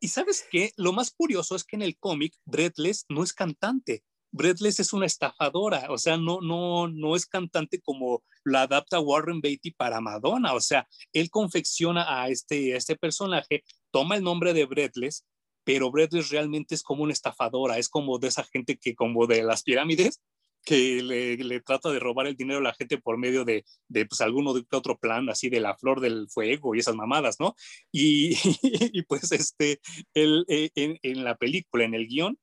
y 0.02 0.08
sabes 0.08 0.48
qué? 0.50 0.72
Lo 0.78 0.94
más 0.94 1.12
curioso 1.12 1.56
es 1.56 1.64
que 1.64 1.76
en 1.76 1.84
el 1.84 1.96
cómic 2.00 2.34
Breathless 2.46 3.06
no 3.08 3.24
es 3.24 3.34
cantante. 3.34 4.04
Breathless 4.32 4.80
es 4.80 4.94
una 4.94 5.06
estafadora, 5.06 5.86
o 5.90 5.98
sea, 5.98 6.18
no, 6.18 6.42
no, 6.42 6.88
no 6.88 7.16
es 7.16 7.26
cantante 7.28 7.80
como 7.82 8.24
la 8.44 8.64
adapta 8.64 9.00
Warren 9.00 9.42
Beatty 9.42 9.72
para 9.72 10.02
Madonna, 10.02 10.54
o 10.54 10.60
sea, 10.60 10.86
él 11.14 11.30
confecciona 11.30 12.22
a 12.22 12.28
este, 12.28 12.74
a 12.74 12.78
este 12.78 12.98
personaje, 12.98 13.64
toma 13.90 14.18
el 14.18 14.24
nombre 14.24 14.54
de 14.54 14.66
Breathless, 14.66 15.26
pero 15.68 15.92
Breathless 15.92 16.30
realmente 16.30 16.76
es 16.76 16.82
como 16.82 17.04
una 17.04 17.12
estafadora, 17.12 17.78
es 17.78 17.90
como 17.90 18.20
de 18.20 18.30
esa 18.30 18.46
gente 18.46 18.78
que 18.78 18.96
como 18.96 19.28
de 19.28 19.44
las 19.44 19.64
pirámides, 19.64 20.22
que 20.64 21.04
le, 21.04 21.60
trata 21.60 21.90
de 21.92 22.00
robar 22.00 22.26
el 22.26 22.38
dinero 22.38 22.60
a 22.60 22.64
la 22.64 22.74
gente 22.74 22.98
por 22.98 23.18
medio 23.18 23.44
de, 23.44 23.66
de 23.90 24.06
pues, 24.06 24.22
alguno 24.22 24.54
de 24.54 24.64
otro 24.72 24.98
plan, 24.98 25.28
así 25.30 25.50
de 25.50 25.60
la 25.60 25.76
flor 25.76 26.00
del 26.00 26.30
fuego 26.30 26.74
y 26.74 26.80
esas 26.80 26.96
mamadas, 26.96 27.42
¿no? 27.42 27.54
Y, 27.92 28.30
y 28.94 29.02
pues 29.02 29.30
este, 29.34 29.82
el, 30.14 30.46
eh, 30.48 30.70
en, 30.76 31.00
en, 31.04 31.26
la 31.26 31.36
película, 31.36 31.84
en 31.84 31.96
el 31.96 32.08
guion, 32.08 32.40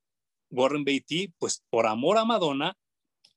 Warren 0.51 0.85
Beatty, 0.85 1.33
pues 1.39 1.65
por 1.71 1.87
amor 1.87 2.19
a 2.19 2.27
Madonna, 2.27 2.77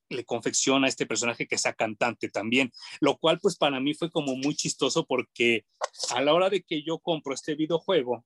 le 0.10 0.26
confecciona 0.26 0.88
a 0.88 0.90
este 0.90 1.06
personaje 1.06 1.48
que 1.48 1.58
sea 1.58 1.72
cantante 1.72 2.28
también, 2.28 2.74
lo 3.00 3.18
cual 3.18 3.40
pues 3.40 3.56
para 3.56 3.80
mí 3.80 3.94
fue 3.94 4.12
como 4.12 4.36
muy 4.36 4.54
chistoso 4.54 5.06
porque 5.06 5.64
a 6.10 6.22
la 6.22 6.34
hora 6.34 6.50
de 6.50 6.62
que 6.62 6.84
yo 6.84 7.00
compro 7.00 7.34
este 7.34 7.56
videojuego, 7.56 8.26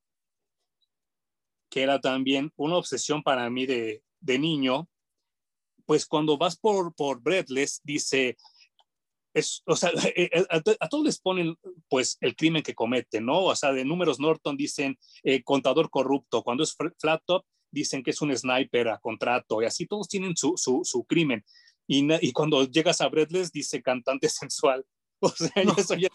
que 1.72 1.82
era 1.82 2.00
también 2.00 2.52
una 2.58 2.76
obsesión 2.76 3.24
para 3.24 3.50
mí 3.50 3.66
de, 3.66 4.04
de 4.20 4.38
niño, 4.38 4.90
pues 5.86 6.06
cuando 6.06 6.38
vas 6.38 6.58
por, 6.58 6.94
por 6.94 7.22
Breathless, 7.22 7.80
dice, 7.84 8.38
es, 9.34 9.64
o 9.66 9.76
sea, 9.78 9.90
eh, 10.16 10.30
eh, 10.34 10.46
a, 10.50 10.90
todos 10.90 11.06
les 11.06 11.20
ponen 11.20 11.56
pues 11.88 12.18
el 12.20 12.36
crimen 12.36 12.62
que 12.62 12.76
cometen, 12.76 13.26
¿no? 13.26 13.46
O 13.46 13.56
sea, 13.56 13.72
de 13.72 13.86
números 13.86 14.20
Norton 14.20 14.58
dicen 14.58 15.00
eh, 15.24 15.42
contador 15.44 15.90
corrupto, 15.90 16.44
cuando 16.44 16.64
es 16.64 16.76
flat 17.00 17.24
top 17.26 17.46
dicen 17.72 18.04
que 18.04 18.12
es 18.12 18.22
un 18.22 18.36
sniper 18.36 18.90
a 18.90 19.00
contrato 19.00 19.62
y 19.62 19.66
así 19.66 19.88
todos 19.88 20.10
tienen 20.10 20.36
su, 20.36 20.54
su, 20.58 20.82
su 20.84 21.06
crimen. 21.06 21.46
Y, 21.88 22.06
y, 22.26 22.34
cuando 22.34 22.66
llegas 22.66 23.00
a 23.00 23.08
Breathless 23.08 23.52
dice 23.52 23.82
cantante 23.82 24.28
sensual. 24.30 24.86
O 25.22 25.30
sea, 25.30 25.52
eso 25.78 25.96
ya 25.96 26.10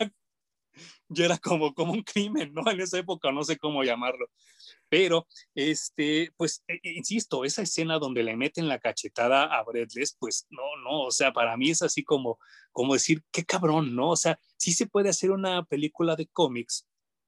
ya 1.08 1.26
era 1.26 1.38
como, 1.38 1.74
como 1.74 1.92
un 1.92 2.02
crimen, 2.02 2.52
¿no? 2.52 2.68
En 2.70 2.80
esa 2.80 2.98
época, 2.98 3.30
no 3.32 3.44
sé 3.44 3.58
cómo 3.58 3.84
llamarlo. 3.84 4.26
Pero, 4.88 5.26
este, 5.54 6.32
pues, 6.36 6.62
e, 6.68 6.74
e, 6.82 6.92
insisto, 6.96 7.44
esa 7.44 7.62
escena 7.62 7.98
donde 7.98 8.22
le 8.22 8.36
meten 8.36 8.68
la 8.68 8.78
cachetada 8.78 9.44
a 9.44 9.62
Breathless, 9.64 10.16
pues, 10.18 10.46
no, 10.50 10.62
no, 10.82 11.04
o 11.04 11.10
sea, 11.10 11.32
para 11.32 11.56
mí 11.56 11.70
es 11.70 11.82
así 11.82 12.02
como, 12.04 12.38
como 12.72 12.94
decir, 12.94 13.22
qué 13.32 13.44
cabrón, 13.44 13.94
¿no? 13.94 14.10
O 14.10 14.16
sea, 14.16 14.38
sí 14.56 14.72
se 14.72 14.86
puede 14.86 15.08
hacer 15.08 15.30
una 15.30 15.64
película 15.64 16.16
de 16.16 16.26
cómics 16.28 16.86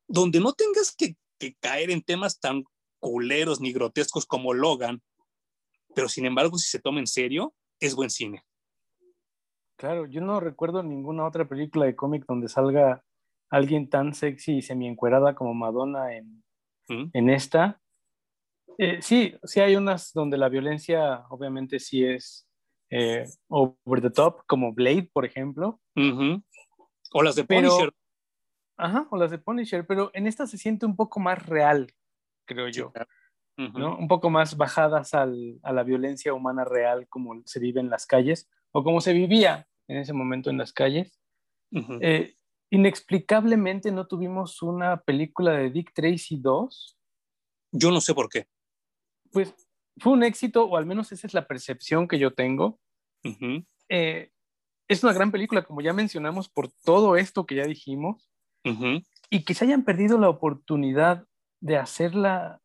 donde 0.09 0.41
no 0.41 0.53
tengas 0.53 0.95
que, 0.95 1.16
que 1.39 1.55
caer 1.57 1.91
en 1.91 2.03
temas 2.03 2.41
tan 2.41 2.64
culeros 2.99 3.61
ni 3.61 3.72
grotescos 3.72 4.26
como 4.26 4.55
Logan, 4.55 5.03
pero 5.95 6.09
sin 6.09 6.26
embargo, 6.26 6.59
si 6.59 6.68
se 6.68 6.81
toma 6.81 7.01
en 7.01 7.07
serio, 7.07 7.55
es 7.81 7.95
buen 7.95 8.11
cine. 8.11 8.45
Claro, 9.76 10.07
yo 10.07 10.20
no 10.20 10.41
recuerdo 10.41 10.83
ninguna 10.83 11.26
otra 11.26 11.49
película 11.49 11.87
de 11.87 11.95
cómic 11.95 12.24
donde 12.26 12.49
salga 12.49 13.05
alguien 13.51 13.88
tan 13.88 14.14
sexy 14.14 14.59
y 14.59 14.62
semi-encuerada 14.62 15.34
como 15.34 15.55
Madonna 15.55 16.14
en, 16.14 16.44
¿Mm? 16.88 17.11
en 17.12 17.30
esta. 17.30 17.80
Eh, 18.78 19.03
sí, 19.03 19.34
sí 19.42 19.61
hay 19.61 19.76
unas 19.76 20.12
donde 20.12 20.38
la 20.38 20.49
violencia 20.49 21.24
obviamente 21.30 21.80
sí 21.80 22.05
es 22.05 22.49
eh, 22.90 23.24
over 23.49 24.01
the 24.01 24.11
top, 24.11 24.44
como 24.46 24.72
Blade, 24.72 25.11
por 25.12 25.24
ejemplo. 25.24 25.80
O 27.12 27.22
las 27.22 27.36
de 27.36 27.44
Punisher. 27.44 27.92
Ajá, 28.76 29.09
o 29.11 29.16
las 29.16 29.30
de 29.30 29.38
Punisher, 29.38 29.86
pero 29.86 30.11
en 30.14 30.26
esta 30.26 30.46
se 30.46 30.57
siente 30.57 30.86
un 30.86 30.94
poco 30.94 31.18
más 31.18 31.44
real, 31.44 31.92
creo 32.46 32.68
yo. 32.68 32.92
¿no? 33.57 33.99
Un 33.99 34.07
poco 34.07 34.30
más 34.30 34.57
bajadas 34.57 35.14
al, 35.14 35.59
a 35.64 35.72
la 35.72 35.82
violencia 35.82 36.32
humana 36.32 36.64
real 36.64 37.09
como 37.09 37.42
se 37.44 37.59
vive 37.59 37.80
en 37.80 37.90
las 37.90 38.07
calles 38.07 38.49
o 38.70 38.84
como 38.84 39.01
se 39.01 39.12
vivía 39.12 39.66
en 39.88 39.96
ese 39.96 40.12
momento 40.12 40.49
en 40.49 40.59
las 40.59 40.72
calles. 40.72 41.18
Eh, 42.01 42.36
inexplicablemente 42.71 43.91
no 43.93 44.07
tuvimos 44.07 44.62
una 44.62 45.01
película 45.01 45.53
de 45.53 45.71
Dick 45.71 45.93
Tracy 45.95 46.39
2. 46.39 46.99
Yo 47.73 47.91
no 47.91 48.01
sé 48.01 48.14
por 48.14 48.29
qué. 48.29 48.47
Pues 49.31 49.55
fue 49.99 50.12
un 50.12 50.23
éxito, 50.23 50.64
o 50.64 50.77
al 50.77 50.87
menos 50.87 51.12
esa 51.12 51.27
es 51.27 51.35
la 51.35 51.47
percepción 51.47 52.09
que 52.09 52.19
yo 52.19 52.33
tengo. 52.35 52.79
Eh, 53.89 54.31
es 54.89 55.03
una 55.03 55.12
gran 55.12 55.31
película, 55.31 55.64
como 55.64 55.81
ya 55.81 55.93
mencionamos, 55.93 56.49
por 56.49 56.71
todo 56.85 57.16
esto 57.16 57.47
que 57.47 57.57
ya 57.57 57.66
dijimos, 57.66 58.31
y 59.31 59.45
que 59.45 59.55
se 59.55 59.64
hayan 59.64 59.85
perdido 59.85 60.19
la 60.19 60.29
oportunidad 60.29 61.27
de 61.61 61.79
hacerla, 61.79 62.61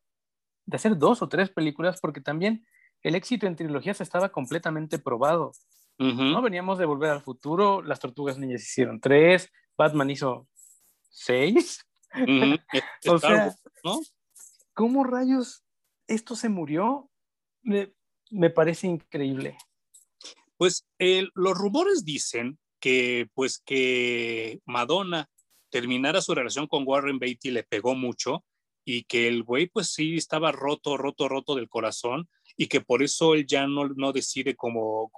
de 0.66 0.76
hacer 0.76 0.98
dos 0.98 1.22
o 1.22 1.28
tres 1.28 1.48
películas, 1.48 1.98
porque 2.00 2.20
también 2.20 2.66
el 3.02 3.14
éxito 3.14 3.46
en 3.46 3.56
trilogías 3.56 4.00
estaba 4.00 4.30
completamente 4.30 4.98
probado. 4.98 5.52
No 5.98 6.42
veníamos 6.42 6.78
de 6.78 6.86
Volver 6.86 7.10
al 7.10 7.22
Futuro, 7.22 7.80
Las 7.80 8.00
Tortugas 8.00 8.36
Niñas 8.36 8.62
hicieron 8.62 9.00
tres, 9.00 9.50
Batman 9.76 10.10
hizo 10.10 10.48
seis. 11.10 11.84
o 13.08 13.18
sea, 13.18 13.54
¿no? 13.82 14.00
¿cómo 14.74 15.04
rayos 15.04 15.64
esto 16.06 16.36
se 16.36 16.48
murió? 16.48 17.10
Me, 17.62 17.92
me 18.30 18.50
parece 18.50 18.86
increíble. 18.86 19.56
Pues 20.56 20.86
los 21.34 21.56
rumores 21.58 22.04
dicen 22.04 22.58
que, 22.80 23.28
pues, 23.34 23.58
que 23.58 24.60
Madonna 24.66 25.30
terminara 25.70 26.20
su 26.20 26.34
relación 26.34 26.66
con 26.66 26.84
Warren 26.86 27.18
Beatty 27.18 27.50
le 27.50 27.64
pegó 27.64 27.94
mucho 27.94 28.44
y 28.84 29.04
que 29.04 29.26
el 29.26 29.42
güey, 29.42 29.66
pues 29.66 29.92
sí, 29.92 30.16
estaba 30.16 30.52
roto, 30.52 30.96
roto, 30.96 31.28
roto 31.28 31.54
del 31.54 31.68
corazón 31.68 32.28
y 32.56 32.68
que 32.68 32.80
por 32.80 33.02
eso 33.02 33.34
él 33.34 33.46
ya 33.46 33.66
no, 33.66 33.88
no 33.88 34.12
decide 34.12 34.54
cómo, 34.54 35.10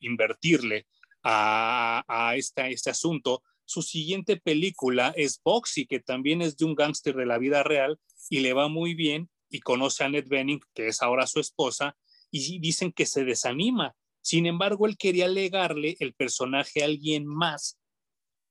invertirle 0.00 0.86
a, 1.22 2.02
a 2.08 2.34
este 2.36 2.90
asunto. 2.90 3.42
Su 3.70 3.82
siguiente 3.82 4.36
película 4.36 5.14
es 5.16 5.40
Boxy, 5.44 5.86
que 5.86 6.00
también 6.00 6.42
es 6.42 6.56
de 6.56 6.64
un 6.64 6.74
gángster 6.74 7.14
de 7.14 7.24
la 7.24 7.38
vida 7.38 7.62
real 7.62 8.00
y 8.28 8.40
le 8.40 8.52
va 8.52 8.66
muy 8.66 8.94
bien 8.94 9.30
y 9.48 9.60
conoce 9.60 10.02
a 10.02 10.08
Ned 10.08 10.26
Benning, 10.26 10.58
que 10.74 10.88
es 10.88 11.02
ahora 11.02 11.28
su 11.28 11.38
esposa, 11.38 11.96
y 12.32 12.58
dicen 12.58 12.90
que 12.90 13.06
se 13.06 13.24
desanima. 13.24 13.94
Sin 14.22 14.46
embargo, 14.46 14.88
él 14.88 14.96
quería 14.96 15.28
legarle 15.28 15.96
el 16.00 16.14
personaje 16.14 16.82
a 16.82 16.86
alguien 16.86 17.24
más 17.26 17.78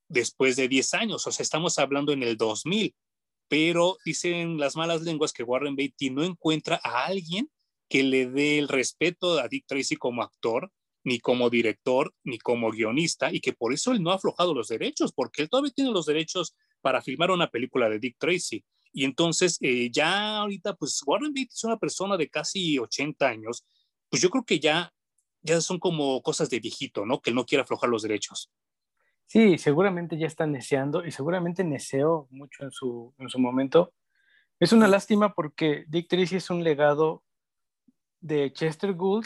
después 0.07 0.55
de 0.55 0.69
10 0.69 0.93
años, 0.93 1.27
o 1.27 1.33
sea, 1.33 1.43
estamos 1.43 1.79
hablando 1.79 2.13
en 2.13 2.23
el 2.23 2.37
2000, 2.37 2.95
pero 3.49 3.97
dicen 4.05 4.57
las 4.57 4.77
malas 4.77 5.01
lenguas 5.01 5.33
que 5.33 5.43
Warren 5.43 5.75
Beatty 5.75 6.11
no 6.11 6.23
encuentra 6.23 6.79
a 6.81 7.07
alguien 7.07 7.51
que 7.89 8.03
le 8.03 8.29
dé 8.29 8.57
el 8.57 8.69
respeto 8.69 9.37
a 9.37 9.49
Dick 9.49 9.65
Tracy 9.67 9.97
como 9.97 10.23
actor, 10.23 10.71
ni 11.09 11.19
como 11.19 11.49
director, 11.49 12.13
ni 12.23 12.37
como 12.37 12.69
guionista, 12.69 13.33
y 13.33 13.39
que 13.39 13.51
por 13.51 13.73
eso 13.73 13.91
él 13.91 14.03
no 14.03 14.11
ha 14.11 14.15
aflojado 14.17 14.53
los 14.53 14.67
derechos, 14.67 15.11
porque 15.11 15.41
él 15.41 15.49
todavía 15.49 15.71
tiene 15.75 15.89
los 15.89 16.05
derechos 16.05 16.55
para 16.81 17.01
filmar 17.01 17.31
una 17.31 17.49
película 17.49 17.89
de 17.89 17.97
Dick 17.97 18.17
Tracy. 18.19 18.63
Y 18.93 19.05
entonces, 19.05 19.57
eh, 19.61 19.89
ya 19.91 20.37
ahorita, 20.37 20.75
pues 20.75 21.01
Warren 21.03 21.33
Beatty 21.33 21.51
es 21.51 21.63
una 21.63 21.77
persona 21.77 22.15
de 22.15 22.29
casi 22.29 22.77
80 22.77 23.27
años, 23.27 23.65
pues 24.07 24.21
yo 24.21 24.29
creo 24.29 24.45
que 24.45 24.59
ya, 24.59 24.93
ya 25.41 25.59
son 25.61 25.79
como 25.79 26.21
cosas 26.21 26.47
de 26.51 26.59
viejito, 26.59 27.07
¿no? 27.07 27.19
Que 27.19 27.31
no 27.31 27.43
quiere 27.43 27.63
aflojar 27.63 27.89
los 27.89 28.03
derechos. 28.03 28.51
Sí, 29.25 29.57
seguramente 29.57 30.15
ya 30.15 30.27
está 30.27 30.45
neceando 30.45 31.03
y 31.03 31.11
seguramente 31.11 31.63
neceó 31.63 32.27
mucho 32.29 32.63
en 32.63 32.71
su, 32.71 33.15
en 33.17 33.29
su 33.29 33.39
momento. 33.39 33.93
Es 34.59 34.73
una 34.73 34.87
lástima 34.87 35.33
porque 35.33 35.85
Dick 35.87 36.07
Tracy 36.07 36.35
es 36.35 36.51
un 36.51 36.63
legado 36.63 37.23
de 38.21 38.53
Chester 38.53 38.93
Gould, 38.93 39.25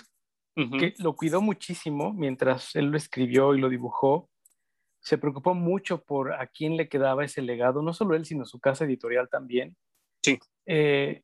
que 0.56 0.94
lo 1.00 1.16
cuidó 1.16 1.42
muchísimo 1.42 2.14
mientras 2.14 2.76
él 2.76 2.88
lo 2.88 2.98
escribió 2.98 3.56
y 3.56 3.60
lo 3.60 3.70
dibujó. 3.70 4.30
Se 5.02 5.18
preocupó 5.18 5.54
mucho 5.54 6.04
por 6.04 6.34
a 6.34 6.48
quién 6.48 6.78
le 6.78 6.88
quedaba 6.88 7.26
ese 7.26 7.42
legado, 7.42 7.82
no 7.82 7.94
solo 7.94 8.16
él, 8.16 8.26
sino 8.26 8.46
su 8.46 8.60
casa 8.60 8.86
editorial 8.86 9.30
también. 9.30 9.76
Sí. 10.22 10.40
Eh, 10.66 11.24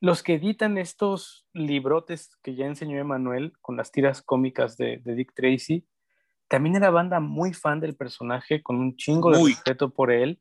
los 0.00 0.22
que 0.22 0.34
editan 0.34 0.78
estos 0.78 1.46
librotes 1.52 2.36
que 2.42 2.54
ya 2.54 2.66
enseñó 2.66 2.98
Emanuel 2.98 3.52
con 3.60 3.76
las 3.76 3.92
tiras 3.92 4.22
cómicas 4.22 4.76
de, 4.76 5.00
Dick 5.04 5.34
Tracy, 5.34 5.86
también 6.48 6.76
era 6.76 6.90
banda 6.90 7.20
muy 7.20 7.52
fan 7.52 7.80
del 7.80 7.94
personaje, 7.94 8.62
con 8.62 8.76
un 8.76 8.96
chingo 8.96 9.30
de 9.30 9.44
respeto 9.44 9.90
por 9.90 10.10
él, 10.10 10.40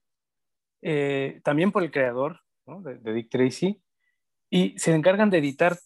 eh, 0.81 1.41
también 1.43 1.71
por 1.71 1.83
el 1.83 1.91
creador 1.91 2.39
de, 2.65 2.97
de, 2.99 3.13
Dick 3.13 3.29
Tracy, 3.29 3.81
y 4.49 4.79
se 4.79 4.95
encargan 4.95 5.29
de 5.29 5.39
editar 5.39 5.77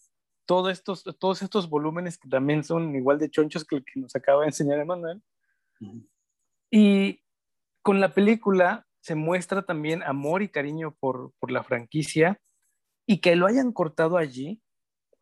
todos 0.46 0.72
estos, 0.72 1.04
todos 1.20 1.42
estos 1.42 1.70
volúmenes 1.70 2.18
que 2.18 2.30
también 2.30 2.64
son 2.64 2.96
igual 2.96 3.20
de 3.20 3.30
chonchos 3.30 3.66
que 3.66 3.78
el 3.78 3.86
que 3.86 4.00
nos 4.00 4.16
acaba 4.16 4.42
de 4.42 4.48
enseñar 4.48 4.80
Emanuel. 4.80 5.22
Y 6.72 7.22
con 7.82 8.00
la 8.00 8.14
película 8.14 8.86
se 9.02 9.16
muestra 9.16 9.64
también 9.64 10.02
amor 10.04 10.42
y 10.42 10.50
cariño 10.50 10.96
por, 11.00 11.34
por 11.40 11.52
la 11.52 11.64
franquicia 11.64 12.40
y 13.06 13.20
que 13.20 13.36
lo 13.36 13.48
hayan 13.48 13.74
cortado 13.74 14.18
allí, 14.18 14.62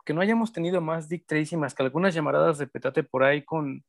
que 0.06 0.14
no 0.14 0.22
hayamos 0.22 0.52
tenido 0.52 0.82
más 0.82 1.10
Dick 1.10 1.26
Tracy 1.26 1.58
más 1.58 1.74
que 1.74 1.84
algunas 1.84 2.14
llamaradas 2.14 2.58
de 2.58 2.68
petate 2.68 3.04
por 3.04 3.24
ahí 3.24 3.44
con 3.44 3.84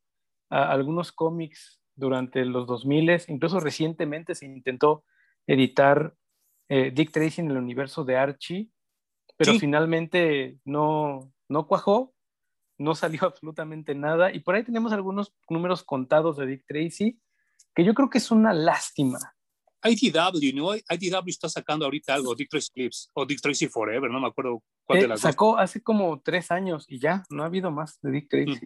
algunos 0.49 1.13
cómics 1.13 1.81
durante 1.95 2.45
los 2.45 2.67
2000, 2.67 3.23
incluso 3.29 3.61
recientemente 3.61 4.35
se 4.35 4.47
intentó 4.47 5.05
editar 5.47 6.15
eh, 6.69 6.91
Dick 6.91 7.11
Tracy 7.11 7.41
en 7.41 7.51
el 7.51 7.57
universo 7.57 8.05
de 8.05 8.17
Archie 8.17 8.71
pero 9.45 9.59
finalmente 9.59 10.59
no, 10.65 11.33
no 11.49 11.67
cuajó, 11.67 12.15
no 12.79 12.95
salió 12.95 13.21
absolutamente 13.25 13.95
nada. 13.95 14.33
Y 14.33 14.41
por 14.41 14.55
ahí 14.55 14.65
tenemos 14.65 14.93
algunos 14.93 15.35
números 15.49 15.83
contados 15.83 16.37
de 16.37 16.47
Dick 16.47 16.65
Tracy, 16.67 17.21
que 17.75 17.85
yo 17.85 17.95
creo 17.95 18.11
que 18.11 18.19
es 18.19 18.31
una 18.31 18.53
lástima. 18.53 19.19
IDW, 19.85 20.55
¿no? 20.55 20.75
IDW 20.75 21.29
está 21.29 21.49
sacando 21.49 21.85
ahorita 21.85 22.15
algo, 22.15 22.35
Dick 22.35 22.49
Tracy 22.49 22.71
Clips 22.73 23.11
o 23.15 23.27
Dick 23.27 23.41
Tracy 23.41 23.67
Forever, 23.67 24.11
no 24.11 24.21
me 24.21 24.29
acuerdo 24.29 24.63
cuál 24.85 25.01
de 25.01 25.05
eh, 25.07 25.09
las 25.09 25.21
Sacó 25.21 25.59
hace 25.59 25.83
como 25.83 26.21
tres 26.21 26.53
años 26.53 26.85
y 26.89 27.01
ya, 27.01 27.25
no 27.31 27.43
ha 27.43 27.47
habido 27.47 27.71
más 27.73 27.99
de 28.01 28.13
Dick 28.13 28.29
Tracy. 28.29 28.61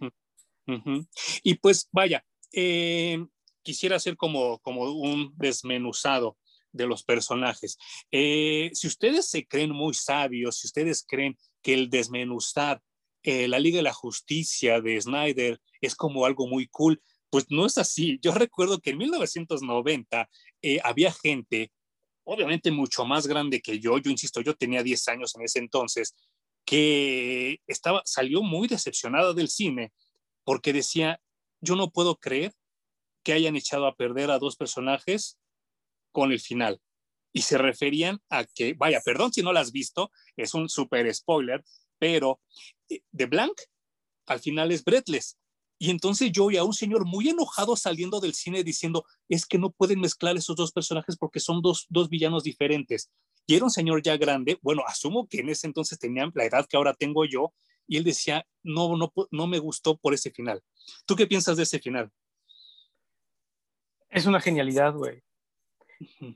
Y 1.43 1.55
pues 1.55 1.89
vaya, 1.91 2.23
eh, 2.51 3.25
quisiera 3.63 3.95
hacer 3.95 4.15
como, 4.15 4.59
como 4.59 4.91
un 4.91 5.33
desmenuzado 5.37 6.37
de 6.71 6.87
los 6.87 7.03
personajes. 7.03 7.77
Eh, 8.11 8.69
si 8.73 8.87
ustedes 8.87 9.29
se 9.29 9.45
creen 9.45 9.71
muy 9.71 9.93
sabios, 9.93 10.59
si 10.59 10.67
ustedes 10.67 11.05
creen 11.07 11.37
que 11.61 11.73
el 11.73 11.89
desmenuzar 11.89 12.81
eh, 13.23 13.47
la 13.47 13.59
Liga 13.59 13.77
de 13.77 13.83
la 13.83 13.93
Justicia 13.93 14.79
de 14.79 15.01
Snyder 15.01 15.59
es 15.81 15.95
como 15.95 16.25
algo 16.25 16.47
muy 16.47 16.67
cool, 16.67 17.01
pues 17.29 17.45
no 17.49 17.65
es 17.65 17.77
así. 17.77 18.19
Yo 18.21 18.33
recuerdo 18.33 18.79
que 18.79 18.91
en 18.91 18.99
1990 18.99 20.29
eh, 20.61 20.79
había 20.83 21.11
gente, 21.11 21.71
obviamente 22.23 22.71
mucho 22.71 23.05
más 23.05 23.27
grande 23.27 23.61
que 23.61 23.79
yo, 23.79 23.97
yo 23.97 24.11
insisto, 24.11 24.41
yo 24.41 24.55
tenía 24.55 24.83
10 24.83 25.07
años 25.09 25.35
en 25.35 25.43
ese 25.43 25.59
entonces, 25.59 26.15
que 26.65 27.61
estaba, 27.67 28.01
salió 28.05 28.43
muy 28.43 28.67
decepcionada 28.67 29.33
del 29.33 29.49
cine 29.49 29.93
porque 30.43 30.73
decía, 30.73 31.19
yo 31.61 31.75
no 31.75 31.89
puedo 31.91 32.17
creer 32.17 32.53
que 33.23 33.33
hayan 33.33 33.55
echado 33.55 33.87
a 33.87 33.95
perder 33.95 34.31
a 34.31 34.39
dos 34.39 34.55
personajes 34.55 35.37
con 36.17 36.31
el 36.31 36.39
final. 36.39 36.81
Y 37.31 37.43
se 37.43 37.59
referían 37.59 38.19
a 38.31 38.43
que, 38.43 38.73
vaya, 38.73 38.99
perdón 39.05 39.31
si 39.31 39.43
no 39.43 39.53
la 39.53 39.59
has 39.59 39.71
visto, 39.71 40.09
es 40.35 40.55
un 40.55 40.67
super 40.67 41.13
spoiler, 41.13 41.63
pero 41.99 42.41
eh, 42.89 43.01
de 43.11 43.27
Blanc 43.27 43.55
al 44.25 44.39
final 44.39 44.71
es 44.71 44.83
Breathless. 44.83 45.37
Y 45.77 45.91
entonces 45.91 46.31
yo 46.31 46.47
vi 46.47 46.57
a 46.57 46.63
un 46.63 46.73
señor 46.73 47.05
muy 47.05 47.29
enojado 47.29 47.75
saliendo 47.75 48.19
del 48.19 48.33
cine 48.33 48.63
diciendo, 48.63 49.05
es 49.29 49.45
que 49.45 49.59
no 49.59 49.69
pueden 49.69 49.99
mezclar 49.99 50.35
esos 50.35 50.55
dos 50.55 50.71
personajes 50.71 51.17
porque 51.17 51.39
son 51.39 51.61
dos, 51.61 51.85
dos 51.87 52.09
villanos 52.09 52.41
diferentes. 52.41 53.11
Y 53.45 53.53
era 53.53 53.65
un 53.65 53.69
señor 53.69 54.01
ya 54.01 54.17
grande, 54.17 54.57
bueno, 54.63 54.81
asumo 54.87 55.27
que 55.27 55.41
en 55.41 55.49
ese 55.49 55.67
entonces 55.67 55.99
tenía 55.99 56.31
la 56.33 56.45
edad 56.45 56.65
que 56.67 56.77
ahora 56.77 56.95
tengo 56.95 57.25
yo, 57.25 57.53
y 57.85 57.97
él 57.97 58.03
decía, 58.03 58.43
no, 58.63 58.97
no, 58.97 59.13
no 59.29 59.45
me 59.45 59.59
gustó 59.59 59.95
por 59.97 60.15
ese 60.15 60.31
final. 60.31 60.63
¿Tú 61.05 61.15
qué 61.15 61.27
piensas 61.27 61.57
de 61.57 61.63
ese 61.63 61.77
final? 61.77 62.11
Es 64.09 64.25
una 64.25 64.41
genialidad, 64.41 64.95
güey. 64.95 65.21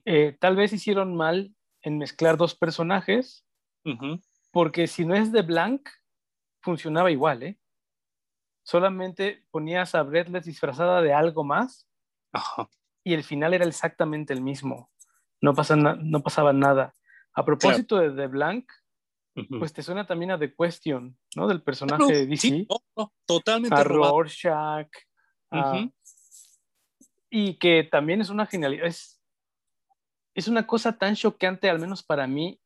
Eh, 0.06 0.36
tal 0.40 0.56
vez 0.56 0.74
hicieron 0.74 1.16
mal 1.16 1.56
en 1.82 1.98
mezclar 1.98 2.38
dos 2.38 2.56
personajes, 2.56 3.46
porque 4.52 4.88
si 4.88 5.06
no 5.06 5.16
es 5.16 5.32
de 5.32 5.42
Blanc, 5.42 5.88
funcionaba 6.62 7.12
igual, 7.12 7.44
¿eh? 7.44 7.60
Solamente 8.64 9.46
ponías 9.50 9.96
a 9.96 10.04
Breathless 10.04 10.46
disfrazada 10.46 11.02
de 11.02 11.14
algo 11.14 11.44
más 11.44 11.88
y 13.04 13.14
el 13.14 13.24
final 13.24 13.54
era 13.54 13.66
exactamente 13.66 14.34
el 14.34 14.42
mismo. 14.42 14.92
No, 15.42 15.56
pasa 15.56 15.76
no 15.76 16.22
pasaba 16.22 16.54
nada. 16.54 16.96
A 17.34 17.44
propósito 17.44 17.98
de 17.98 18.12
The 18.12 18.28
Blank, 18.28 18.72
Ujú. 19.36 19.60
pues 19.60 19.74
te 19.74 19.82
suena 19.82 20.06
también 20.06 20.32
a 20.32 20.38
The 20.38 20.54
Question, 20.54 21.18
¿no? 21.36 21.48
Del 21.48 21.64
personaje 21.64 22.04
Claro, 22.04 22.20
de 22.20 22.28
DC. 22.28 22.48
sí, 22.48 22.68
no, 22.70 22.78
no, 22.96 23.14
totalmente 23.26 23.74
a. 23.74 23.84
Rorschach. 23.84 24.92
a-. 25.52 25.88
Y 27.30 27.58
que 27.58 27.88
también 27.90 28.22
es 28.22 28.30
una 28.30 28.46
genialidad. 28.46 28.86
Es, 28.86 29.21
es 30.34 30.48
una 30.48 30.66
cosa 30.68 30.98
tan 30.98 31.16
choqueante, 31.16 31.70
al 31.70 31.80
menos 31.80 32.04
para 32.04 32.28
mí, 32.28 32.60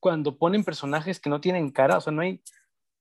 cuando 0.00 0.36
ponen 0.36 0.64
personajes 0.64 1.18
que 1.18 1.30
no 1.30 1.40
tienen 1.40 1.70
cara, 1.70 1.96
o 1.96 2.00
sea, 2.00 2.12
no 2.12 2.22
hay 2.22 2.42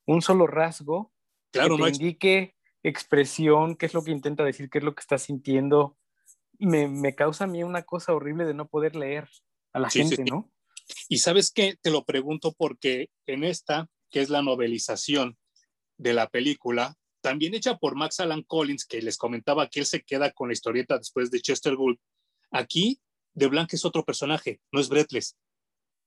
un 0.05 0.21
solo 0.21 0.47
rasgo 0.47 1.11
Claro, 1.51 1.69
que 1.69 1.75
te 1.75 1.79
no 1.79 1.85
hay 1.85 1.91
indique 1.91 2.55
expresión, 2.83 3.75
qué 3.75 3.87
es 3.87 3.93
lo 3.93 4.03
que 4.03 4.11
intenta 4.11 4.43
decir, 4.43 4.69
qué 4.69 4.77
es 4.77 4.83
lo 4.83 4.95
que 4.95 5.01
está 5.01 5.17
sintiendo. 5.17 5.97
Me, 6.59 6.87
me 6.87 7.15
causa 7.15 7.43
a 7.43 7.47
mí 7.47 7.63
una 7.63 7.83
cosa 7.83 8.13
horrible 8.13 8.45
de 8.45 8.53
no 8.53 8.67
poder 8.67 8.95
leer 8.95 9.27
a 9.73 9.79
la 9.79 9.89
Sí, 9.89 9.99
gente, 9.99 10.17
sí. 10.17 10.23
¿no? 10.23 10.51
Y 11.09 11.17
sabes 11.17 11.51
qué, 11.51 11.77
te 11.81 11.91
lo 11.91 12.05
pregunto 12.05 12.53
porque 12.53 13.09
en 13.25 13.43
esta, 13.43 13.89
que 14.09 14.21
es 14.21 14.29
la 14.29 14.41
novelización 14.41 15.37
de 15.97 16.13
la 16.13 16.29
película, 16.29 16.95
también 17.21 17.55
hecha 17.55 17.77
por 17.77 17.95
Max 17.95 18.19
Alan 18.19 18.43
Collins, 18.43 18.85
que 18.85 19.01
les 19.01 19.17
comentaba 19.17 19.67
que 19.67 19.79
él 19.79 19.85
se 19.85 20.03
queda 20.03 20.31
con 20.31 20.49
la 20.49 20.53
historieta 20.53 20.97
después 20.97 21.31
de 21.31 21.41
Chester 21.41 21.75
Gould, 21.75 21.97
aquí 22.51 23.01
Blanc 23.35 23.73
es 23.73 23.85
otro 23.85 24.03
personaje, 24.03 24.59
no 24.71 24.79
es 24.79 24.89
Breathless. 24.89 25.35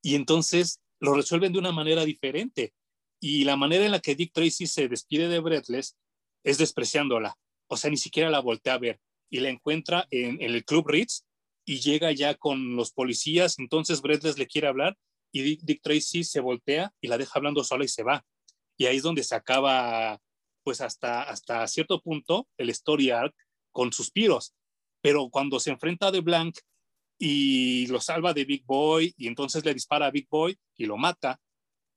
Y 0.03 0.15
entonces 0.15 0.81
lo 1.01 1.15
resuelven 1.15 1.53
de 1.53 1.59
una 1.59 1.73
manera 1.73 2.05
diferente. 2.05 2.73
Y 3.21 3.45
la 3.45 3.57
manera 3.57 3.85
en 3.85 3.93
la 3.93 4.01
que 4.01 4.15
Dick 4.15 4.33
Tracy 4.33 4.67
se 4.67 4.89
despide 4.89 5.29
de 5.29 5.41
Breathless 5.41 5.97
es 6.45 6.59
despreciándola. 6.59 7.37
O 7.69 7.77
sea, 7.77 7.91
ni 7.91 7.97
siquiera 7.97 8.31
la 8.31 8.41
voltea 8.41 8.75
a 8.75 8.79
ver. 8.79 9.01
Y 9.31 9.41
la 9.41 9.51
encuentra 9.51 10.07
en, 10.11 10.41
el 10.41 10.65
Club 10.65 10.89
Ritz 10.89 11.25
y 11.65 11.81
llega 11.81 12.13
ya 12.13 12.35
con 12.35 12.77
los 12.77 12.93
policías. 12.93 13.59
Entonces 13.59 14.01
Breathless 14.01 14.39
le 14.39 14.47
quiere 14.47 14.69
hablar 14.69 14.97
y 15.33 15.57
Dick, 15.57 15.83
Tracy 15.83 16.25
se 16.25 16.41
voltea 16.41 16.93
y 17.01 17.09
la 17.09 17.19
deja 17.19 17.33
hablando 17.35 17.63
sola 17.65 17.85
y 17.85 17.89
se 17.89 18.03
va. 18.03 18.25
Y 18.79 18.87
ahí 18.87 18.97
es 18.97 19.03
donde 19.03 19.25
se 19.25 19.35
acaba, 19.35 20.19
pues 20.63 20.81
hasta, 20.81 21.25
hasta 21.25 21.67
cierto 21.67 22.01
punto, 22.01 22.49
el 22.57 22.71
story 22.71 23.11
arc 23.11 23.35
con 23.73 23.93
suspiros. 23.93 24.55
Pero 25.03 25.29
cuando 25.29 25.61
se 25.61 25.71
enfrenta 25.71 26.09
a 26.09 26.13
The 26.13 26.21
Blank 26.21 26.59
y 27.19 27.87
lo 27.89 28.01
salva 28.01 28.33
de 28.33 28.45
Big 28.45 28.65
Boy 28.65 29.13
y 29.17 29.27
entonces 29.27 29.65
le 29.65 29.75
dispara 29.75 30.07
a 30.07 30.11
Big 30.11 30.29
Boy 30.31 30.59
y 30.77 30.87
lo 30.87 30.97
mata, 30.97 31.41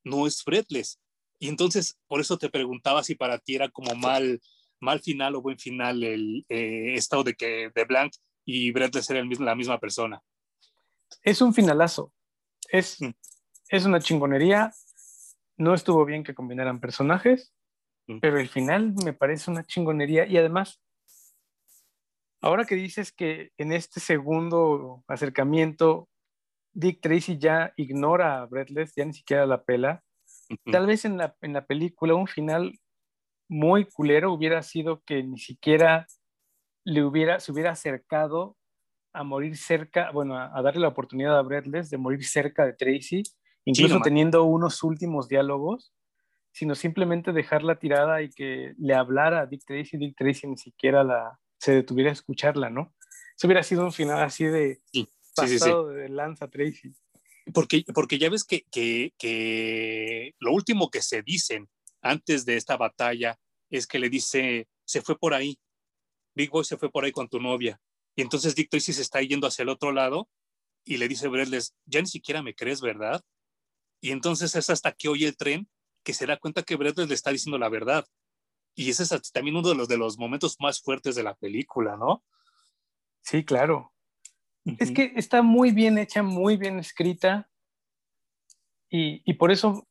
no 0.03 0.25
es 0.27 0.43
Fretless. 0.43 0.99
Y 1.39 1.47
entonces, 1.47 1.97
por 2.07 2.21
eso 2.21 2.37
te 2.37 2.49
preguntaba 2.49 3.03
si 3.03 3.15
para 3.15 3.37
ti 3.39 3.55
era 3.55 3.69
como 3.69 3.93
mal, 3.95 4.39
mal 4.79 4.99
final 4.99 5.35
o 5.35 5.41
buen 5.41 5.57
final 5.59 6.03
el 6.03 6.45
eh, 6.49 6.93
estado 6.95 7.23
de 7.23 7.33
que 7.35 7.71
The 7.73 7.85
Blank 7.85 8.13
y 8.45 8.71
Breathless 8.71 9.09
eran 9.09 9.29
la 9.39 9.55
misma 9.55 9.79
persona. 9.79 10.21
Es 11.23 11.41
un 11.41 11.53
finalazo. 11.53 12.13
Es, 12.69 12.99
Mm. 13.01 13.11
es 13.69 13.85
una 13.85 13.99
chingonería. 13.99 14.71
No 15.57 15.73
estuvo 15.75 16.05
bien 16.05 16.23
que 16.23 16.33
combinaran 16.33 16.79
personajes, 16.79 17.53
Mm. 18.07 18.19
pero 18.19 18.39
el 18.39 18.49
final 18.49 18.93
me 19.03 19.13
parece 19.13 19.51
una 19.51 19.63
chingonería. 19.63 20.25
Y 20.25 20.37
además, 20.37 20.79
ahora 22.41 22.65
que 22.65 22.75
dices 22.75 23.11
que 23.11 23.51
en 23.57 23.71
este 23.71 23.99
segundo 23.99 25.03
acercamiento, 25.07 26.09
Dick 26.73 27.01
Tracy 27.01 27.37
ya 27.37 27.73
ignora 27.77 28.41
a 28.41 28.45
Breathless, 28.45 28.93
ya 28.95 29.05
ni 29.05 29.13
siquiera 29.13 29.45
la 29.45 29.63
pela. 29.63 30.03
Tal 30.71 30.87
vez 30.87 31.05
en 31.05 31.17
la, 31.17 31.35
en 31.41 31.53
la 31.53 31.65
película 31.65 32.15
un 32.15 32.27
final 32.27 32.73
muy 33.47 33.85
culero 33.85 34.33
hubiera 34.33 34.61
sido 34.63 35.01
que 35.05 35.23
ni 35.23 35.37
siquiera 35.37 36.07
le 36.85 37.03
hubiera, 37.03 37.39
se 37.39 37.51
hubiera 37.51 37.71
acercado 37.71 38.57
a 39.13 39.23
morir 39.23 39.57
cerca, 39.57 40.11
bueno, 40.11 40.37
a, 40.37 40.57
a 40.57 40.61
darle 40.61 40.81
la 40.81 40.87
oportunidad 40.87 41.37
a 41.37 41.41
Breathless 41.41 41.89
de 41.89 41.97
morir 41.97 42.23
cerca 42.25 42.65
de 42.65 42.73
Tracy, 42.73 43.23
incluso 43.65 43.99
teniendo 43.99 44.45
unos 44.45 44.83
últimos 44.83 45.27
diálogos, 45.27 45.93
sino 46.53 46.75
simplemente 46.75 47.33
dejarla 47.33 47.77
tirada 47.77 48.21
y 48.21 48.29
que 48.29 48.73
le 48.77 48.93
hablara 48.93 49.41
a 49.41 49.45
Dick 49.45 49.63
Tracy, 49.65 49.97
Dick 49.97 50.15
Tracy 50.17 50.47
ni 50.47 50.57
siquiera 50.57 51.03
la, 51.03 51.40
se 51.61 51.73
detuviera 51.73 52.09
a 52.09 52.13
escucharla, 52.13 52.71
¿no? 52.71 52.93
Eso 53.37 53.47
hubiera 53.47 53.61
sido 53.61 53.85
un 53.85 53.93
final 53.93 54.23
así 54.23 54.45
de 54.45 54.81
Sí, 54.91 55.07
sí, 55.35 55.47
sí, 55.47 55.47
sí. 55.47 55.59
pasado 55.59 55.89
de 55.89 56.09
lanza 56.09 56.47
Tracy. 56.47 56.91
Porque, 57.53 57.83
porque 57.93 58.17
ya 58.17 58.29
ves 58.29 58.43
que, 58.43 58.63
que, 58.71 59.13
que 59.17 60.33
lo 60.39 60.53
último 60.53 60.89
que 60.89 61.03
se 61.03 61.21
dicen 61.21 61.69
antes 62.01 62.45
de 62.45 62.57
esta 62.57 62.77
batalla 62.77 63.37
es 63.69 63.85
que 63.85 63.99
le 63.99 64.09
dice, 64.09 64.67
se 64.85 65.01
fue 65.01 65.17
por 65.17 65.35
ahí, 65.35 65.59
Big 66.35 66.49
Boy 66.49 66.65
se 66.65 66.77
fue 66.77 66.89
por 66.89 67.05
ahí 67.05 67.11
con 67.11 67.29
tu 67.29 67.39
novia. 67.39 67.79
Y 68.15 68.23
entonces 68.23 68.55
Dick 68.55 68.69
Tracy 68.69 68.93
se 68.93 69.03
está 69.03 69.21
yendo 69.21 69.47
hacia 69.47 69.63
el 69.63 69.69
otro 69.69 69.91
lado 69.91 70.29
y 70.83 70.97
le 70.97 71.07
dice 71.07 71.27
Breathless, 71.27 71.75
ya 71.85 72.01
ni 72.01 72.07
siquiera 72.07 72.41
me 72.41 72.55
crees, 72.55 72.81
¿verdad? 72.81 73.21
Y 74.01 74.11
entonces 74.11 74.55
es 74.55 74.69
hasta 74.71 74.93
que 74.93 75.09
oye 75.09 75.27
el 75.27 75.37
tren 75.37 75.69
que 76.03 76.13
se 76.13 76.25
da 76.25 76.37
cuenta 76.37 76.63
que 76.63 76.75
Breathless 76.75 77.07
le 77.07 77.13
está 77.13 77.29
diciendo 77.29 77.59
la 77.59 77.69
verdad. 77.69 78.05
Y 78.75 78.89
ese 78.89 79.03
es 79.03 79.31
también 79.31 79.55
uno 79.57 79.69
de 79.69 79.75
los, 79.75 79.87
de 79.87 79.97
los 79.97 80.17
momentos 80.17 80.57
más 80.59 80.81
fuertes 80.81 81.15
de 81.15 81.23
la 81.23 81.35
película, 81.35 81.97
¿no? 81.97 82.23
Sí, 83.21 83.43
claro. 83.43 83.93
Es 84.79 84.91
que 84.91 85.13
está 85.15 85.41
muy 85.41 85.71
bien 85.71 85.97
hecha, 85.97 86.21
muy 86.23 86.55
bien 86.55 86.79
escrita 86.79 87.49
y, 88.89 89.21
y 89.29 89.33
por 89.33 89.51
eso 89.51 89.87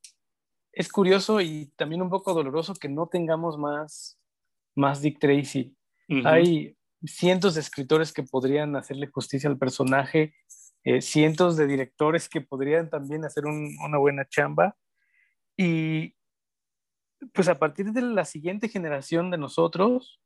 es 0.72 0.88
curioso 0.90 1.40
y 1.40 1.72
también 1.76 2.02
un 2.02 2.10
poco 2.10 2.34
doloroso 2.34 2.74
que 2.74 2.88
no 2.88 3.08
tengamos 3.08 3.58
más, 3.58 4.18
más 4.76 5.02
Dick 5.02 5.18
Tracy. 5.18 5.76
Hay 6.24 6.76
cientos 7.04 7.54
de 7.54 7.60
escritores 7.60 8.12
que 8.12 8.22
podrían 8.22 8.76
hacerle 8.76 9.06
justicia 9.08 9.48
al 9.50 9.58
personaje, 9.58 10.34
eh, 10.84 11.00
cientos 11.02 11.56
de 11.56 11.66
directores 11.66 12.28
que 12.28 12.40
podrían 12.40 12.90
también 12.90 13.24
hacer 13.24 13.46
un- 13.46 13.76
una 13.84 13.98
buena 13.98 14.26
chamba 14.28 14.76
y 15.56 16.14
pues 17.32 17.48
a 17.48 17.58
partir 17.58 17.92
de 17.92 18.02
la 18.02 18.24
siguiente 18.24 18.68
generación 18.68 19.30
de 19.30 19.38
nosotros, 19.38 20.20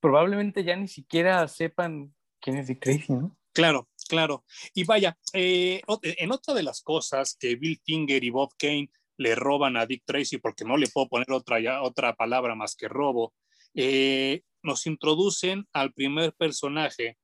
probablemente 0.00 0.64
ya 0.64 0.76
ni 0.76 0.88
siquiera 0.88 1.46
sepan 1.48 2.14
quién 2.40 2.56
es 2.58 2.68
Dick 2.68 2.80
Tracy, 2.80 3.12
¿no? 3.12 3.36
Claro, 3.52 3.88
claro. 4.08 4.44
Y 4.74 4.84
vaya, 4.84 5.16
eh, 5.32 5.80
en 6.02 6.32
otra 6.32 6.54
de 6.54 6.62
las 6.62 6.82
cosas 6.82 7.36
que 7.38 7.56
Bill 7.56 7.80
Finger 7.84 8.22
y 8.22 8.30
Bob 8.30 8.50
Kane 8.58 8.90
le 9.16 9.34
roban 9.34 9.76
a 9.76 9.86
Dick 9.86 10.02
Tracy, 10.04 10.36
porque 10.38 10.64
no 10.64 10.76
le 10.76 10.88
puedo 10.88 11.08
poner 11.08 11.30
otra, 11.32 11.58
ya- 11.60 11.82
otra 11.82 12.14
palabra 12.14 12.54
más 12.54 12.76
que 12.76 12.88
robo, 12.88 13.32
eh, 13.74 14.42
nos 14.62 14.86
introducen 14.86 15.66
al 15.72 15.92
primer 15.92 16.34
personaje 16.34 17.16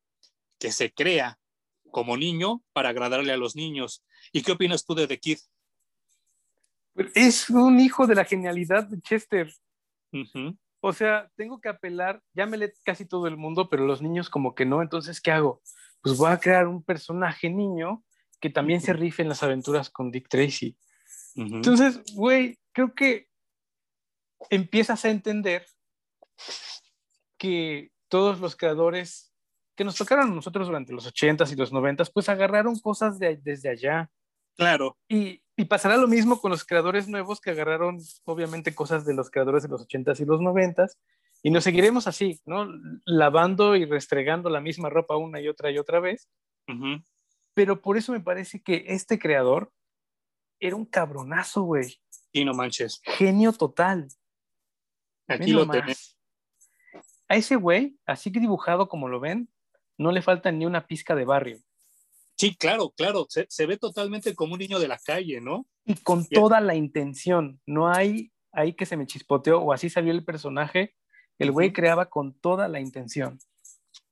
que 0.58 0.72
se 0.72 0.92
crea 0.92 1.38
como 1.90 2.16
niño 2.16 2.62
para 2.72 2.88
agradarle 2.88 3.32
a 3.32 3.36
los 3.36 3.54
niños. 3.54 4.02
¿Y 4.32 4.40
qué 4.42 4.52
opinas 4.52 4.86
tú 4.86 4.94
de 4.94 5.06
The 5.06 5.18
Kid? 5.18 5.38
Es 7.14 7.48
un 7.50 7.80
hijo 7.80 8.06
de 8.06 8.14
la 8.14 8.24
genialidad 8.24 8.84
de 8.84 9.00
Chester. 9.00 9.52
Ujú, 10.12 10.56
O 10.80 10.92
sea, 10.92 11.30
tengo 11.36 11.60
que 11.60 11.68
apelar, 11.68 12.22
ya 12.34 12.46
me 12.46 12.56
lee 12.56 12.72
casi 12.84 13.06
todo 13.06 13.26
el 13.26 13.36
mundo, 13.36 13.68
pero 13.68 13.86
los 13.86 14.02
niños 14.02 14.28
como 14.28 14.54
que 14.54 14.66
no, 14.66 14.82
entonces, 14.82 15.20
¿qué 15.20 15.30
hago? 15.30 15.62
Pues 16.02 16.16
voy 16.18 16.30
a 16.30 16.38
crear 16.38 16.66
un 16.66 16.82
personaje 16.82 17.48
niño 17.48 18.04
que 18.40 18.50
también 18.50 18.80
se 18.80 18.92
rife 18.92 19.22
en 19.22 19.28
las 19.28 19.42
aventuras 19.42 19.88
con 19.88 20.10
Dick 20.10 20.28
Tracy. 20.28 20.76
ujú. 21.36 21.56
Entonces, 21.56 22.02
güey, 22.14 22.58
creo 22.72 22.92
que 22.94 23.28
empiezas 24.50 25.04
a 25.04 25.10
entender 25.10 25.64
que 27.38 27.92
todos 28.08 28.40
los 28.40 28.56
creadores 28.56 29.32
que 29.74 29.84
nos 29.84 29.96
tocaron 29.96 30.30
a 30.30 30.34
nosotros 30.34 30.66
durante 30.66 30.92
los 30.92 31.06
80s 31.06 31.52
y 31.52 31.56
los 31.56 31.72
90s, 31.72 32.10
pues 32.12 32.28
agarraron 32.28 32.78
cosas 32.78 33.18
de, 33.18 33.36
desde 33.36 33.70
allá. 33.70 34.10
Claro, 34.56 34.98
Y, 35.08 35.42
y 35.56 35.64
pasará 35.64 35.96
lo 35.96 36.08
mismo 36.08 36.40
con 36.40 36.50
los 36.50 36.64
creadores 36.64 37.08
nuevos 37.08 37.40
que 37.40 37.50
agarraron, 37.50 37.98
obviamente, 38.24 38.74
cosas 38.74 39.04
de 39.04 39.14
los 39.14 39.30
creadores 39.30 39.62
de 39.62 39.68
los 39.68 39.86
80s 39.86 40.20
y 40.20 40.24
los 40.24 40.40
90s. 40.40 40.96
Y 41.42 41.50
nos 41.50 41.64
seguiremos 41.64 42.06
así, 42.06 42.40
¿no? 42.44 42.68
Lavando 43.04 43.74
y 43.76 43.84
restregando 43.84 44.48
la 44.50 44.60
misma 44.60 44.90
ropa 44.90 45.16
una 45.16 45.40
y 45.40 45.48
otra 45.48 45.70
y 45.70 45.78
otra 45.78 46.00
vez. 46.00 46.28
Pero 47.54 47.82
por 47.82 47.96
eso 47.96 48.12
me 48.12 48.20
parece 48.20 48.62
que 48.62 48.84
este 48.88 49.18
creador 49.18 49.72
era 50.60 50.76
un 50.76 50.86
cabronazo, 50.86 51.62
güey. 51.62 52.00
y 52.30 52.44
no 52.44 52.54
manches. 52.54 53.00
Genio 53.04 53.52
total. 53.52 54.08
Aquí 55.28 55.52
lo 55.52 55.68
tenés. 55.68 56.16
A 57.28 57.36
ese 57.36 57.56
güey, 57.56 57.98
así 58.06 58.30
que 58.30 58.40
dibujado 58.40 58.88
como 58.88 59.08
lo 59.08 59.18
ven, 59.18 59.48
no 59.98 60.12
le 60.12 60.22
falta 60.22 60.52
ni 60.52 60.66
una 60.66 60.86
pizca 60.86 61.14
de 61.14 61.24
barrio. 61.24 61.58
Sí, 62.42 62.56
claro, 62.56 62.90
claro. 62.96 63.24
Se, 63.28 63.46
se 63.48 63.66
ve 63.66 63.76
totalmente 63.76 64.34
como 64.34 64.54
un 64.54 64.58
niño 64.58 64.80
de 64.80 64.88
la 64.88 64.98
calle, 64.98 65.40
¿no? 65.40 65.64
Y 65.84 65.94
con 65.94 66.26
toda 66.26 66.58
la 66.60 66.74
intención. 66.74 67.60
No 67.66 67.88
hay 67.88 68.32
ahí 68.50 68.72
que 68.72 68.84
se 68.84 68.96
me 68.96 69.06
chispoteó 69.06 69.60
o 69.60 69.72
así 69.72 69.88
salió 69.88 70.10
el 70.10 70.24
personaje. 70.24 70.96
El 71.38 71.52
güey 71.52 71.72
creaba 71.72 72.06
con 72.10 72.34
toda 72.34 72.66
la 72.66 72.80
intención. 72.80 73.38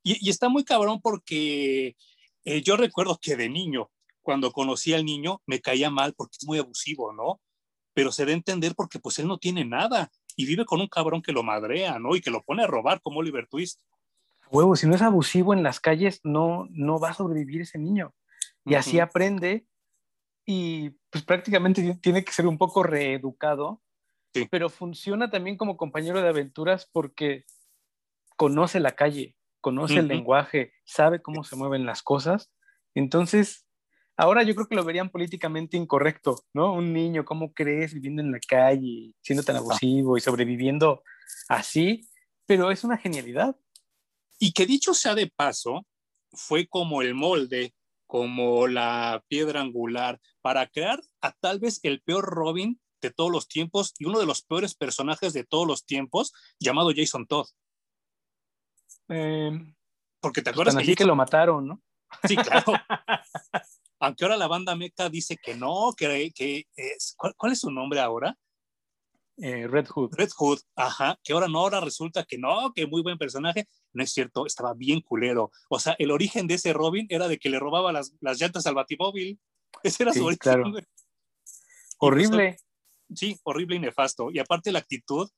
Y, 0.01 0.25
y 0.25 0.29
está 0.29 0.47
muy 0.47 0.63
cabrón 0.63 1.01
porque 1.01 1.97
eh, 2.45 2.61
yo 2.61 2.77
recuerdo 2.77 3.19
que 3.21 3.35
de 3.35 3.49
niño, 3.49 3.91
cuando 4.21 4.53
conocí 4.53 4.93
al 4.93 5.03
niño, 5.03 5.41
me 5.45 5.59
caía 5.59 5.89
mal 5.89 6.13
porque 6.13 6.37
es 6.39 6.47
muy 6.47 6.57
abusivo, 6.57 7.11
¿no? 7.11 7.41
Pero 7.93 8.13
se 8.13 8.23
da 8.23 8.31
a 8.31 8.35
entender 8.35 8.75
porque 8.75 8.99
pues 8.99 9.19
él 9.19 9.27
no 9.27 9.39
tiene 9.39 9.65
nada. 9.65 10.09
y 10.37 10.45
vive 10.45 10.63
con 10.63 10.79
un 10.79 10.87
cabrón 10.87 11.21
que 11.21 11.33
lo 11.33 11.43
madrea, 11.43 11.99
¿no? 11.99 12.15
Y 12.15 12.21
que 12.21 12.31
lo 12.31 12.43
pone 12.43 12.63
a 12.63 12.67
robar 12.67 13.01
como 13.01 13.19
Oliver 13.19 13.45
Twist. 13.47 13.81
Huevo, 14.49 14.77
si 14.77 14.87
no 14.87 14.95
es 14.95 15.01
abusivo 15.01 15.53
en 15.53 15.63
las 15.63 15.81
calles, 15.81 16.21
no, 16.23 16.67
no 16.69 16.97
va 16.97 17.09
a 17.09 17.13
sobrevivir 17.13 17.63
ese 17.63 17.77
niño. 17.77 18.13
Y 18.65 18.75
así 18.75 18.99
aprende 18.99 19.65
y 20.45 20.91
pues 21.09 21.23
prácticamente 21.23 21.97
tiene 22.01 22.23
que 22.23 22.31
ser 22.31 22.47
un 22.47 22.57
poco 22.57 22.83
reeducado, 22.83 23.81
pero 24.49 24.69
funciona 24.69 25.29
también 25.29 25.57
como 25.57 25.77
compañero 25.77 26.21
de 26.21 26.29
aventuras 26.29 26.89
porque 26.91 27.45
conoce 28.37 28.79
la 28.79 28.91
calle, 28.91 29.35
conoce 29.61 29.99
el 29.99 30.07
lenguaje, 30.07 30.73
sabe 30.83 31.21
cómo 31.21 31.43
se 31.43 31.55
mueven 31.55 31.85
las 31.85 32.01
cosas. 32.01 32.51
Entonces, 32.95 33.65
ahora 34.17 34.43
yo 34.43 34.55
creo 34.55 34.67
que 34.67 34.75
lo 34.75 34.83
verían 34.83 35.09
políticamente 35.09 35.77
incorrecto, 35.77 36.43
¿no? 36.53 36.73
Un 36.73 36.93
niño, 36.93 37.25
¿cómo 37.25 37.53
crees 37.53 37.93
viviendo 37.93 38.21
en 38.21 38.31
la 38.31 38.39
calle, 38.39 39.13
siendo 39.21 39.43
tan 39.43 39.57
abusivo 39.57 40.17
y 40.17 40.21
sobreviviendo 40.21 41.03
así? 41.49 42.09
Pero 42.45 42.71
es 42.71 42.83
una 42.83 42.97
genialidad. 42.97 43.55
Y 44.39 44.53
que 44.53 44.65
dicho 44.65 44.93
sea 44.93 45.13
de 45.13 45.27
paso, 45.27 45.85
fue 46.31 46.67
como 46.67 47.01
el 47.01 47.13
molde, 47.13 47.73
como 48.11 48.67
la 48.67 49.23
piedra 49.29 49.61
angular 49.61 50.19
para 50.41 50.67
crear 50.67 51.01
a 51.21 51.31
tal 51.31 51.61
vez 51.61 51.79
el 51.83 52.01
peor 52.01 52.25
Robin 52.25 52.77
de 53.01 53.09
todos 53.09 53.31
los 53.31 53.47
tiempos 53.47 53.93
y 53.99 54.03
uno 54.03 54.19
de 54.19 54.25
los 54.25 54.41
peores 54.41 54.75
personajes 54.75 55.31
de 55.31 55.45
todos 55.45 55.65
los 55.65 55.85
tiempos, 55.85 56.33
llamado 56.59 56.91
Jason 56.93 57.25
Todd. 57.25 57.47
Em, 59.07 59.73
Porque 60.19 60.41
te 60.41 60.49
acuerdas 60.49 60.75
que, 60.75 60.93
que 60.93 61.05
lo 61.05 61.15
mataron, 61.15 61.65
¿no? 61.65 61.81
Sí, 62.27 62.35
claro. 62.35 62.65
Aunque 64.01 64.25
ahora 64.25 64.35
la 64.35 64.47
banda 64.47 64.75
Meca 64.75 65.07
dice 65.07 65.37
que 65.37 65.55
no, 65.55 65.93
que, 65.95 66.33
que 66.35 66.67
es, 66.75 67.15
¿cuál, 67.15 67.53
es 67.53 67.61
su 67.61 67.71
nombre 67.71 68.01
ahora? 68.01 68.37
Eh, 69.43 69.67
Red 69.67 69.87
Hood. 69.87 70.13
Red 70.15 70.29
Hood, 70.37 70.59
ajá, 70.75 71.17
que 71.23 71.33
ahora 71.33 71.47
no, 71.47 71.59
ahora 71.59 71.81
resulta 71.81 72.23
que 72.23 72.37
no, 72.37 72.71
que 72.73 72.85
muy 72.85 73.01
buen 73.01 73.17
personaje. 73.17 73.67
No 73.91 74.03
es 74.03 74.13
cierto, 74.13 74.45
estaba 74.45 74.75
bien 74.75 75.01
culero. 75.01 75.51
O 75.67 75.79
sea, 75.79 75.95
el 75.97 76.11
origen 76.11 76.45
de 76.45 76.53
ese 76.53 76.73
Robin 76.73 77.07
era 77.09 77.27
de 77.27 77.39
que 77.39 77.49
le 77.49 77.57
robaba 77.57 77.91
las, 77.91 78.13
las 78.21 78.39
llantas 78.39 78.67
al 78.67 78.75
batimóvil. 78.75 79.39
Ese 79.83 80.03
era 80.03 80.13
su 80.13 80.25
origen. 80.25 80.39
Claro. 80.39 80.71
Horrible. 81.97 82.57
sí, 83.15 83.39
horrible 83.43 83.77
y 83.77 83.79
nefasto. 83.79 84.29
Y 84.31 84.37
aparte 84.37 84.71
la 84.71 84.79
actitud 84.79 85.29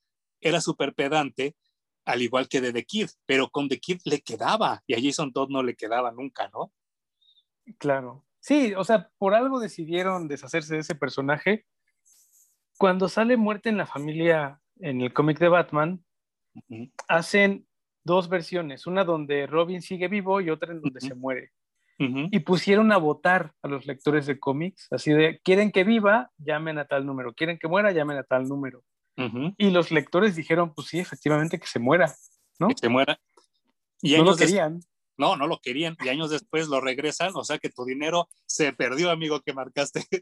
era 0.42 0.60
súper 0.60 0.94
pedante, 0.94 1.56
al 2.04 2.22
igual 2.22 2.50
que 2.50 2.60
de 2.60 2.74
The 2.74 2.84
Kid, 2.84 3.10
pero 3.26 3.50
con 3.50 3.70
The 3.70 3.80
Kid 3.80 4.02
le 4.04 4.22
quedaba 4.22 4.84
y 4.86 4.96
a 4.96 5.02
Jason 5.02 5.32
Todd 5.32 5.50
no 5.50 5.64
le 5.64 5.76
quedaba 5.76 6.12
nunca, 6.12 6.50
¿no? 6.50 6.74
Claro. 7.78 8.26
Sí, 8.40 8.74
o 8.76 8.84
sea, 8.84 9.10
por 9.18 9.34
algo 9.34 9.60
decidieron 9.60 10.28
deshacerse 10.28 10.74
de 10.74 10.82
ese 10.82 10.96
personaje. 10.96 11.66
Cuando 12.84 13.08
sale 13.08 13.38
muerte 13.38 13.70
en 13.70 13.78
la 13.78 13.86
familia 13.86 14.60
en 14.82 15.00
el 15.00 15.14
cómic 15.14 15.40
de 15.40 15.48
Batman, 15.48 16.04
hacen 17.08 17.66
dos 18.04 18.28
versiones, 18.28 18.88
una 18.88 19.06
donde 19.06 19.48
Robin 19.48 19.82
sigue 19.82 20.10
vivo 20.10 20.42
y 20.42 20.50
otra 20.50 20.74
en 20.74 20.82
donde 20.82 21.00
se 21.00 21.16
muere. 21.16 21.52
Y 21.98 22.40
pusieron 22.40 22.92
a 22.92 22.98
votar 22.98 23.54
a 23.62 23.70
los 23.70 23.86
lectores 23.86 24.26
de 24.26 24.38
cómics, 24.38 24.90
así 24.92 25.14
de, 25.14 25.40
quieren 25.46 25.72
que 25.72 25.86
viva, 25.86 26.32
llamen 26.38 26.78
a 26.78 26.84
tal 26.84 27.06
número, 27.06 27.34
quieren 27.34 27.58
que 27.58 27.70
muera, 27.70 27.94
llamen 27.94 28.18
a 28.18 28.24
tal 28.24 28.50
número. 28.50 28.84
Y 29.58 29.70
los 29.70 29.90
lectores 29.90 30.36
dijeron, 30.36 30.74
pues 30.74 30.90
sí, 30.90 31.00
efectivamente 31.00 31.62
que 31.62 31.68
se 31.68 31.80
muera, 31.80 32.14
¿no? 32.60 32.68
Que 32.68 32.76
se 32.78 32.90
muera. 32.90 33.18
Y 34.02 34.18
no 34.18 34.26
lo 34.26 34.36
querían. 34.36 34.82
No, 35.16 35.38
no 35.38 35.48
lo 35.48 35.62
querían 35.62 35.96
y 36.04 36.10
años 36.10 36.32
después 36.32 36.68
lo 36.68 36.82
regresan, 36.82 37.32
o 37.34 37.46
sea 37.46 37.60
que 37.60 37.70
tu 37.70 37.86
dinero 37.86 38.28
se 38.46 38.74
perdió, 38.74 39.10
amigo, 39.10 39.40
que 39.40 39.54
marcaste. 39.54 40.04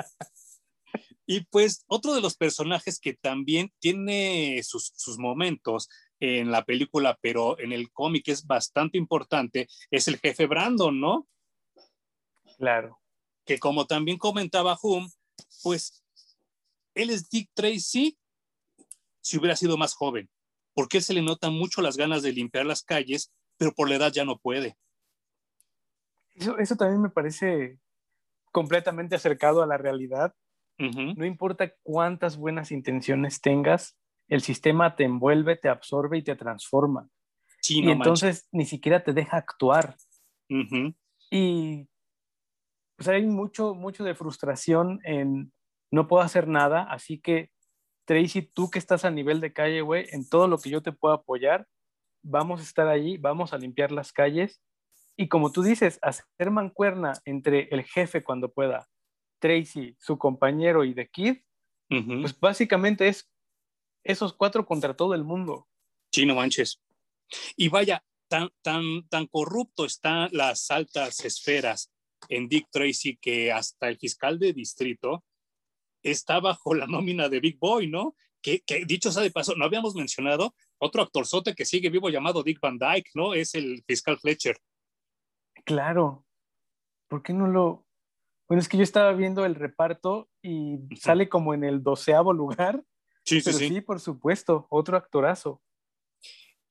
y 1.30 1.42
pues 1.44 1.84
otro 1.86 2.12
de 2.12 2.20
los 2.20 2.36
personajes 2.36 2.98
que 2.98 3.14
también 3.14 3.72
tiene 3.78 4.60
sus, 4.64 4.92
sus 4.96 5.16
momentos 5.16 5.88
en 6.18 6.50
la 6.50 6.64
película, 6.64 7.16
pero 7.22 7.56
en 7.60 7.70
el 7.70 7.92
cómic 7.92 8.26
es 8.26 8.48
bastante 8.48 8.98
importante, 8.98 9.68
es 9.92 10.08
el 10.08 10.18
jefe 10.18 10.46
Brandon, 10.46 11.00
¿no? 11.00 11.28
Claro. 12.58 12.98
Que 13.44 13.60
como 13.60 13.86
también 13.86 14.18
comentaba 14.18 14.76
Hum, 14.82 15.08
pues 15.62 16.02
él 16.96 17.10
es 17.10 17.30
Dick 17.30 17.48
Tracy 17.54 18.18
si 19.20 19.38
hubiera 19.38 19.54
sido 19.54 19.76
más 19.76 19.94
joven, 19.94 20.28
porque 20.74 20.96
él 20.96 21.04
se 21.04 21.14
le 21.14 21.22
nota 21.22 21.48
mucho 21.48 21.80
las 21.80 21.96
ganas 21.96 22.22
de 22.22 22.32
limpiar 22.32 22.66
las 22.66 22.82
calles, 22.82 23.32
pero 23.56 23.72
por 23.72 23.88
la 23.88 23.94
edad 23.94 24.12
ya 24.12 24.24
no 24.24 24.36
puede. 24.36 24.76
Eso, 26.34 26.58
eso 26.58 26.74
también 26.74 27.00
me 27.00 27.10
parece 27.10 27.78
completamente 28.50 29.14
acercado 29.14 29.62
a 29.62 29.66
la 29.68 29.78
realidad. 29.78 30.34
No 30.80 31.26
importa 31.26 31.74
cuántas 31.82 32.36
buenas 32.36 32.72
intenciones 32.72 33.40
tengas, 33.40 33.98
el 34.28 34.40
sistema 34.40 34.96
te 34.96 35.04
envuelve, 35.04 35.56
te 35.56 35.68
absorbe 35.68 36.18
y 36.18 36.22
te 36.22 36.36
transforma. 36.36 37.08
y 37.68 37.90
entonces 37.90 38.48
ni 38.50 38.64
siquiera 38.64 39.04
te 39.04 39.12
deja 39.12 39.36
actuar. 39.36 39.96
Y 41.30 41.88
pues 42.96 43.08
hay 43.08 43.26
mucho, 43.26 43.74
mucho 43.74 44.04
de 44.04 44.14
frustración 44.14 45.00
en 45.04 45.52
no 45.90 46.06
puedo 46.06 46.22
hacer 46.22 46.48
nada, 46.48 46.82
así 46.84 47.20
que 47.20 47.50
Tracy, 48.04 48.42
tú 48.42 48.70
que 48.70 48.78
estás 48.78 49.04
a 49.04 49.10
nivel 49.10 49.40
de 49.40 49.52
calle, 49.52 49.82
güey, 49.82 50.06
en 50.10 50.28
todo 50.28 50.48
lo 50.48 50.58
que 50.58 50.70
yo 50.70 50.82
te 50.82 50.92
puedo 50.92 51.14
apoyar, 51.14 51.66
vamos 52.22 52.60
a 52.60 52.64
estar 52.64 52.88
allí, 52.88 53.18
vamos 53.18 53.52
a 53.52 53.58
limpiar 53.58 53.92
las 53.92 54.12
calles. 54.12 54.60
Y 55.16 55.28
como 55.28 55.52
tú 55.52 55.62
dices, 55.62 55.98
hacer 56.02 56.50
mancuerna 56.50 57.12
entre 57.24 57.68
el 57.70 57.84
jefe 57.84 58.24
cuando 58.24 58.50
pueda, 58.50 58.88
Tracy, 59.40 59.96
su 59.98 60.18
compañero 60.18 60.84
y 60.84 60.94
The 60.94 61.08
Kid, 61.08 61.38
pues 61.88 62.38
básicamente 62.38 63.08
es 63.08 63.28
esos 64.04 64.32
cuatro 64.32 64.64
contra 64.64 64.94
todo 64.94 65.14
el 65.14 65.24
mundo. 65.24 65.66
Sí, 66.12 66.24
no 66.24 66.36
manches. 66.36 66.80
Y 67.56 67.68
vaya, 67.68 68.04
tan, 68.28 68.50
tan, 68.62 69.08
tan 69.08 69.26
corrupto 69.26 69.84
están 69.84 70.28
las 70.32 70.70
altas 70.70 71.24
esferas 71.24 71.92
en 72.28 72.48
Dick 72.48 72.68
Tracy 72.70 73.16
que 73.16 73.50
hasta 73.52 73.88
el 73.88 73.98
fiscal 73.98 74.38
de 74.38 74.52
distrito 74.52 75.24
está 76.02 76.40
bajo 76.40 76.74
la 76.74 76.86
nómina 76.86 77.28
de 77.28 77.40
Big 77.40 77.58
Boy, 77.58 77.88
¿no? 77.88 78.14
Que, 78.42 78.62
dicho 78.86 79.12
sea 79.12 79.22
de 79.22 79.30
paso, 79.30 79.54
no 79.54 79.64
habíamos 79.64 79.94
mencionado 79.94 80.54
otro 80.78 81.02
actorzote 81.02 81.54
que 81.54 81.66
sigue 81.66 81.90
vivo 81.90 82.08
llamado 82.08 82.42
Dick 82.42 82.60
Van 82.60 82.78
Dyke, 82.78 83.10
¿no? 83.14 83.34
Es 83.34 83.54
el 83.54 83.84
fiscal 83.86 84.18
Fletcher. 84.18 84.58
Claro. 85.64 86.24
¿Por 87.08 87.22
qué 87.22 87.32
no 87.32 87.46
lo...? 87.48 87.86
Bueno, 88.50 88.62
es 88.62 88.68
que 88.68 88.78
yo 88.78 88.82
estaba 88.82 89.12
viendo 89.12 89.44
el 89.46 89.54
reparto 89.54 90.28
y 90.42 90.76
sale 90.98 91.28
como 91.28 91.54
en 91.54 91.62
el 91.62 91.84
doceavo 91.84 92.32
lugar 92.32 92.82
Sí, 93.24 93.40
sí, 93.40 93.52
sí. 93.52 93.80
por 93.80 94.00
supuesto, 94.00 94.66
otro 94.70 94.96
actorazo. 94.96 95.62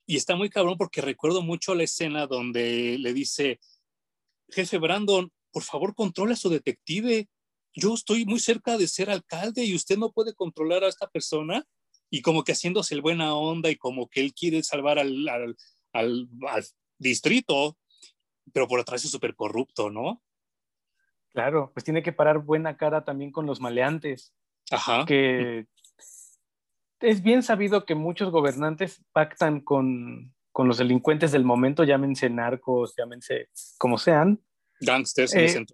Y 0.06 0.16
está 0.16 0.36
muy 0.36 0.50
cabrón 0.50 0.76
porque 0.76 1.00
recuerdo 1.00 1.40
mucho 1.40 1.74
la 1.74 1.84
escena 1.84 2.26
donde 2.26 2.98
le 2.98 3.14
dice, 3.14 3.60
jefe 4.50 4.76
Brandon, 4.76 5.32
por 5.52 5.62
favor 5.62 5.94
controla 5.94 6.34
a 6.34 6.36
su 6.36 6.50
detective. 6.50 7.30
Yo 7.72 7.94
estoy 7.94 8.26
muy 8.26 8.40
cerca 8.40 8.76
de 8.76 8.86
ser 8.86 9.08
alcalde 9.08 9.64
y 9.64 9.74
usted 9.74 9.96
no 9.96 10.12
puede 10.12 10.34
controlar 10.34 10.84
a 10.84 10.88
esta 10.88 11.08
persona. 11.08 11.64
Y 12.10 12.20
como 12.20 12.44
que 12.44 12.52
haciéndose 12.52 12.94
el 12.94 13.00
buena 13.00 13.34
onda 13.34 13.70
y 13.70 13.76
como 13.76 14.06
que 14.06 14.20
él 14.20 14.34
quiere 14.34 14.62
salvar 14.64 14.98
al, 14.98 15.26
al, 15.30 15.56
al, 15.94 16.28
distrito, 16.98 17.78
pero 18.52 18.68
por 18.68 18.80
atrás 18.80 19.02
es 19.02 19.10
súper 19.10 19.34
corrupto, 19.34 19.88
¿no? 19.88 20.22
Claro, 21.32 21.70
pues 21.72 21.84
tiene 21.84 22.02
que 22.02 22.12
parar 22.12 22.38
buena 22.38 22.76
cara 22.76 23.04
también 23.04 23.30
con 23.30 23.46
los 23.46 23.60
maleantes. 23.60 24.34
Ajá. 24.70 25.04
Que 25.06 25.66
es 27.00 27.22
bien 27.22 27.42
sabido 27.42 27.84
que 27.84 27.94
muchos 27.94 28.30
gobernantes 28.30 29.02
pactan 29.12 29.60
con, 29.60 30.34
los 30.54 30.78
delincuentes 30.78 31.32
del 31.32 31.44
momento, 31.44 31.84
llámense 31.84 32.28
narcos, 32.28 32.94
llámense 32.96 33.48
como 33.78 33.96
sean. 33.96 34.42
Gangsters. 34.80 35.34
Eh, 35.34 35.64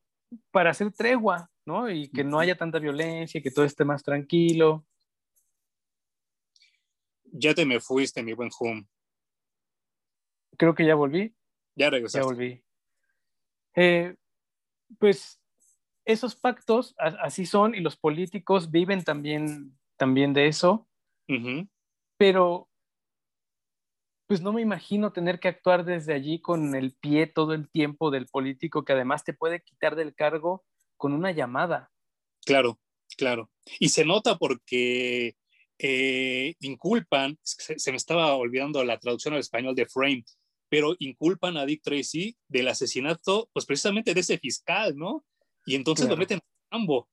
para 0.51 0.71
hacer 0.71 0.93
tregua, 0.93 1.51
¿no? 1.65 1.91
Y 1.91 2.09
que 2.09 2.23
no 2.23 2.39
haya 2.39 2.57
tanta 2.57 2.79
violencia, 2.79 3.43
que 3.43 3.51
todo 3.51 3.65
esté 3.65 3.85
más 3.85 4.03
tranquilo. 4.03 4.85
Ya 7.25 7.55
te 7.55 7.65
me 7.65 7.81
fuiste, 7.81 8.23
mi 8.23 8.33
buen 8.33 8.51
Hum. 8.61 8.87
Creo 10.57 10.75
que 10.75 10.87
ya 10.87 10.95
volví. 10.95 11.35
Ya 11.75 11.91
regresaste. 11.91 12.19
Ya 12.21 12.25
volví. 12.25 12.65
Eh, 13.75 14.15
pues 14.99 15.39
esos 16.07 16.37
pactos 16.37 16.95
así 16.99 17.45
son 17.45 17.75
y 17.75 17.81
los 17.81 17.97
políticos 17.97 18.71
viven 18.71 19.05
también, 19.05 19.77
también 19.97 20.33
de 20.33 20.47
eso. 20.47 20.89
Pero, 22.17 22.69
pues 24.29 24.41
no 24.41 24.53
me 24.53 24.63
imagino 24.63 25.13
tener 25.13 25.41
que 25.41 25.49
actuar 25.49 25.85
desde 25.85 26.15
allí 26.15 26.41
con 26.41 26.75
el 26.77 26.95
pie 26.95 27.27
todo 27.27 27.53
el 27.53 27.69
tiempo 27.69 28.11
del 28.11 28.27
político 28.27 28.85
que 28.85 28.93
además 28.93 29.25
te 29.25 29.35
puede 29.35 29.61
quitar 29.63 29.97
del 29.97 30.15
cargo 30.15 30.65
con 30.97 31.13
una 31.13 31.33
llamada. 31.33 31.91
Claro, 32.45 32.79
claro. 33.17 33.51
Y 33.81 33.89
se 33.89 34.05
nota 34.05 34.39
porque 34.39 35.37
eh, 35.79 36.55
inculpan, 36.61 37.37
se, 37.43 37.91
me 37.91 37.97
estaba 37.97 38.35
olvidando 38.35 38.83
la 38.85 38.99
traducción 38.99 39.35
al 39.35 39.41
español 39.41 39.75
de 39.75 39.87
Frame, 39.87 40.25
pero 40.69 40.95
inculpan 41.01 41.57
a 41.57 41.67
Dick 41.67 41.83
Tracy 41.83 42.37
del 42.49 42.69
asesinato, 42.69 43.51
pues 43.53 43.67
precisamente 43.67 44.15
de 44.15 44.21
ese 44.21 44.39
fiscal, 44.39 44.97
¿no? 44.97 45.25
Y 45.67 45.75
entonces 45.75 46.09
lo 46.09 46.17
meten 46.17 46.39
en 46.39 46.71
campo. 46.71 47.09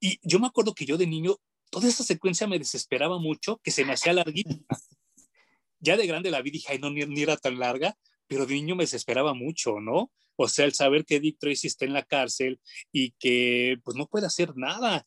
Y 0.00 0.18
yo 0.22 0.38
me 0.38 0.46
acuerdo 0.46 0.74
que 0.74 0.86
yo 0.86 0.96
de 0.96 1.06
niño 1.06 1.36
toda 1.70 1.88
esa 1.88 2.04
secuencia 2.04 2.46
me 2.46 2.58
desesperaba 2.58 3.18
mucho, 3.18 3.60
que 3.62 3.70
se 3.70 3.84
me 3.84 3.92
hacía 3.92 4.12
larguita. 4.12 4.56
ya 5.80 5.96
de 5.96 6.06
grande 6.06 6.30
la 6.30 6.40
vi, 6.40 6.50
dije, 6.50 6.72
ay, 6.72 6.78
no, 6.78 6.90
ni, 6.90 7.04
ni, 7.04 7.22
era 7.22 7.36
tan 7.36 7.58
larga, 7.58 7.96
pero 8.26 8.46
de 8.46 8.54
niño 8.54 8.76
me 8.76 8.84
desesperaba 8.84 9.34
mucho, 9.34 9.80
¿no? 9.80 10.10
O 10.36 10.48
sea, 10.48 10.64
el 10.64 10.74
saber 10.74 11.04
que 11.04 11.20
Dick 11.20 11.38
Tracy 11.38 11.66
está 11.66 11.84
en 11.84 11.94
la 11.94 12.02
cárcel 12.02 12.60
y 12.92 13.12
que 13.12 13.78
pues 13.84 13.96
no 13.96 14.06
puede 14.06 14.26
hacer 14.26 14.56
nada. 14.56 15.06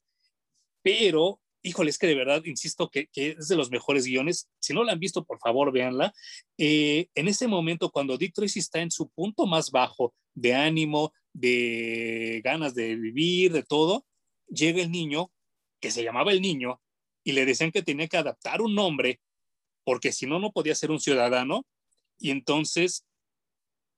Pero, 0.81 1.39
híjole, 1.61 1.91
es 1.91 1.99
que 1.99 2.07
de 2.07 2.15
verdad, 2.15 2.43
insisto, 2.45 2.89
que, 2.89 3.07
que 3.07 3.35
es 3.37 3.47
de 3.47 3.55
los 3.55 3.69
mejores 3.69 4.05
guiones. 4.05 4.49
Si 4.59 4.73
no 4.73 4.83
la 4.83 4.93
han 4.93 4.99
visto, 4.99 5.23
por 5.23 5.39
favor, 5.39 5.71
véanla. 5.71 6.13
Eh, 6.57 7.09
en 7.13 7.27
ese 7.27 7.47
momento, 7.47 7.91
cuando 7.91 8.17
Dick 8.17 8.33
Tracy 8.33 8.59
está 8.59 8.79
en 8.79 8.89
su 8.89 9.09
punto 9.09 9.45
más 9.45 9.69
bajo 9.69 10.15
de 10.33 10.55
ánimo, 10.55 11.13
de 11.33 12.41
ganas 12.43 12.75
de 12.75 12.95
vivir, 12.95 13.51
de 13.51 13.63
todo, 13.63 14.05
llega 14.47 14.81
el 14.81 14.91
niño, 14.91 15.31
que 15.79 15.91
se 15.91 16.03
llamaba 16.03 16.31
el 16.31 16.41
niño, 16.41 16.81
y 17.23 17.33
le 17.33 17.45
decían 17.45 17.71
que 17.71 17.83
tenía 17.83 18.07
que 18.07 18.17
adaptar 18.17 18.61
un 18.61 18.75
nombre, 18.75 19.21
porque 19.83 20.11
si 20.11 20.25
no, 20.25 20.39
no 20.39 20.51
podía 20.51 20.75
ser 20.75 20.91
un 20.91 20.99
ciudadano. 20.99 21.65
Y 22.17 22.31
entonces 22.31 23.05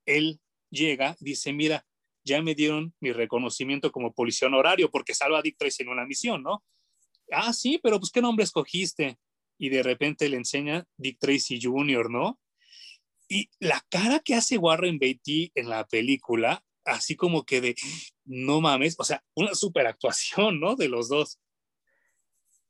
él 0.05 0.39
llega, 0.69 1.15
dice, 1.19 1.53
mira, 1.53 1.85
ya 2.23 2.41
me 2.41 2.55
dieron 2.55 2.93
mi 2.99 3.11
reconocimiento 3.11 3.91
como 3.91 4.13
policía 4.13 4.47
honorario 4.47 4.89
porque 4.91 5.13
salva 5.13 5.39
a 5.39 5.41
Dick 5.41 5.57
Tracy 5.57 5.83
en 5.83 5.89
una 5.89 6.05
misión, 6.05 6.43
¿no? 6.43 6.63
Ah, 7.31 7.53
sí, 7.53 7.79
pero 7.81 7.99
pues 7.99 8.11
¿qué 8.11 8.21
nombre 8.21 8.43
escogiste? 8.43 9.17
Y 9.57 9.69
de 9.69 9.83
repente 9.83 10.29
le 10.29 10.37
enseña 10.37 10.85
Dick 10.97 11.17
Tracy 11.19 11.59
Jr., 11.61 12.09
¿no? 12.09 12.39
Y 13.27 13.49
la 13.59 13.83
cara 13.89 14.19
que 14.19 14.35
hace 14.35 14.57
Warren 14.57 14.99
Beatty 14.99 15.51
en 15.55 15.69
la 15.69 15.87
película, 15.87 16.63
así 16.85 17.15
como 17.15 17.43
que 17.43 17.61
de, 17.61 17.75
no 18.25 18.61
mames, 18.61 18.95
o 18.99 19.03
sea, 19.03 19.23
una 19.35 19.55
super 19.55 19.87
actuación, 19.87 20.59
¿no? 20.59 20.75
De 20.75 20.89
los 20.89 21.09
dos. 21.09 21.39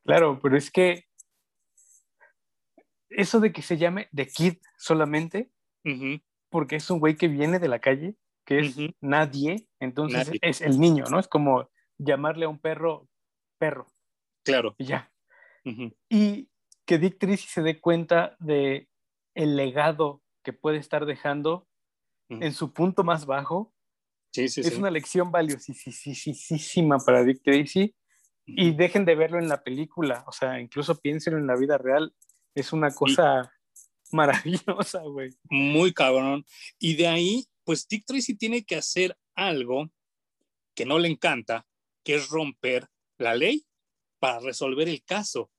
Claro, 0.04 0.40
pero 0.42 0.58
es 0.58 0.72
que 0.72 1.06
eso 3.10 3.40
de 3.40 3.52
que 3.52 3.62
se 3.62 3.78
llame 3.78 4.10
The 4.16 4.28
Kid 4.28 4.58
solamente, 4.78 5.52
porque 6.50 6.78
es 6.78 6.90
un 6.90 7.00
güey 7.00 7.16
que 7.16 7.28
viene 7.28 7.60
de 7.60 7.68
la 7.68 7.80
calle, 7.80 8.16
que 8.46 8.60
es 8.60 8.76
nadie, 9.00 9.68
entonces 9.80 10.32
es 10.42 10.62
el 10.62 10.80
niño, 10.80 11.06
¿no? 11.10 11.20
Es 11.20 11.28
como 11.28 11.70
llamarle 11.98 12.46
a 12.46 12.50
un 12.50 12.60
perro 12.60 13.08
perro. 13.62 13.86
Claro. 14.44 14.74
Y 14.80 14.86
ya. 14.86 15.14
Y 16.10 16.50
que 16.86 16.98
Dick 16.98 17.20
Tracy 17.20 17.48
se 17.48 17.62
dé 17.62 17.80
cuenta 17.80 18.36
de 18.40 18.90
el 19.36 19.56
legado 19.56 20.24
que 20.44 20.52
puede 20.52 20.78
estar 20.78 21.06
dejando 21.06 21.68
en 22.30 22.54
su 22.54 22.74
punto 22.74 23.04
más 23.04 23.28
bajo. 23.28 23.72
Sí, 24.32 24.48
sí, 24.48 24.62
es 24.62 24.78
una 24.78 24.90
lección 24.90 25.32
valiosísima 25.32 26.98
para 27.00 27.24
Dick 27.24 27.42
Tracy. 27.44 27.94
Y 28.46 28.72
dejen 28.72 29.06
de 29.06 29.16
verlo 29.16 29.40
en 29.40 29.48
la 29.48 29.64
película, 29.64 30.26
o 30.28 30.32
sea, 30.32 30.60
incluso 30.60 31.00
piénsenlo 31.00 31.40
en 31.40 31.48
la 31.48 31.56
vida 31.56 31.78
real. 31.78 32.14
Es 32.56 32.74
una 32.74 32.92
cosa 32.92 33.54
maravillosa, 34.12 35.02
güey. 35.02 35.32
Muy 35.50 35.94
cabrón. 35.94 36.46
Y 36.80 36.96
de 36.96 37.08
ahí, 37.08 37.46
pues 37.64 37.88
Dick 37.88 38.06
Tracy 38.06 38.36
tiene 38.36 38.64
que 38.64 38.76
hacer 38.76 39.18
algo 39.36 39.92
que 40.76 40.86
no 40.86 41.00
le 41.00 41.10
encanta, 41.10 41.68
que 42.04 42.16
es 42.16 42.30
romper 42.30 42.88
la 43.18 43.36
ley 43.36 43.66
para 44.20 44.40
resolver 44.40 44.90
el 44.90 45.04
caso. 45.04 45.52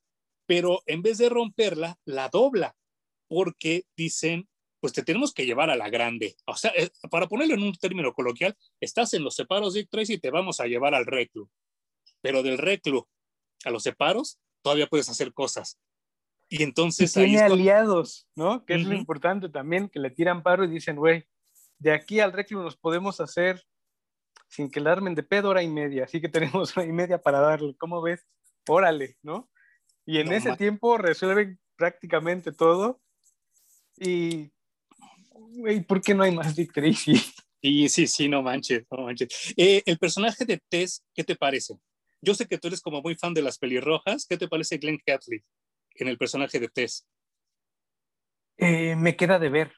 Pero 0.46 0.82
en 0.86 1.02
vez 1.02 1.18
de 1.18 1.28
romperla, 1.28 1.98
la 2.04 2.28
dobla, 2.28 2.76
porque 3.28 3.84
dicen, 3.96 4.48
pues 4.82 4.92
te 4.92 5.04
tenemos 5.04 5.32
que 5.32 5.46
llevar 5.46 5.70
a 5.70 5.76
la 5.76 5.88
grande. 5.88 6.34
O 6.44 6.56
sea, 6.56 6.72
eh, 6.76 6.90
para 7.08 7.28
ponerlo 7.28 7.54
en 7.54 7.62
un 7.62 7.72
término 7.72 8.12
coloquial, 8.12 8.58
estás 8.80 9.14
en 9.14 9.22
los 9.22 9.36
separos 9.36 9.74
Dick 9.74 9.88
Tracy 9.88 10.14
y 10.14 10.18
te 10.18 10.32
vamos 10.32 10.58
a 10.58 10.66
llevar 10.66 10.92
al 10.92 11.06
reclu. 11.06 11.48
Pero 12.20 12.42
del 12.42 12.58
reclu 12.58 13.06
a 13.64 13.70
los 13.70 13.84
separos, 13.84 14.40
todavía 14.60 14.88
puedes 14.88 15.08
hacer 15.08 15.32
cosas. 15.32 15.78
Y 16.48 16.64
entonces... 16.64 17.12
tiene 17.12 17.38
aliados, 17.38 18.26
¿no? 18.34 18.66
Que 18.66 18.74
es 18.74 18.84
lo 18.84 18.94
importante 18.94 19.48
también, 19.48 19.88
que 19.88 20.00
le 20.00 20.10
tiran 20.10 20.42
paro 20.42 20.64
y 20.64 20.68
dicen, 20.68 20.96
güey, 20.96 21.28
de 21.78 21.92
aquí 21.92 22.18
al 22.18 22.32
reclu 22.32 22.60
nos 22.60 22.76
podemos 22.76 23.20
hacer 23.20 23.64
sin 24.48 24.68
que 24.68 24.80
la 24.80 24.90
armen 24.90 25.14
de 25.14 25.22
pedo 25.22 25.50
hora 25.50 25.62
y 25.62 25.68
media, 25.68 26.04
así 26.04 26.20
que 26.20 26.28
tenemos 26.28 26.76
hora 26.76 26.84
y 26.84 26.92
media 26.92 27.22
para 27.22 27.38
darle, 27.38 27.76
¿cómo 27.78 28.02
ves? 28.02 28.26
Órale, 28.66 29.16
¿no? 29.22 29.48
Y 30.04 30.18
en 30.18 30.32
ese 30.32 30.56
tiempo 30.56 30.98
resuelven 30.98 31.60
prácticamente 31.76 32.50
todo. 32.50 33.00
Y, 33.96 34.51
güey, 35.56 35.82
¿por 35.82 36.00
qué 36.00 36.14
no 36.14 36.22
hay 36.22 36.32
más 36.32 36.54
Dick 36.56 36.72
Tracy? 36.72 37.14
Sí, 37.64 37.88
sí, 37.88 38.08
sí, 38.08 38.28
no 38.28 38.42
manches, 38.42 38.84
no 38.90 39.04
manches. 39.04 39.54
Eh, 39.56 39.84
el 39.86 39.96
personaje 39.96 40.44
de 40.44 40.60
Tess, 40.68 41.04
¿qué 41.14 41.22
te 41.22 41.36
parece? 41.36 41.74
Yo 42.20 42.34
sé 42.34 42.48
que 42.48 42.58
tú 42.58 42.66
eres 42.66 42.80
como 42.80 43.00
muy 43.02 43.14
fan 43.14 43.34
de 43.34 43.42
las 43.42 43.56
pelirrojas. 43.56 44.26
¿Qué 44.26 44.36
te 44.36 44.48
parece 44.48 44.78
Glenn 44.78 44.98
Catley? 45.06 45.44
en 45.96 46.08
el 46.08 46.18
personaje 46.18 46.60
de 46.60 46.68
Tess? 46.68 47.06
Eh, 48.58 48.96
me 48.96 49.16
queda 49.16 49.38
de 49.38 49.48
ver. 49.48 49.72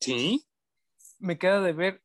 ¿Sí? 0.00 0.44
Me 1.18 1.38
queda 1.38 1.60
de 1.60 1.72
ver. 1.72 2.02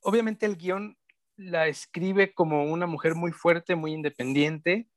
Obviamente 0.00 0.46
el 0.46 0.56
guion 0.56 0.96
la 1.36 1.66
escribe 1.66 2.32
como 2.32 2.64
una 2.64 2.86
mujer 2.86 3.14
muy 3.14 3.32
fuerte, 3.32 3.74
muy 3.74 3.92
independiente, 3.92 4.88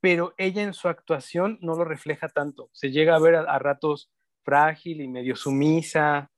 pero 0.00 0.34
ella 0.38 0.62
en 0.62 0.72
su 0.72 0.88
actuación 0.88 1.58
no 1.60 1.74
lo 1.74 1.84
refleja 1.84 2.28
tanto. 2.28 2.70
Se 2.72 2.90
llega 2.90 3.14
a 3.14 3.18
ver 3.18 3.34
a, 3.34 3.58
ratos 3.58 4.10
frágil 4.48 5.02
y 5.02 5.08
medio 5.08 5.36
sumisa. 5.36 6.30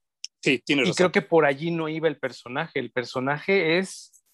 Sí, 0.43 0.61
tiene 0.65 0.83
razón. 0.83 0.93
Y 0.93 0.97
creo 0.97 1.13
que 1.13 1.23
por 1.23 1.45
allí 1.45 1.71
no 1.71 1.89
iba 1.89 2.09
el 2.09 2.19
personaje. 2.19 2.81
El 2.81 2.91
personaje 2.91 3.79
es 3.79 4.25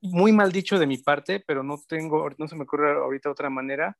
muy 0.00 0.32
mal 0.32 0.50
dicho 0.50 0.80
de 0.80 0.88
mi 0.88 0.98
parte, 0.98 1.38
pero 1.46 1.62
no 1.62 1.80
tengo, 1.86 2.28
no 2.36 2.48
se 2.48 2.56
me 2.56 2.64
ocurre 2.64 2.92
ahorita 2.92 3.30
otra 3.30 3.50
manera, 3.50 3.96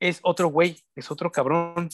es 0.00 0.20
otro 0.22 0.48
güey, 0.48 0.80
es 0.96 1.10
otro 1.10 1.30
cabrón. 1.30 1.90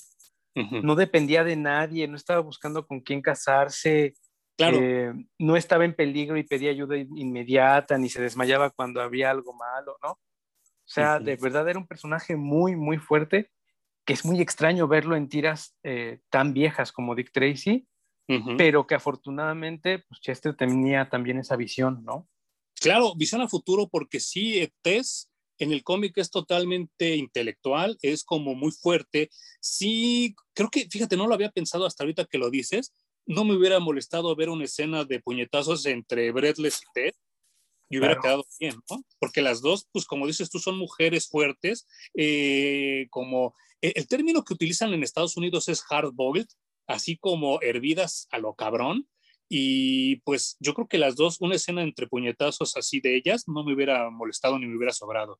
No 0.54 0.94
dependía 0.94 1.42
de 1.42 1.56
nadie, 1.56 2.06
no 2.06 2.14
estaba 2.14 2.38
buscando 2.38 2.86
con 2.86 3.00
quién 3.00 3.20
casarse, 3.20 4.14
claro. 4.56 4.78
Eh, 4.80 5.12
no 5.36 5.56
estaba 5.56 5.84
en 5.84 5.96
peligro 5.96 6.36
y 6.36 6.44
pedía 6.44 6.70
ayuda 6.70 6.96
inmediata, 6.96 7.98
ni 7.98 8.08
se 8.08 8.22
desmayaba 8.22 8.70
cuando 8.70 9.02
había 9.02 9.32
algo 9.32 9.52
malo, 9.52 9.96
¿no? 10.00 10.12
O 10.12 10.86
sea, 10.86 11.18
de 11.18 11.34
verdad 11.34 11.68
era 11.68 11.80
un 11.80 11.88
personaje 11.88 12.36
muy, 12.36 12.76
muy 12.76 12.98
fuerte, 12.98 13.50
que 14.04 14.12
es 14.12 14.24
muy 14.24 14.40
extraño 14.40 14.86
verlo 14.88 15.16
en 15.16 15.28
tiras 15.28 15.76
eh, 15.82 16.20
tan 16.30 16.52
viejas 16.52 16.92
como 16.92 17.14
Dick 17.14 17.32
Tracy, 17.32 17.86
pero 18.56 18.86
que 18.86 18.94
afortunadamente, 18.94 19.98
pues 20.08 20.20
Chester 20.20 20.56
tenía 20.56 21.10
también 21.10 21.38
esa 21.38 21.56
visión, 21.56 22.04
¿no? 22.04 22.26
Claro, 22.80 23.14
visión 23.14 23.42
a 23.42 23.48
futuro 23.48 23.88
porque 23.88 24.18
sí, 24.18 24.66
Tess 24.80 25.30
en 25.58 25.72
el 25.72 25.84
cómic 25.84 26.16
es 26.16 26.30
totalmente 26.30 27.16
intelectual, 27.16 27.98
es 28.02 28.24
como 28.24 28.54
muy 28.54 28.72
fuerte. 28.72 29.30
Sí, 29.60 30.34
creo 30.54 30.70
que, 30.70 30.88
fíjate, 30.90 31.16
no 31.16 31.26
lo 31.26 31.34
había 31.34 31.50
pensado 31.50 31.86
hasta 31.86 32.02
ahorita 32.02 32.24
que 32.24 32.38
lo 32.38 32.50
dices. 32.50 32.92
No 33.26 33.44
me 33.44 33.54
hubiera 33.54 33.78
molestado 33.78 34.34
ver 34.34 34.48
una 34.48 34.64
escena 34.64 35.04
de 35.04 35.20
puñetazos 35.20 35.86
entre 35.86 36.30
Breathless 36.32 36.80
y 36.82 36.86
Ted 36.94 37.14
y 37.94 37.98
hubiera 37.98 38.20
quedado 38.20 38.44
bien, 38.58 38.74
¿no? 38.90 39.04
Porque 39.20 39.40
las 39.40 39.60
dos, 39.60 39.88
pues 39.92 40.04
como 40.04 40.26
dices 40.26 40.50
tú, 40.50 40.58
son 40.58 40.76
mujeres 40.76 41.28
fuertes. 41.28 41.86
Eh, 42.14 43.06
como 43.10 43.54
el, 43.80 43.92
el, 43.94 44.08
término 44.08 44.44
que 44.44 44.52
utilizan 44.52 44.92
en 44.92 45.04
Estados 45.04 45.36
Unidos 45.36 45.68
es 45.68 45.84
hard 45.88 46.12
boiled, 46.12 46.48
así 46.88 47.16
como 47.16 47.60
hervidas 47.62 48.26
a 48.32 48.38
lo 48.38 48.54
cabrón. 48.54 49.08
Y 49.48 50.16
pues 50.22 50.56
yo 50.58 50.74
creo 50.74 50.88
que 50.88 50.98
las 50.98 51.14
dos, 51.14 51.40
una 51.40 51.54
escena 51.54 51.82
entre 51.82 52.08
puñetazos 52.08 52.76
así 52.76 53.00
de 53.00 53.14
ellas, 53.16 53.44
no 53.46 53.62
me 53.62 53.74
hubiera 53.74 54.10
molestado 54.10 54.58
ni 54.58 54.66
me 54.66 54.76
hubiera 54.76 54.92
sobrado. 54.92 55.38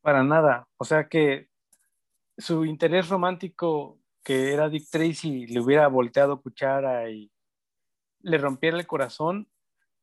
Para 0.00 0.22
nada. 0.22 0.68
O 0.76 0.84
sea 0.84 1.08
que 1.08 1.48
su 2.38 2.64
interés 2.64 3.08
romántico, 3.08 3.98
que 4.22 4.52
era 4.52 4.68
Dick 4.68 4.88
Tracy, 4.88 5.48
le 5.48 5.60
hubiera 5.60 5.88
volteado 5.88 6.40
cuchara 6.40 7.10
y 7.10 7.32
le 8.20 8.38
rompiera 8.38 8.78
el 8.78 8.86
corazón, 8.86 9.48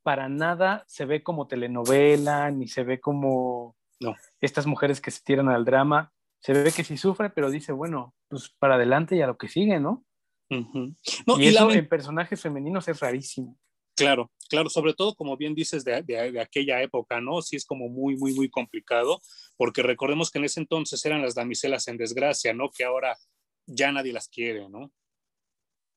para 0.08 0.30
nada 0.30 0.86
se 0.88 1.04
ve 1.04 1.22
como 1.22 1.48
telenovela, 1.48 2.50
ni 2.50 2.70
se 2.70 2.86
ve 2.86 3.02
como 3.02 3.76
no. 4.00 4.16
estas 4.40 4.66
mujeres 4.66 5.02
que 5.02 5.12
se 5.12 5.22
tiran 5.22 5.50
al 5.50 5.66
drama. 5.66 6.14
Se 6.40 6.54
ve 6.54 6.72
que 6.72 6.86
sí 6.86 6.96
sufre, 6.96 7.30
pero 7.30 7.52
dice, 7.52 7.74
bueno, 7.74 8.16
pues 8.30 8.56
para 8.58 8.76
adelante 8.76 9.18
y 9.18 9.22
a 9.22 9.28
lo 9.28 9.38
que 9.38 9.50
sigue, 9.50 9.82
¿no? 9.82 10.06
no, 10.50 11.42
y, 11.42 11.48
eso 11.48 11.70
en 11.72 11.90
personajes 11.90 12.42
femeninos 12.42 12.88
es 12.88 13.02
rarísimo. 13.02 13.58
Claro, 13.98 14.32
claro, 14.50 14.70
sobre 14.70 14.94
todo 14.94 15.14
como 15.14 15.36
bien 15.36 15.54
dices 15.54 15.84
de, 15.84 16.02
de, 16.04 16.40
aquella 16.40 16.82
época, 16.82 17.20
¿no? 17.20 17.42
Sí 17.42 17.58
es 17.58 17.66
como 17.66 17.90
muy, 17.90 18.16
muy, 18.16 18.34
muy 18.34 18.50
complicado, 18.50 19.20
porque 19.58 19.84
recordemos 19.84 20.32
que 20.32 20.40
en 20.40 20.46
ese 20.46 20.62
entonces 20.62 21.06
eran 21.06 21.22
las 21.22 21.36
damiselas 21.36 21.90
en 21.90 21.98
desgracia, 21.98 22.54
¿no? 22.54 22.70
Que 22.70 22.86
ahora 22.86 23.18
ya 23.66 23.92
nadie 23.92 24.14
las 24.14 24.30
quiere, 24.30 24.70
¿no? 24.70 24.90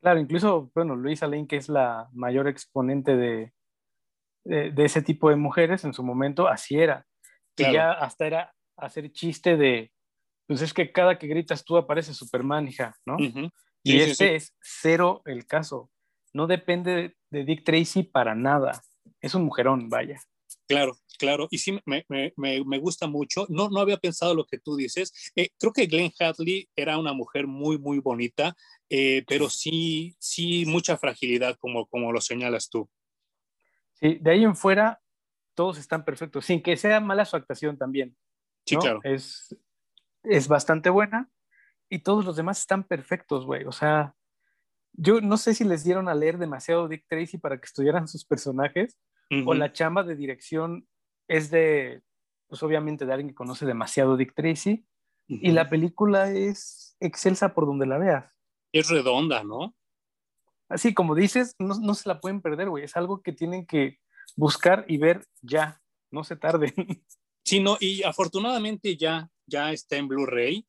Claro, 0.00 0.18
incluso, 0.18 0.72
bueno, 0.74 0.96
Luisa 0.96 1.28
Lane, 1.28 1.46
que 1.46 1.58
es 1.58 1.68
la 1.68 2.08
mayor 2.12 2.48
exponente 2.48 3.16
de, 3.16 3.52
de, 4.44 4.70
de 4.70 4.84
ese 4.84 5.02
tipo 5.02 5.30
de 5.30 5.36
mujeres 5.36 5.84
en 5.84 5.92
su 5.92 6.02
momento, 6.02 6.48
así 6.48 6.78
era. 6.78 7.06
Claro. 7.54 7.72
Y 7.72 7.74
ya 7.74 7.92
hasta 7.92 8.26
era 8.26 8.54
hacer 8.76 9.12
chiste 9.12 9.56
de, 9.56 9.92
pues 10.46 10.62
es 10.62 10.74
que 10.74 10.90
cada 10.92 11.18
que 11.18 11.26
gritas 11.26 11.64
tú 11.64 11.76
aparece 11.76 12.14
Superman, 12.14 12.68
hija, 12.68 12.96
¿no? 13.06 13.14
Uh 13.14 13.18
-huh. 13.18 13.50
Y 13.82 13.92
sí, 13.92 14.00
este 14.00 14.28
sí, 14.28 14.34
es 14.34 14.56
cero 14.60 15.22
el 15.24 15.46
caso. 15.46 15.90
No 16.32 16.46
depende 16.46 17.16
de 17.30 17.44
Dick 17.44 17.64
Tracy 17.64 18.02
para 18.02 18.34
nada. 18.34 18.82
Es 19.20 19.34
un 19.34 19.44
mujerón, 19.44 19.88
vaya. 19.88 20.20
Claro, 20.68 20.96
claro. 21.18 21.48
Y 21.50 21.58
sí, 21.58 21.78
me, 21.84 22.04
me, 22.08 22.32
me, 22.36 22.78
gusta 22.78 23.06
mucho. 23.06 23.46
No, 23.48 23.68
no 23.68 23.80
había 23.80 23.96
pensado 23.96 24.34
lo 24.34 24.44
que 24.44 24.58
tú 24.58 24.76
dices. 24.76 25.12
Eh, 25.34 25.48
creo 25.58 25.72
que 25.72 25.86
Glenn 25.86 26.12
Hadley 26.18 26.68
era 26.76 26.98
una 26.98 27.12
mujer 27.12 27.46
muy, 27.46 27.78
muy 27.78 27.98
bonita, 27.98 28.54
eh, 28.88 29.24
pero 29.26 29.50
sí, 29.50 30.14
sí, 30.18 30.64
mucha 30.66 30.96
fragilidad, 30.96 31.56
como, 31.58 31.86
como 31.86 32.12
lo 32.12 32.20
señalas 32.20 32.68
tú. 32.70 32.88
Sí, 34.00 34.18
de 34.20 34.30
ahí 34.30 34.44
en 34.44 34.56
fuera, 34.56 35.02
todos 35.54 35.78
están 35.78 36.04
perfectos, 36.04 36.46
sin 36.46 36.62
que 36.62 36.76
sea 36.76 37.00
mala 37.00 37.24
su 37.24 37.36
actuación 37.36 37.76
también. 37.76 38.16
Sí, 38.66 38.76
claro. 38.76 39.00
Es, 39.02 39.56
es 40.22 40.48
bastante 40.48 40.90
buena 40.90 41.30
y 41.88 42.00
todos 42.00 42.24
los 42.24 42.36
demás 42.36 42.60
están 42.60 42.84
perfectos, 42.84 43.44
güey. 43.44 43.64
O 43.64 43.72
sea, 43.72 44.14
yo 44.92 45.20
no 45.20 45.36
sé 45.36 45.54
si 45.54 45.64
les 45.64 45.84
dieron 45.84 46.08
a 46.08 46.14
leer 46.14 46.38
demasiado 46.38 46.88
Dick 46.88 47.04
Tracy 47.08 47.38
para 47.38 47.58
que 47.58 47.66
estudiaran 47.66 48.08
sus 48.08 48.24
personajes 48.24 48.98
o 49.46 49.54
la 49.54 49.72
chamba 49.72 50.02
de 50.02 50.16
dirección 50.16 50.88
es 51.28 51.50
de, 51.50 52.02
pues 52.48 52.62
obviamente 52.64 53.06
de 53.06 53.12
alguien 53.12 53.28
que 53.28 53.36
conoce 53.36 53.64
demasiado 53.64 54.16
Dick 54.16 54.34
Tracy 54.34 54.84
y 55.28 55.52
la 55.52 55.68
película 55.68 56.32
es 56.32 56.96
excelsa 56.98 57.54
por 57.54 57.66
donde 57.66 57.86
la 57.86 57.98
veas. 57.98 58.36
Es 58.72 58.88
redonda, 58.88 59.44
¿no? 59.44 59.76
Así 60.70 60.94
como 60.94 61.14
dices, 61.14 61.56
no, 61.58 61.78
no 61.80 61.94
se 61.94 62.08
la 62.08 62.20
pueden 62.20 62.40
perder, 62.40 62.70
güey. 62.70 62.84
Es 62.84 62.96
algo 62.96 63.20
que 63.20 63.32
tienen 63.32 63.66
que 63.66 63.98
buscar 64.36 64.86
y 64.88 64.96
ver 64.96 65.26
ya, 65.42 65.82
no 66.10 66.24
se 66.24 66.36
tarden. 66.36 66.72
Sí, 67.42 67.58
no, 67.58 67.78
y 67.80 68.02
afortunadamente 68.02 68.96
ya, 68.98 69.28
ya 69.46 69.72
está 69.72 69.96
en 69.96 70.06
Blu-ray. 70.08 70.66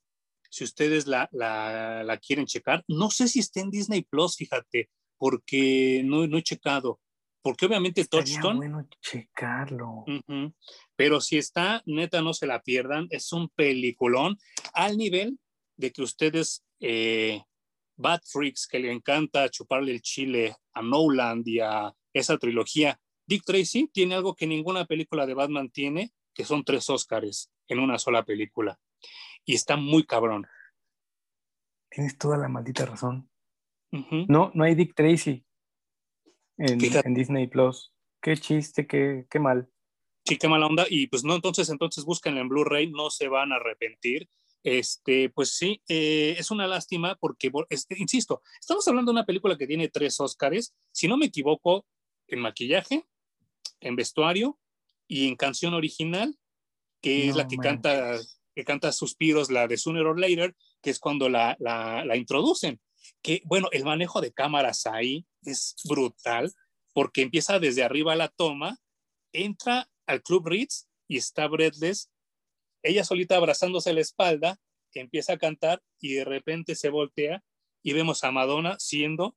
Si 0.50 0.64
ustedes 0.64 1.06
la, 1.06 1.28
la, 1.32 2.02
la, 2.04 2.18
quieren 2.18 2.46
checar, 2.46 2.84
no 2.88 3.12
sé 3.12 3.28
si 3.28 3.40
está 3.40 3.60
en 3.60 3.70
Disney 3.70 4.04
Plus, 4.04 4.38
fíjate, 4.38 4.90
porque 5.18 6.02
no, 6.04 6.26
no 6.28 6.38
he 6.38 6.44
checado. 6.44 7.00
Porque 7.44 7.66
obviamente 7.66 8.02
Estaría 8.02 8.24
Touchstone. 8.24 8.58
bueno 8.58 8.88
checarlo. 9.02 10.06
pero 10.96 11.20
si 11.20 11.38
está, 11.38 11.84
neta, 11.86 12.22
no 12.22 12.34
se 12.34 12.48
la 12.48 12.62
pierdan. 12.64 13.08
Es 13.10 13.34
un 13.34 13.50
peliculón 13.50 14.38
al 14.74 14.98
nivel 14.98 15.38
de 15.76 15.92
que 15.92 16.02
ustedes, 16.02 16.64
eh, 16.80 17.44
Bad 18.02 18.22
Freaks, 18.26 18.68
que 18.68 18.80
le 18.80 18.92
encanta 18.92 19.50
chuparle 19.50 19.92
el 19.92 20.02
chile 20.02 20.56
a 20.74 20.82
Nolan 20.82 21.44
y 21.46 21.60
a 21.60 21.94
esa 22.14 22.38
trilogía, 22.38 23.00
Dick 23.26 23.44
Tracy 23.46 23.90
tiene 23.94 24.16
algo 24.16 24.36
que 24.36 24.48
ninguna 24.48 24.86
película 24.86 25.26
de 25.26 25.34
Batman 25.34 25.70
tiene, 25.70 26.12
que 26.34 26.44
son 26.44 26.64
tres 26.64 26.90
Oscars 26.90 27.52
en 27.68 27.80
una 27.80 27.98
sola 27.98 28.24
película. 28.24 28.80
Y 29.46 29.56
está 29.56 29.78
muy 29.78 30.06
cabrón. 30.06 30.46
Tienes 31.90 32.18
toda 32.18 32.38
la 32.38 32.48
maldita 32.48 32.86
razón. 32.86 33.30
No, 33.92 34.52
no 34.54 34.64
hay 34.64 34.76
Dick 34.76 34.96
Tracy 34.96 35.46
en, 36.58 37.14
Disney 37.14 37.48
Plus. 37.48 37.94
Qué 38.22 38.38
chiste, 38.38 38.88
qué, 38.88 39.26
qué 39.30 39.40
mal. 39.40 39.70
Sí, 40.26 40.38
qué 40.38 40.48
mala 40.48 40.68
onda. 40.68 40.86
Y 40.90 41.08
pues 41.08 41.24
no, 41.24 41.36
entonces, 41.36 41.70
entonces 41.70 42.06
búsquenlo 42.06 42.40
en 42.40 42.48
Blu-ray, 42.48 42.92
no 42.92 43.10
se 43.10 43.28
van 43.28 43.52
a 43.52 43.56
arrepentir. 43.56 44.30
Este, 44.64 45.30
pues 45.30 45.56
sí, 45.56 45.82
eh, 45.88 46.36
es 46.38 46.52
una 46.52 46.68
lástima 46.68 47.16
porque, 47.16 47.52
insisto, 47.98 48.44
estamos 48.60 48.88
hablando 48.88 49.12
de 49.12 49.18
una 49.18 49.26
película 49.26 49.58
que 49.58 49.68
tiene 49.68 49.90
tres 49.90 50.20
Oscars, 50.20 50.74
si 50.92 51.08
no 51.08 51.18
me 51.18 51.28
equivoco, 51.28 51.86
en 52.28 52.40
maquillaje, 52.40 53.06
en 53.80 53.96
vestuario 53.96 54.60
y 55.08 55.28
en 55.28 55.36
canción 55.36 55.74
original, 55.74 56.38
que 57.02 57.28
es 57.28 57.36
la 57.36 57.48
que 57.48 57.58
canta, 57.58 58.20
que 58.56 58.64
canta 58.64 58.92
Suspiros, 58.92 59.50
la 59.50 59.68
de 59.68 59.78
Sooner 59.78 60.06
or 60.06 60.20
Later, 60.20 60.56
que 60.82 60.92
es 60.92 61.00
cuando 61.00 61.28
la, 61.28 61.56
la, 61.60 62.06
la 62.06 62.16
introducen. 62.16 62.80
Que 63.24 63.42
bueno, 63.46 63.68
el 63.72 63.84
manejo 63.84 64.22
de 64.22 64.32
cámaras 64.32 64.86
ahí 64.86 65.26
es 65.44 65.76
brutal, 65.86 66.54
porque 66.94 67.24
empieza 67.24 67.60
desde 67.60 67.84
arriba 67.84 68.16
la 68.16 68.28
toma, 68.28 68.78
entra 69.34 69.90
al 70.06 70.22
Club 70.22 70.48
Ritz 70.48 70.88
y 71.08 71.18
está 71.18 71.48
Breathless, 71.48 72.12
ella 72.84 73.04
solita 73.04 73.38
abrazándose 73.38 73.94
la 73.94 74.02
espalda, 74.02 74.58
empieza 75.00 75.34
a 75.34 75.38
cantar 75.38 75.82
y 76.00 76.14
de 76.14 76.26
repente 76.26 76.76
se 76.76 76.90
voltea 76.90 77.44
y 77.84 77.94
vemos 77.94 78.24
a 78.24 78.32
Madonna 78.32 78.76
siendo 78.80 79.36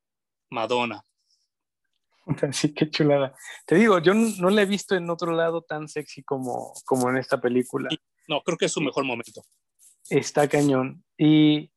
Madonna. 0.51 1.05
Así 2.49 2.73
que 2.75 2.91
chulada. 2.91 3.35
Te 3.67 3.77
digo, 3.77 3.99
yo 4.01 4.15
no 4.15 4.51
la 4.51 4.63
he 4.63 4.67
visto 4.67 4.95
en 4.97 5.09
otro 5.11 5.33
lado 5.33 5.63
tan 5.63 5.89
sexy 5.89 6.23
como, 6.23 6.73
como 6.85 7.11
en 7.11 7.19
esta 7.19 7.41
película. 7.41 7.89
No, 8.29 8.43
creo 8.43 8.57
que 8.57 8.67
es 8.67 8.73
su 8.73 8.81
mejor 8.81 9.05
momento. 9.05 9.43
Está 10.09 10.49
cañón. 10.49 11.05
Y 11.19 11.71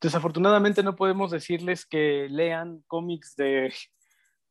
desafortunadamente 0.00 0.82
no 0.82 0.96
podemos 0.96 1.30
decirles 1.30 1.86
que 1.86 2.26
lean 2.28 2.82
cómics 2.88 3.36
de, 3.36 3.72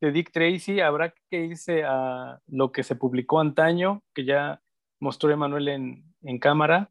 de 0.00 0.12
Dick 0.12 0.32
Tracy. 0.32 0.80
Habrá 0.80 1.14
que 1.30 1.44
irse 1.44 1.84
a 1.84 2.40
lo 2.46 2.72
que 2.72 2.82
se 2.82 2.96
publicó 2.96 3.40
antaño, 3.40 4.02
que 4.14 4.24
ya 4.24 4.62
mostró 5.00 5.30
Emanuel 5.30 5.68
en, 5.68 6.11
en 6.22 6.38
cámara. 6.38 6.90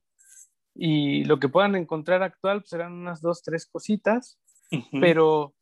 Y 0.74 1.26
lo 1.26 1.40
que 1.40 1.50
puedan 1.50 1.76
encontrar 1.76 2.24
actual 2.24 2.62
pues, 2.62 2.70
serán 2.70 2.94
unas 2.94 3.22
dos, 3.22 3.42
tres 3.44 3.66
cositas. 3.66 4.40
Pero 4.92 5.54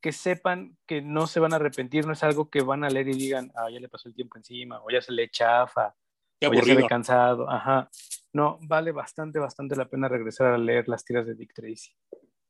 que 0.00 0.12
sepan 0.12 0.76
que 0.86 1.02
no 1.02 1.26
se 1.26 1.40
van 1.40 1.52
a 1.52 1.56
arrepentir, 1.56 2.06
no 2.06 2.12
es 2.12 2.22
algo 2.22 2.50
que 2.50 2.62
van 2.62 2.84
a 2.84 2.90
leer 2.90 3.08
y 3.08 3.14
digan, 3.14 3.50
ah, 3.56 3.68
ya 3.70 3.80
le 3.80 3.88
pasó 3.88 4.08
el 4.08 4.14
tiempo 4.14 4.38
encima, 4.38 4.80
o 4.82 4.90
ya 4.90 5.00
se 5.00 5.12
le 5.12 5.28
chafa, 5.30 5.94
o 6.40 6.52
ya 6.52 6.62
se 6.62 6.74
ve 6.74 6.86
cansado, 6.86 7.50
ajá. 7.50 7.90
No, 8.32 8.58
vale 8.62 8.92
bastante, 8.92 9.38
bastante 9.38 9.74
la 9.74 9.88
pena 9.88 10.08
regresar 10.08 10.48
a 10.48 10.58
leer 10.58 10.88
las 10.88 11.04
tiras 11.04 11.26
de 11.26 11.34
Dick 11.34 11.52
Tracy. 11.52 11.90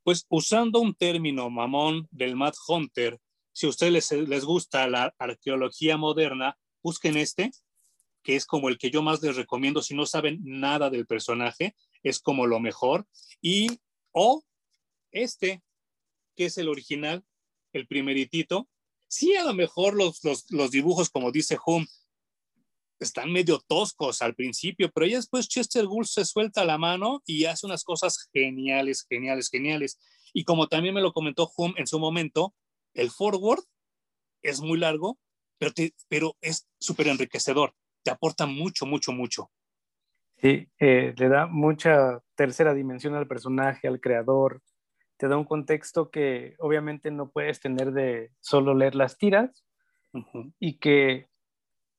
Pues 0.03 0.25
usando 0.29 0.79
un 0.79 0.93
término 0.93 1.49
mamón 1.49 2.07
del 2.11 2.35
Matt 2.35 2.55
Hunter, 2.67 3.19
si 3.51 3.65
a 3.65 3.69
ustedes 3.69 3.91
les, 3.91 4.11
les 4.11 4.45
gusta 4.45 4.87
la 4.87 5.13
arqueología 5.17 5.97
moderna, 5.97 6.57
busquen 6.83 7.17
este, 7.17 7.51
que 8.23 8.35
es 8.35 8.45
como 8.45 8.69
el 8.69 8.77
que 8.77 8.91
yo 8.91 9.01
más 9.01 9.21
les 9.21 9.35
recomiendo 9.35 9.81
si 9.81 9.95
no 9.95 10.05
saben 10.05 10.39
nada 10.43 10.89
del 10.89 11.05
personaje, 11.05 11.75
es 12.03 12.19
como 12.19 12.47
lo 12.47 12.59
mejor, 12.59 13.07
y 13.41 13.79
o 14.11 14.43
este, 15.11 15.61
que 16.35 16.45
es 16.45 16.57
el 16.57 16.69
original, 16.69 17.23
el 17.73 17.87
primeritito, 17.87 18.67
sí, 19.07 19.35
a 19.35 19.43
lo 19.43 19.53
mejor 19.53 19.95
los, 19.95 20.21
los, 20.49 20.71
dibujos, 20.71 21.09
como 21.09 21.31
dice 21.31 21.57
Hum, 21.65 21.85
están 22.99 23.31
medio 23.31 23.59
toscos 23.59 24.21
al 24.21 24.35
principio, 24.35 24.91
pero 24.91 25.05
ya 25.05 25.17
después 25.17 25.47
Chester 25.47 25.85
Gould 25.85 26.07
se 26.07 26.25
suelta 26.25 26.65
la 26.65 26.77
mano 26.77 27.21
y 27.25 27.45
hace 27.45 27.65
unas 27.65 27.83
cosas 27.83 28.29
geniales, 28.33 29.05
geniales, 29.09 29.49
geniales. 29.49 29.99
Y 30.33 30.43
como 30.43 30.67
también 30.67 30.93
me 30.93 31.01
lo 31.01 31.13
comentó 31.13 31.49
Hum 31.55 31.73
en 31.77 31.87
su 31.87 31.97
momento, 31.97 32.53
el 32.93 33.09
forward 33.09 33.63
es 34.41 34.59
muy 34.61 34.77
largo, 34.77 35.17
pero, 35.57 35.73
pero 36.07 36.37
es 36.41 36.67
súper 36.79 37.07
enriquecedor, 37.07 37.73
te 38.09 38.15
aporta 38.15 38.47
mucho, 38.47 38.87
mucho, 38.87 39.11
mucho. 39.11 39.51
Sí, 40.41 40.67
eh, 40.79 41.13
le 41.15 41.29
da 41.29 41.45
mucha 41.45 42.19
tercera 42.33 42.73
dimensión 42.73 43.13
al 43.13 43.27
personaje, 43.27 43.87
al 43.87 43.99
creador, 43.99 44.61
te 45.17 45.27
da 45.27 45.37
un 45.37 45.43
contexto 45.43 46.09
que 46.09 46.55
obviamente 46.59 47.11
no 47.11 47.29
puedes 47.29 47.59
tener 47.59 47.91
de 47.91 48.31
solo 48.39 48.73
leer 48.73 48.95
las 48.95 49.17
tiras 49.17 49.65
y 50.59 50.79
que, 50.79 51.27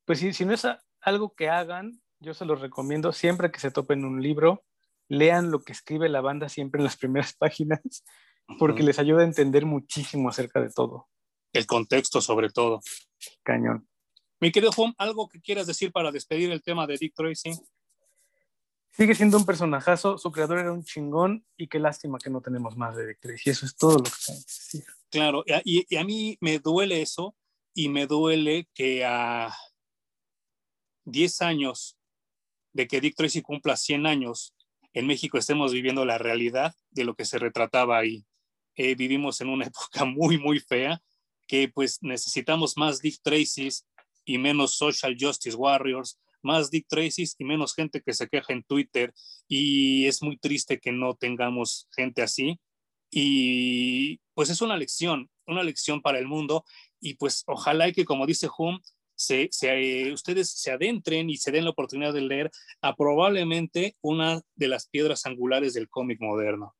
pues 0.06 0.18
si, 0.18 0.32
si 0.32 0.44
no 0.44 0.54
es 0.54 0.66
algo 1.02 1.34
que 1.34 1.48
hagan, 1.48 2.00
yo 2.18 2.34
se 2.34 2.46
los 2.46 2.60
recomiendo 2.60 3.12
siempre 3.12 3.52
que 3.52 3.60
se 3.60 3.70
topen 3.70 4.04
un 4.04 4.20
libro, 4.22 4.64
lean 5.06 5.50
lo 5.50 5.60
que 5.60 5.72
escribe 5.72 6.08
la 6.08 6.22
banda 6.22 6.48
siempre 6.48 6.80
en 6.80 6.84
las 6.84 6.96
primeras 6.96 7.34
páginas, 7.34 8.04
porque 8.58 8.82
les 8.82 8.98
ayuda 8.98 9.20
a 9.20 9.26
entender 9.26 9.64
muchísimo 9.64 10.28
acerca 10.30 10.60
de 10.60 10.70
todo. 10.70 11.08
El 11.52 11.66
contexto 11.66 12.20
sobre 12.20 12.48
todo. 12.48 12.80
Cañón. 13.44 13.89
Mi 14.40 14.50
querido 14.50 14.72
Juan, 14.72 14.94
¿algo 14.96 15.28
que 15.28 15.38
quieras 15.38 15.66
decir 15.66 15.92
para 15.92 16.10
despedir 16.10 16.50
el 16.50 16.62
tema 16.62 16.86
de 16.86 16.96
Dick 16.96 17.14
Tracy? 17.14 17.52
Sigue 18.90 19.14
siendo 19.14 19.36
un 19.36 19.44
personajazo, 19.44 20.16
su 20.16 20.32
creador 20.32 20.60
era 20.60 20.72
un 20.72 20.82
chingón 20.82 21.44
y 21.58 21.68
qué 21.68 21.78
lástima 21.78 22.18
que 22.18 22.30
no 22.30 22.40
tenemos 22.40 22.74
más 22.74 22.96
de 22.96 23.08
Dick 23.08 23.20
Tracy. 23.20 23.50
Eso 23.50 23.66
es 23.66 23.76
todo 23.76 23.98
lo 23.98 24.04
que 24.04 24.10
tengo 24.26 24.40
que 24.40 24.44
decir. 24.46 24.84
Claro, 25.10 25.44
y, 25.64 25.94
a 25.94 26.04
mí 26.04 26.38
me 26.40 26.58
duele 26.58 27.02
eso 27.02 27.36
y 27.74 27.90
me 27.90 28.06
duele 28.06 28.66
que 28.72 29.04
a 29.04 29.54
10 31.04 31.42
años 31.42 31.98
de 32.72 32.88
que 32.88 33.02
Dick 33.02 33.16
Tracy 33.16 33.42
cumpla 33.42 33.76
100 33.76 34.06
años, 34.06 34.54
en 34.94 35.06
México 35.06 35.36
estemos 35.36 35.72
viviendo 35.72 36.06
la 36.06 36.16
realidad 36.16 36.74
de 36.90 37.04
lo 37.04 37.14
que 37.14 37.26
se 37.26 37.38
retrataba 37.38 37.98
ahí. 37.98 38.24
Eh, 38.74 38.94
vivimos 38.94 39.42
en 39.42 39.50
una 39.50 39.66
época 39.66 40.06
muy, 40.06 40.38
muy 40.38 40.60
fea, 40.60 41.02
que 41.46 41.68
pues 41.68 41.98
necesitamos 42.00 42.76
más 42.78 43.02
Dick 43.02 43.20
Tracy's 43.22 43.84
y 44.30 44.38
menos 44.38 44.76
Social 44.76 45.16
Justice 45.18 45.56
Warriors, 45.56 46.20
más 46.42 46.70
Dick 46.70 46.86
Tracy 46.88 47.24
y 47.38 47.44
menos 47.44 47.74
gente 47.74 48.00
que 48.00 48.12
se 48.12 48.28
queja 48.28 48.52
en 48.52 48.62
Twitter 48.62 49.12
y 49.48 50.06
es 50.06 50.22
muy 50.22 50.38
triste 50.38 50.78
que 50.78 50.92
no 50.92 51.14
tengamos 51.14 51.88
gente 51.96 52.22
así 52.22 52.60
y 53.10 54.20
pues 54.34 54.50
es 54.50 54.62
una 54.62 54.76
lección, 54.76 55.28
una 55.48 55.64
lección 55.64 56.00
para 56.00 56.20
el 56.20 56.28
mundo 56.28 56.64
y 57.00 57.14
pues 57.14 57.42
ojalá 57.48 57.90
que 57.90 58.04
como 58.04 58.24
dice 58.24 58.48
Hum, 58.56 58.80
se, 59.16 59.48
se, 59.50 60.12
ustedes 60.12 60.50
se 60.50 60.70
adentren 60.70 61.28
y 61.28 61.36
se 61.36 61.50
den 61.50 61.64
la 61.64 61.70
oportunidad 61.70 62.14
de 62.14 62.22
leer 62.22 62.50
a 62.80 62.94
probablemente 62.94 63.96
una 64.00 64.40
de 64.54 64.68
las 64.68 64.88
piedras 64.88 65.26
angulares 65.26 65.74
del 65.74 65.90
cómic 65.90 66.20
moderno. 66.20 66.74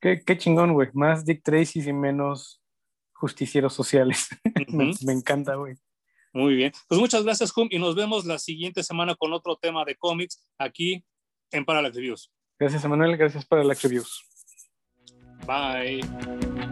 Qué, 0.00 0.22
qué 0.24 0.38
chingón, 0.38 0.72
güey. 0.74 0.90
Más 0.92 1.24
Dick 1.24 1.42
Tracy 1.42 1.80
y 1.80 1.92
menos 1.92 2.62
justicieros 3.12 3.72
sociales. 3.72 4.28
me, 4.68 4.92
me, 5.04 5.12
encanta, 5.12 5.56
güey. 5.56 5.74
Muy 6.32 6.54
bien. 6.54 6.72
Pues 6.88 7.00
muchas 7.00 7.24
gracias, 7.24 7.52
Hum, 7.56 7.68
y 7.70 7.78
nos 7.78 7.94
vemos 7.94 8.24
la 8.24 8.38
siguiente 8.38 8.82
semana 8.82 9.14
con 9.14 9.32
otro 9.32 9.56
tema 9.56 9.84
de 9.84 9.96
cómics 9.96 10.42
aquí 10.58 11.04
en 11.50 11.64
Parallax 11.64 11.94
Reviews. 11.96 12.30
Gracias, 12.58 12.84
Manuel. 12.88 13.16
Gracias, 13.16 13.44
Parallax 13.44 13.82
Reviews. 13.82 14.22
Bye. 15.46 16.71